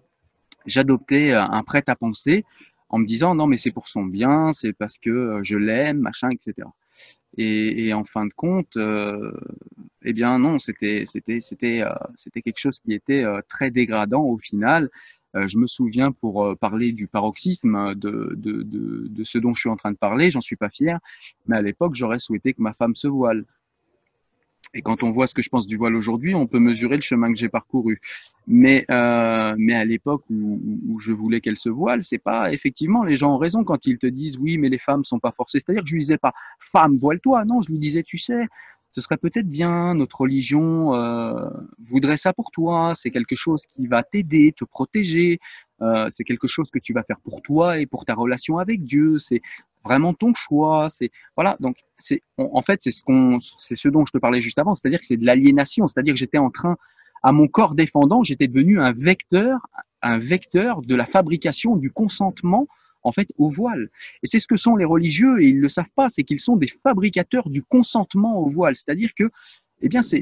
[0.66, 2.44] j'adoptais un prêt à penser
[2.90, 6.30] en me disant non mais c'est pour son bien, c'est parce que je l'aime, machin,
[6.30, 6.68] etc.
[7.38, 9.32] Et, en fin de compte, euh,
[10.02, 14.22] eh bien non, c'était c'était c'était euh, c'était quelque chose qui était euh, très dégradant
[14.22, 14.90] au final.
[15.34, 19.70] Je me souviens pour parler du paroxysme de, de, de, de, ce dont je suis
[19.70, 20.98] en train de parler, j'en suis pas fier,
[21.46, 23.46] mais à l'époque j'aurais souhaité que ma femme se voile.
[24.74, 27.02] Et quand on voit ce que je pense du voile aujourd'hui, on peut mesurer le
[27.02, 28.00] chemin que j'ai parcouru.
[28.46, 33.04] Mais, euh, mais à l'époque où, où, je voulais qu'elle se voile, c'est pas effectivement
[33.04, 35.60] les gens ont raison quand ils te disent oui, mais les femmes sont pas forcées.
[35.60, 38.46] C'est-à-dire que je lui disais pas femme voile-toi, non, je lui disais tu sais,
[38.92, 41.48] ce serait peut-être bien, notre religion euh,
[41.82, 45.40] voudrait ça pour toi, c'est quelque chose qui va t'aider, te protéger,
[45.80, 48.84] euh, c'est quelque chose que tu vas faire pour toi et pour ta relation avec
[48.84, 49.40] Dieu, c'est
[49.84, 54.04] vraiment ton choix, c'est voilà, donc c'est en fait c'est ce qu'on c'est ce dont
[54.06, 56.76] je te parlais juste avant, c'est-à-dire que c'est de l'aliénation, c'est-à-dire que j'étais en train
[57.22, 59.66] à mon corps défendant, j'étais devenu un vecteur,
[60.02, 62.66] un vecteur de la fabrication du consentement
[63.04, 63.90] en fait au voile.
[64.22, 66.56] Et c'est ce que sont les religieux et ils le savent pas, c'est qu'ils sont
[66.56, 68.76] des fabricateurs du consentement au voile.
[68.76, 69.30] C'est-à-dire que
[69.82, 70.20] eh bien, c'est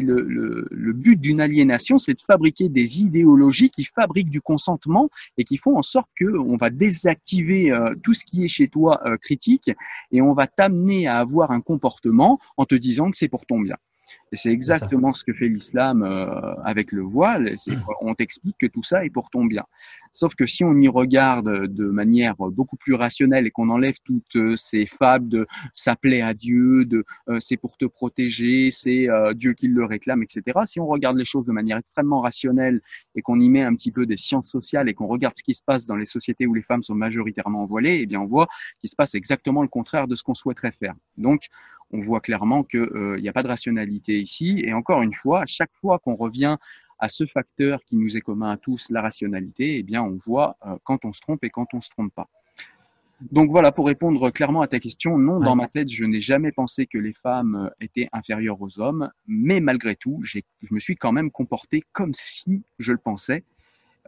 [0.00, 5.10] le, le, le, but d'une aliénation, c'est de fabriquer des idéologies qui fabriquent du consentement
[5.36, 8.68] et qui font en sorte que on va désactiver euh, tout ce qui est chez
[8.68, 9.70] toi euh, critique
[10.12, 13.58] et on va t'amener à avoir un comportement en te disant que c'est pour ton
[13.60, 13.76] bien.
[14.32, 17.54] Et c'est exactement ce que fait l'islam euh, avec le voile.
[18.00, 19.64] On t'explique que tout ça est pour ton bien.
[20.12, 24.36] Sauf que si on y regarde de manière beaucoup plus rationnelle et qu'on enlève toutes
[24.36, 29.34] euh, ces fables de s'appeler à Dieu, de euh, c'est pour te protéger, c'est euh,
[29.34, 30.58] Dieu qui le réclame, etc.
[30.64, 32.80] Si on regarde les choses de manière extrêmement rationnelle
[33.14, 35.54] et qu'on y met un petit peu des sciences sociales et qu'on regarde ce qui
[35.54, 38.48] se passe dans les sociétés où les femmes sont majoritairement voilées, eh bien on voit
[38.80, 40.94] qu'il se passe exactement le contraire de ce qu'on souhaiterait faire.
[41.18, 41.46] Donc
[41.92, 44.62] on voit clairement qu'il n'y a pas de rationalité ici.
[44.64, 46.56] Et encore une fois, à chaque fois qu'on revient
[47.00, 50.56] à ce facteur qui nous est commun à tous, la rationalité, eh bien, on voit
[50.66, 52.28] euh, quand on se trompe et quand on se trompe pas.
[53.32, 56.52] Donc voilà, pour répondre clairement à ta question, non, dans ma tête, je n'ai jamais
[56.52, 60.40] pensé que les femmes étaient inférieures aux hommes, mais malgré tout, je
[60.70, 63.44] me suis quand même comporté comme si je le pensais,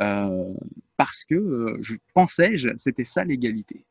[0.00, 0.54] euh,
[0.96, 3.84] parce que euh, je pensais, c'était ça l'égalité.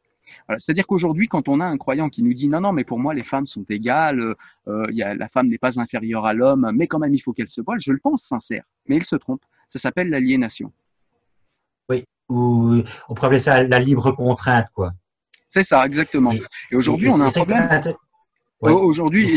[0.57, 3.13] C'est-à-dire qu'aujourd'hui, quand on a un croyant qui nous dit non, non, mais pour moi,
[3.13, 4.35] les femmes sont égales,
[4.67, 7.33] euh, y a, la femme n'est pas inférieure à l'homme, mais quand même, il faut
[7.33, 9.43] qu'elle se voile, je le pense sincère, mais il se trompe.
[9.69, 10.71] Ça s'appelle l'aliénation.
[11.89, 14.93] Oui, ou on pourrait appeler ça la libre contrainte, quoi.
[15.49, 16.31] C'est ça, exactement.
[16.31, 17.67] Et, aujourd'hui, on a un problème.
[18.61, 19.27] Aujourd'hui,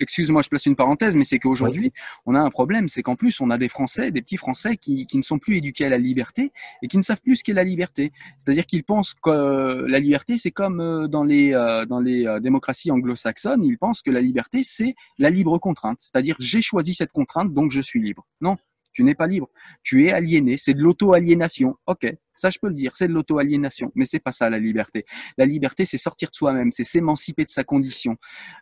[0.00, 1.92] excuse-moi, je place une parenthèse, mais c'est qu'aujourd'hui,
[2.24, 5.06] on a un problème, c'est qu'en plus, on a des Français, des petits Français qui,
[5.06, 6.52] qui, ne sont plus éduqués à la liberté
[6.82, 8.12] et qui ne savent plus ce qu'est la liberté.
[8.38, 12.40] C'est-à-dire qu'ils pensent que la liberté, c'est comme euh, dans les, euh, dans les euh,
[12.40, 15.98] démocraties anglo-saxonnes, ils pensent que la liberté, c'est la libre contrainte.
[16.00, 18.26] C'est-à-dire, j'ai choisi cette contrainte, donc je suis libre.
[18.40, 18.56] Non,
[18.92, 19.48] tu n'es pas libre.
[19.82, 20.56] Tu es aliéné.
[20.56, 21.76] C'est de l'auto-aliénation.
[21.86, 22.92] Ok, ça je peux le dire.
[22.94, 23.92] C'est de l'auto-aliénation.
[23.94, 25.04] Mais c'est pas ça la liberté.
[25.38, 28.16] La liberté, c'est sortir de soi-même, c'est s'émanciper de sa condition.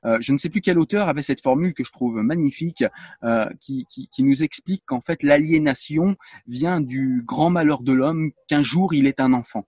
[0.04, 2.84] Euh, je ne sais plus quel auteur avait cette formule que je trouve magnifique,
[3.24, 8.62] euh, qui, qui, nous explique qu'en fait l'aliénation vient du grand malheur de l'homme qu'un
[8.62, 9.66] jour il est un enfant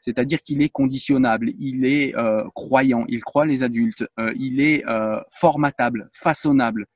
[0.00, 4.82] c'est-à-dire qu'il est conditionnable, il est euh, croyant, il croit les adultes, il est
[5.30, 6.86] formatable, façonnable.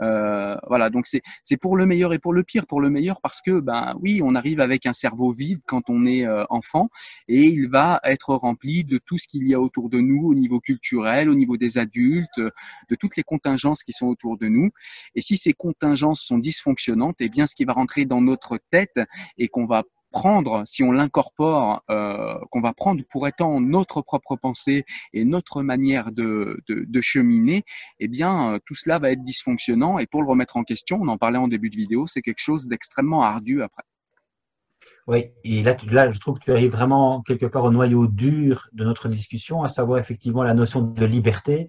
[0.00, 2.66] Euh, voilà, donc c'est pour le meilleur et pour le pire.
[2.66, 6.06] Pour le meilleur parce que ben oui, on arrive avec un cerveau vide quand on
[6.06, 6.88] est euh, enfant
[7.28, 10.34] et il va être rempli de tout ce qu'il y a autour de nous au
[10.34, 14.70] niveau culturel, au niveau des adultes, de toutes les contingences qui sont autour de nous.
[15.14, 19.00] Et si ces contingences sont dysfonctionnantes, eh bien ce qui va rentrer dans notre tête
[19.36, 24.36] et qu'on va prendre, si on l'incorpore, euh, qu'on va prendre pour étant notre propre
[24.36, 26.62] pensée et notre manière de,
[27.00, 27.64] cheminer,
[28.00, 29.98] eh bien, euh, tout cela va être dysfonctionnant.
[29.98, 32.40] Et pour le remettre en question, on en parlait en début de vidéo, c'est quelque
[32.40, 33.84] chose d'extrêmement ardu après.
[35.06, 38.84] Oui, et là, je trouve que tu arrives vraiment quelque part au noyau dur de
[38.84, 41.66] notre discussion, à savoir effectivement la notion de liberté.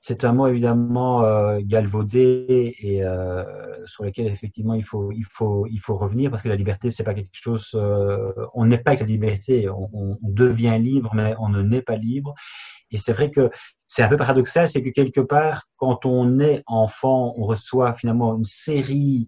[0.00, 3.44] C'est un mot évidemment euh, galvaudé et euh,
[3.84, 7.02] sur lequel effectivement il faut il faut il faut revenir parce que la liberté c'est
[7.02, 7.72] pas quelque chose.
[7.74, 11.96] Euh, on n'est pas avec la liberté, on, devient libre, mais on ne naît pas
[11.96, 12.34] libre.
[12.90, 13.50] Et c'est vrai que
[13.86, 18.36] c'est un peu paradoxal, c'est que quelque part quand on est enfant, on reçoit finalement
[18.36, 19.26] une série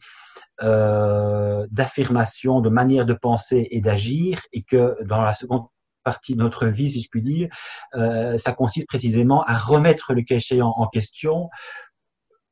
[0.61, 5.65] d'affirmations, de manières de penser et d'agir, et que dans la seconde
[6.03, 7.49] partie de notre vie, si je puis dire,
[7.95, 11.49] euh, ça consiste précisément à remettre le cas échéant en question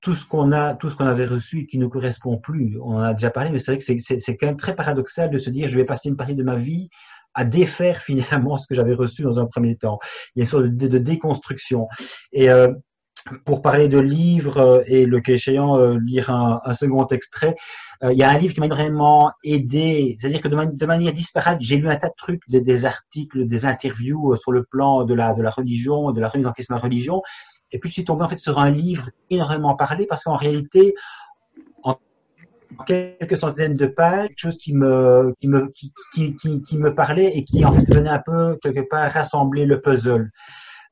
[0.01, 2.79] tout ce qu'on a, tout ce qu'on avait reçu et qui ne correspond plus.
[2.81, 5.39] On en a déjà parlé, mais c'est vrai que c'est quand même très paradoxal de
[5.39, 6.89] se dire, je vais passer une partie de ma vie
[7.35, 9.99] à défaire finalement ce que j'avais reçu dans un premier temps.
[10.35, 11.89] Il y a une sorte de, déconstruction.
[12.33, 12.69] Et euh,
[13.45, 17.57] pour parler de livres euh, et le cas échéant euh, lire un, second extrait,
[18.03, 21.59] euh, il y a un livre qui m'a vraiment aidé, c'est-à-dire que de, manière disparate,
[21.61, 25.35] j'ai lu un tas de trucs, des, articles, des interviews sur le plan de la,
[25.35, 27.23] de la religion, de la remise en question de la religion,
[27.71, 30.95] et puis je suis tombé en fait sur un livre énormément parlé parce qu'en réalité,
[31.83, 31.99] en
[32.87, 36.95] quelques centaines de pages, quelque chose qui me, qui me, qui, qui, qui, qui me
[36.95, 40.31] parlait et qui en fait venait un peu quelque part rassembler le puzzle.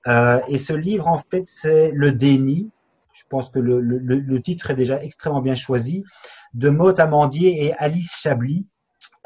[0.06, 2.70] Euh, et ce livre, en fait, c'est Le déni.
[3.12, 6.04] Je pense que le, titre est déjà extrêmement bien choisi,
[6.52, 8.66] de Maud Amandier et Alice Chablis.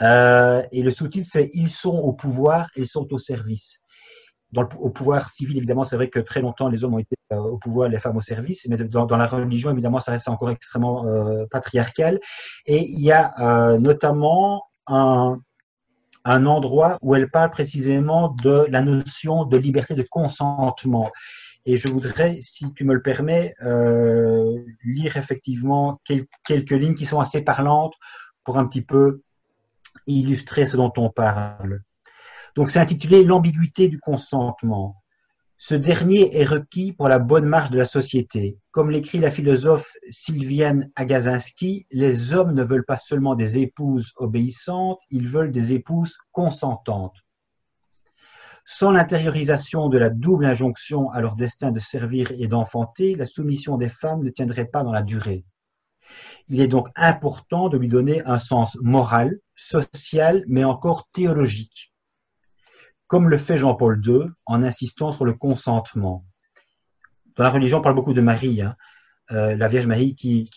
[0.00, 3.80] Euh, et le sous-titre, c'est Ils sont au pouvoir ils sont au service.
[4.56, 7.58] Au pouvoir civil, évidemment, c'est vrai que très longtemps, les hommes ont été euh, au
[7.58, 11.04] pouvoir, les femmes au service, mais dans, la religion, évidemment, ça reste encore extrêmement
[11.50, 12.20] patriarcal.
[12.66, 15.38] Et il y a notamment un,
[16.24, 21.10] un endroit où elle parle précisément de la notion de liberté de consentement.
[21.66, 27.06] Et je voudrais, si tu me le permets, euh, lire effectivement quel, quelques lignes qui
[27.06, 27.94] sont assez parlantes
[28.44, 29.22] pour un petit peu
[30.06, 31.82] illustrer ce dont on parle.
[32.56, 34.96] Donc c'est intitulé L'ambiguïté du consentement.
[35.62, 38.56] Ce dernier est requis pour la bonne marche de la société.
[38.70, 45.00] Comme l'écrit la philosophe Sylviane Agazinski, les hommes ne veulent pas seulement des épouses obéissantes,
[45.10, 47.18] ils veulent des épouses consentantes.
[48.64, 53.76] Sans l'intériorisation de la double injonction à leur destin de servir et d'enfanter, la soumission
[53.76, 55.44] des femmes ne tiendrait pas dans la durée.
[56.48, 61.89] Il est donc important de lui donner un sens moral, social, mais encore théologique
[63.10, 66.24] comme le fait Jean-Paul II en insistant sur le consentement.
[67.36, 68.76] Dans la religion, on parle beaucoup de Marie, hein,
[69.32, 70.48] euh, la Vierge Marie qui,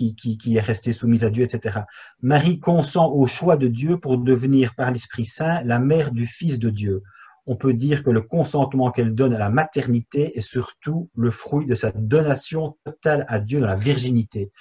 [0.56, 1.80] est restée soumise à Dieu, etc.
[2.22, 6.60] Marie consent au choix de Dieu pour devenir par l'Esprit Saint la mère du Fils
[6.60, 7.02] de Dieu.
[7.48, 11.66] On peut dire que le consentement qu'elle donne à la maternité est surtout le fruit
[11.66, 14.52] de sa donation totale à Dieu dans la virginité.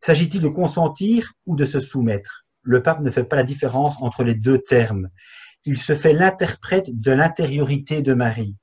[0.00, 2.44] S'agit-il de consentir ou de se soumettre?
[2.62, 5.08] Le pape ne fait pas la différence entre les deux termes
[5.64, 8.56] il se fait l'interprète de l'intériorité de Marie.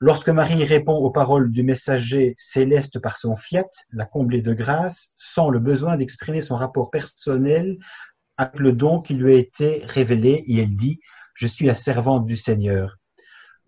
[0.00, 5.10] Lorsque Marie répond aux paroles du messager céleste par son fiat, la comblée de grâce,
[5.16, 7.78] sans le besoin d'exprimer son rapport personnel
[8.36, 11.00] avec le don qui lui a été révélé, et elle dit
[11.34, 12.96] Je suis la servante du Seigneur.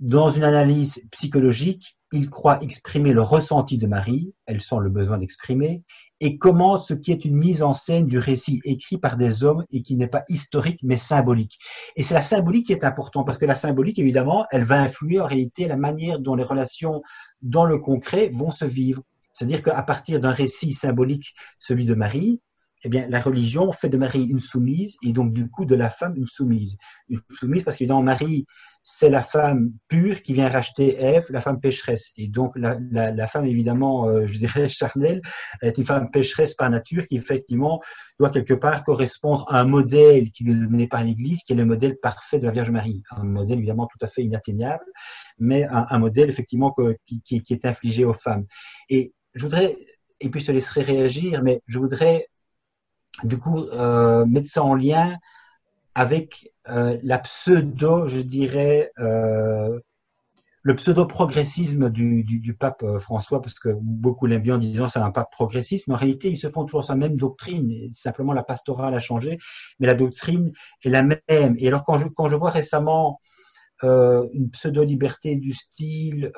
[0.00, 5.18] Dans une analyse psychologique, il croit exprimer le ressenti de Marie, elle sent le besoin
[5.18, 5.82] d'exprimer,
[6.20, 9.64] et comment ce qui est une mise en scène du récit écrit par des hommes
[9.72, 11.58] et qui n'est pas historique mais symbolique.
[11.96, 15.20] Et c'est la symbolique qui est importante parce que la symbolique, évidemment, elle va influer
[15.20, 17.02] en réalité la manière dont les relations
[17.40, 19.02] dans le concret vont se vivre.
[19.32, 22.40] C'est-à-dire qu'à partir d'un récit symbolique, celui de Marie,
[22.84, 25.90] eh bien, la religion fait de Marie une soumise et donc du coup de la
[25.90, 26.76] femme une soumise.
[27.08, 28.46] Une soumise parce qu'évidemment Marie,
[28.82, 32.10] c'est la femme pure qui vient racheter Ève, la femme pécheresse.
[32.16, 35.22] Et donc la, femme évidemment, euh, je dirais charnelle,
[35.62, 37.80] est une femme pécheresse par nature qui effectivement
[38.18, 41.64] doit quelque part correspondre à un modèle qui est donné par l'Église, qui est le
[41.64, 43.02] modèle parfait de la Vierge Marie.
[43.10, 44.84] Un modèle évidemment tout à fait inatteignable,
[45.38, 46.74] mais un, modèle effectivement
[47.06, 48.46] qui est infligé aux femmes.
[48.88, 49.76] Et je voudrais,
[50.20, 52.28] et puis je te laisserai réagir, mais je voudrais
[53.24, 55.16] du coup, euh, mettre ça en lien
[55.94, 59.78] avec euh, la pseudo, je dirais, euh,
[60.62, 65.10] le pseudo-progressisme du, pape euh, François, parce que beaucoup l'aiment bien en disant c'est un
[65.10, 67.90] pape progressiste, mais en réalité, ils se font toujours sa même doctrine.
[67.92, 69.38] Simplement, la pastorale a changé,
[69.80, 70.52] mais la doctrine
[70.84, 71.56] est la même.
[71.58, 73.20] Et alors, quand je, vois récemment
[73.82, 76.32] euh, une pseudo-liberté du style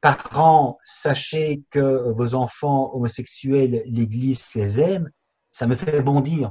[0.00, 5.10] parents, sachez que vos enfants homosexuels, l'Église les aime,
[5.52, 6.50] ça me fait bondir.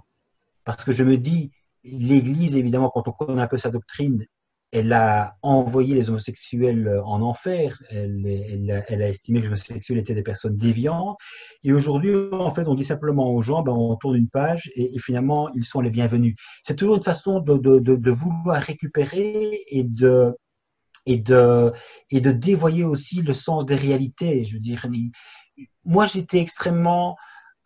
[0.65, 1.51] Parce que je me dis,
[1.83, 4.25] l'Église, évidemment, quand on connaît un peu sa doctrine,
[4.71, 7.79] elle a envoyé les homosexuels en enfer.
[7.91, 11.17] Elle, a estimé que les homosexuels étaient des personnes déviantes.
[11.63, 14.97] Et aujourd'hui, en fait, on dit simplement aux gens, ben, on tourne une page et,
[14.97, 16.35] finalement, ils sont les bienvenus.
[16.63, 20.33] C'est toujours une façon de, vouloir récupérer et de,
[21.05, 24.43] et dévoyer aussi le sens des réalités.
[24.43, 24.87] Je veux dire,
[25.85, 27.15] moi j'étais extrêmement,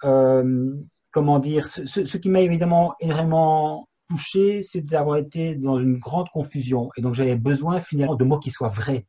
[0.04, 0.74] euh,
[1.18, 6.92] comment dire, ce, qui m'a évidemment énormément touché, c'est d'avoir été dans une grande confusion.
[6.96, 9.08] Et donc j'avais besoin finalement de mots qui soient vrais.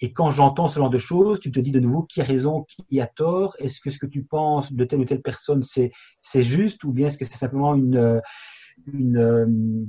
[0.00, 2.64] Et quand j'entends ce genre de choses, tu te dis de nouveau qui a raison,
[2.68, 3.56] qui a tort?
[3.58, 5.90] Est-ce que ce que tu penses de telle ou telle personne, c'est
[6.44, 8.22] juste, ou bien est-ce que c'est simplement une
[8.92, 9.46] une, euh,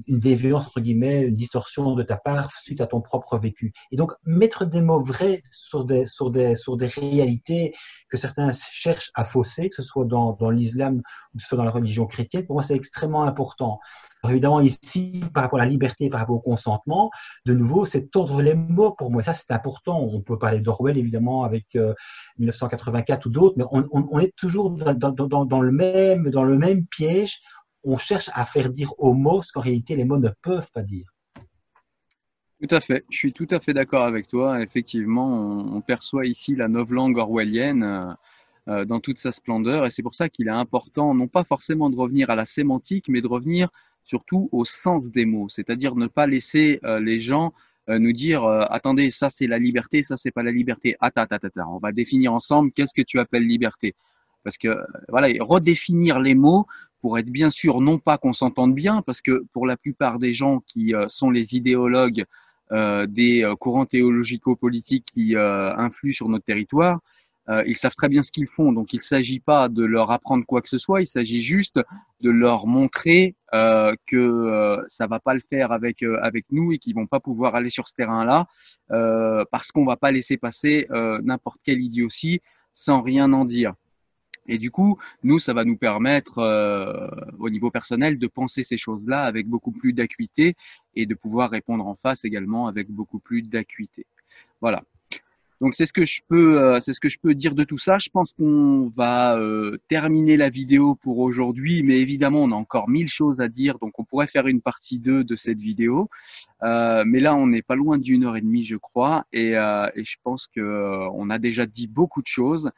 [0.08, 3.74] déviance, entre guillemets, une distorsion de ta part suite à ton propre vécu.
[3.92, 7.74] Et donc, mettre des mots vrais sur des, sur des, sur des réalités
[8.10, 11.02] que certains cherchent à fausser, que ce soit dans, dans l'islam
[11.34, 13.80] ou que ce soit dans la religion chrétienne, pour moi, c'est extrêmement important.
[14.24, 17.10] Alors évidemment, ici, par rapport à la liberté, par rapport au consentement,
[17.46, 19.24] de nouveau, c'est tordre les mots pour moi.
[19.24, 20.00] Ça, c'est important.
[20.00, 21.94] On peut parler d'Orwell, évidemment, avec euh,
[22.38, 27.42] 1984 ou d'autres, mais on, est toujours dans, le même, dans le même piège
[27.84, 30.84] on cherche à faire dire aux mots ce qu'en réalité les mots ne peuvent pas
[30.84, 31.08] dire.
[32.62, 34.62] Tout à fait, je suis tout à fait d'accord avec toi.
[34.62, 38.14] Effectivement, on, perçoit ici la novlangue orwellienne euh,
[38.68, 41.90] euh, dans toute sa splendeur et c'est pour ça qu'il est important, non pas forcément
[41.90, 43.70] de revenir à la sémantique, mais de revenir
[44.04, 47.54] surtout au sens des mots, c'est-à-dire ne pas laisser euh, les gens
[47.88, 50.96] nous dire attendez, ça c'est la liberté, ça c'est pas la liberté.
[51.02, 53.96] Attends, attends, attends, on va définir ensemble qu'est-ce que tu appelles liberté.
[54.44, 54.78] Parce que
[55.10, 56.66] voilà, redéfinir les mots
[57.02, 60.34] pour être bien sûr non pas qu'on s'entende bien, parce que pour la plupart des
[60.34, 62.26] gens qui euh, sont les idéologues
[62.72, 67.00] euh, des euh, courants théologico-politiques qui influent sur notre territoire,
[67.66, 68.72] ils savent très bien ce qu'ils font.
[68.72, 71.82] Donc il ne s'agit pas de leur apprendre quoi que ce soit, il s'agit juste
[72.22, 77.08] de leur montrer que ça va pas le faire avec avec nous et qu'ils vont
[77.08, 78.48] pas pouvoir aller sur ce terrain-là
[78.88, 80.88] parce qu'on va pas laisser passer
[81.24, 82.40] n'importe quelle idiotie
[82.74, 83.74] sans rien en dire.
[84.48, 87.08] Et du coup, nous, ça va nous permettre, euh,
[87.40, 90.56] au niveau personnel, de penser ces choses-là avec beaucoup plus d'acuité
[90.96, 94.06] et de pouvoir répondre en face également avec beaucoup plus d'acuité.
[94.62, 94.84] Voilà.
[95.62, 97.78] Donc c'est ce que je peux, euh, c'est ce que je peux dire de tout
[97.78, 98.00] ça.
[98.00, 102.90] Je pense qu'on va euh, terminer la vidéo pour aujourd'hui, mais évidemment on a encore
[102.90, 106.10] mille choses à dire, donc on pourrait faire une partie 2 de cette vidéo.
[106.64, 109.88] Euh, mais là on n'est pas loin d'une heure et demie, je crois, et, euh,
[109.96, 112.72] et je pense que euh, on a déjà dit beaucoup de choses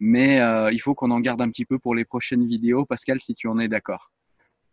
[0.00, 2.86] mais euh, il faut qu'on en garde un petit peu pour les prochaines vidéos.
[2.86, 4.10] Pascal, si tu en es d'accord.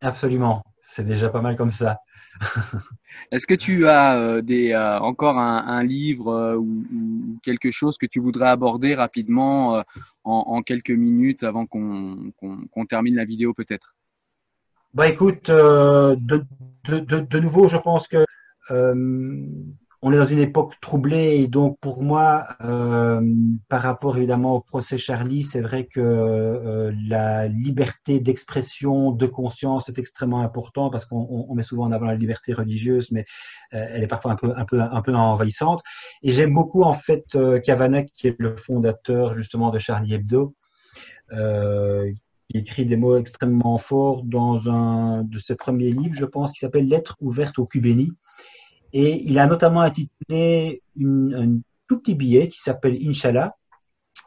[0.02, 2.00] Absolument, c'est déjà pas mal comme ça.
[3.32, 7.98] Est-ce que tu as euh, des, euh, encore un, un livre ou, ou, quelque chose
[7.98, 9.84] que tu voudrais aborder rapidement
[10.24, 13.96] en, en, quelques minutes avant qu'on qu qu termine la vidéo peut-être?
[14.94, 16.16] Bah écoute, de,
[16.86, 18.24] de, de, de, nouveau, je pense que
[20.02, 23.20] on est dans une époque troublée et donc pour moi, euh,
[23.68, 29.90] par rapport évidemment au procès Charlie, c'est vrai que euh, la liberté d'expression, de conscience
[29.90, 33.26] est extrêmement importante parce qu'on met souvent en avant la liberté religieuse, mais
[33.74, 35.82] euh, elle est parfois un peu, envahissante.
[36.22, 37.26] Et j'aime beaucoup en fait
[37.64, 40.54] Kavanagh, qui est le fondateur justement de Charlie Hebdo,
[41.32, 46.60] qui écrit des mots extrêmement forts dans un de ses premiers livres, je pense, qui
[46.60, 48.12] s'appelle Lettres ouvertes au Cubéni
[48.94, 53.56] et il a notamment intitulé un tout petit billet qui s'appelle Inch'Allah.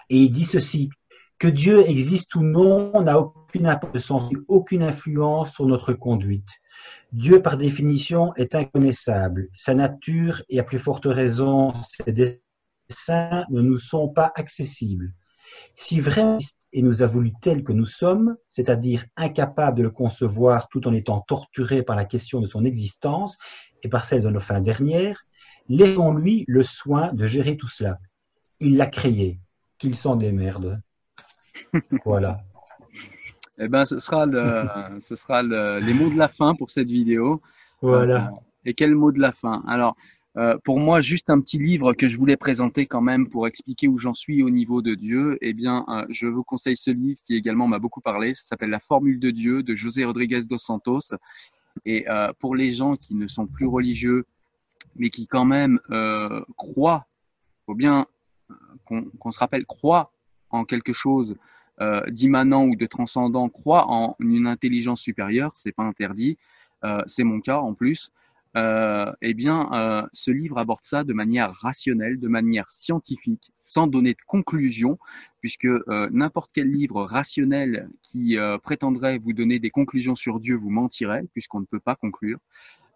[0.09, 0.91] Et il dit ceci
[1.39, 6.49] que Dieu existe ou non n'a aucune influence sur notre conduite.
[7.13, 9.49] Dieu, par définition, est inconnaissable.
[9.55, 15.13] Sa nature et à plus forte raison ses desseins ne nous sont pas accessibles.
[15.75, 16.39] Si vraiment
[16.73, 20.95] et nous a voulu tels que nous sommes, c'est-à-dire incapables de le concevoir tout en
[20.95, 23.37] étant torturés par la question de son existence
[23.83, 25.25] et par celle de nos fins dernières,
[25.69, 27.99] laissons-lui le soin de gérer tout cela.
[28.61, 29.41] Il l'a créé,
[29.79, 30.81] qu'il s'en démerde.
[32.05, 32.41] voilà.
[33.59, 34.67] Eh ben, ce sera, le,
[35.01, 37.41] ce sera les mots de la fin pour cette vidéo.
[37.83, 38.27] Voilà.
[38.27, 39.63] Euh, et quel mot de la fin?
[39.67, 39.97] Alors,
[40.37, 43.89] euh, pour moi, juste un petit livre que je voulais présenter quand même pour expliquer
[43.89, 45.39] où j'en suis au niveau de Dieu.
[45.41, 48.35] Eh bien, euh, je vous conseille ce livre qui également m'a beaucoup parlé.
[48.35, 51.15] Ça s'appelle La Formule de Dieu de José Rodriguez dos Santos.
[51.85, 54.27] Et euh, pour les gens qui ne sont plus religieux,
[54.97, 57.07] mais qui quand même euh, croient,
[57.67, 58.07] faut bien
[58.85, 60.13] qu'on se rappelle, croient
[60.51, 61.37] en quelque chose
[62.09, 66.37] d'immanent ou de transcendant, croient en une intelligence supérieure, c'est pas interdit.
[67.07, 68.11] c'est mon cas en plus
[68.57, 73.87] euh, eh bien, euh, ce livre aborde ça de manière rationnelle, de manière scientifique, sans
[73.87, 74.99] donner de conclusion,
[75.41, 80.57] puisque euh, n'importe quel livre rationnel qui euh, prétendrait vous donner des conclusions sur Dieu
[80.57, 82.39] vous mentirait, puisqu'on ne peut pas conclure.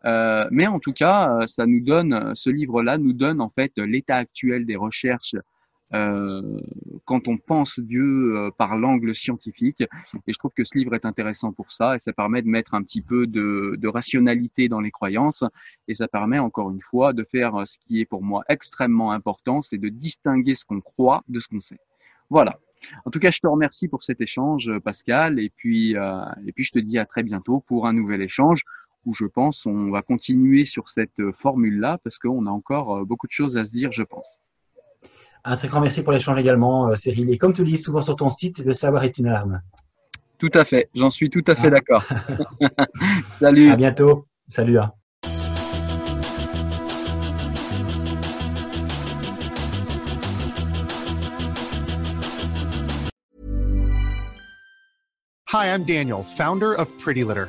[0.04, 4.16] Euh, mais en tout cas, ça nous donne, ce livre-là nous donne en fait l'état
[4.16, 5.36] actuel des recherches
[5.92, 6.60] euh,
[7.04, 9.82] quand on pense Dieu euh, par l'angle scientifique.
[10.26, 12.74] Et je trouve que ce livre est intéressant pour ça et ça permet de mettre
[12.74, 15.44] un petit peu de, de rationalité dans les croyances
[15.86, 19.62] et ça permet encore une fois de faire ce qui est pour moi extrêmement important,
[19.62, 21.78] c'est de distinguer ce qu'on croit de ce qu'on sait.
[22.30, 22.58] Voilà.
[23.04, 26.64] En tout cas, je te remercie pour cet échange, Pascal, et puis euh, et puis
[26.64, 28.62] je te dis à très bientôt pour un nouvel échange
[29.04, 33.32] où je pense on va continuer sur cette formule-là parce qu'on a encore beaucoup de
[33.32, 34.38] choses à se dire, je pense.
[35.46, 37.30] Un très grand merci pour l'échange également, euh, Cyril.
[37.30, 39.60] Et comme tu le dis souvent sur ton site, le savoir est une arme.
[40.38, 41.70] Tout à fait, j'en suis tout à fait ah.
[41.70, 42.04] d'accord.
[43.38, 43.70] Salut.
[43.70, 44.26] À bientôt.
[44.48, 44.78] Salut.
[44.78, 44.92] Hein.
[55.52, 57.48] Hi, I'm Daniel, founder of Pretty Litter.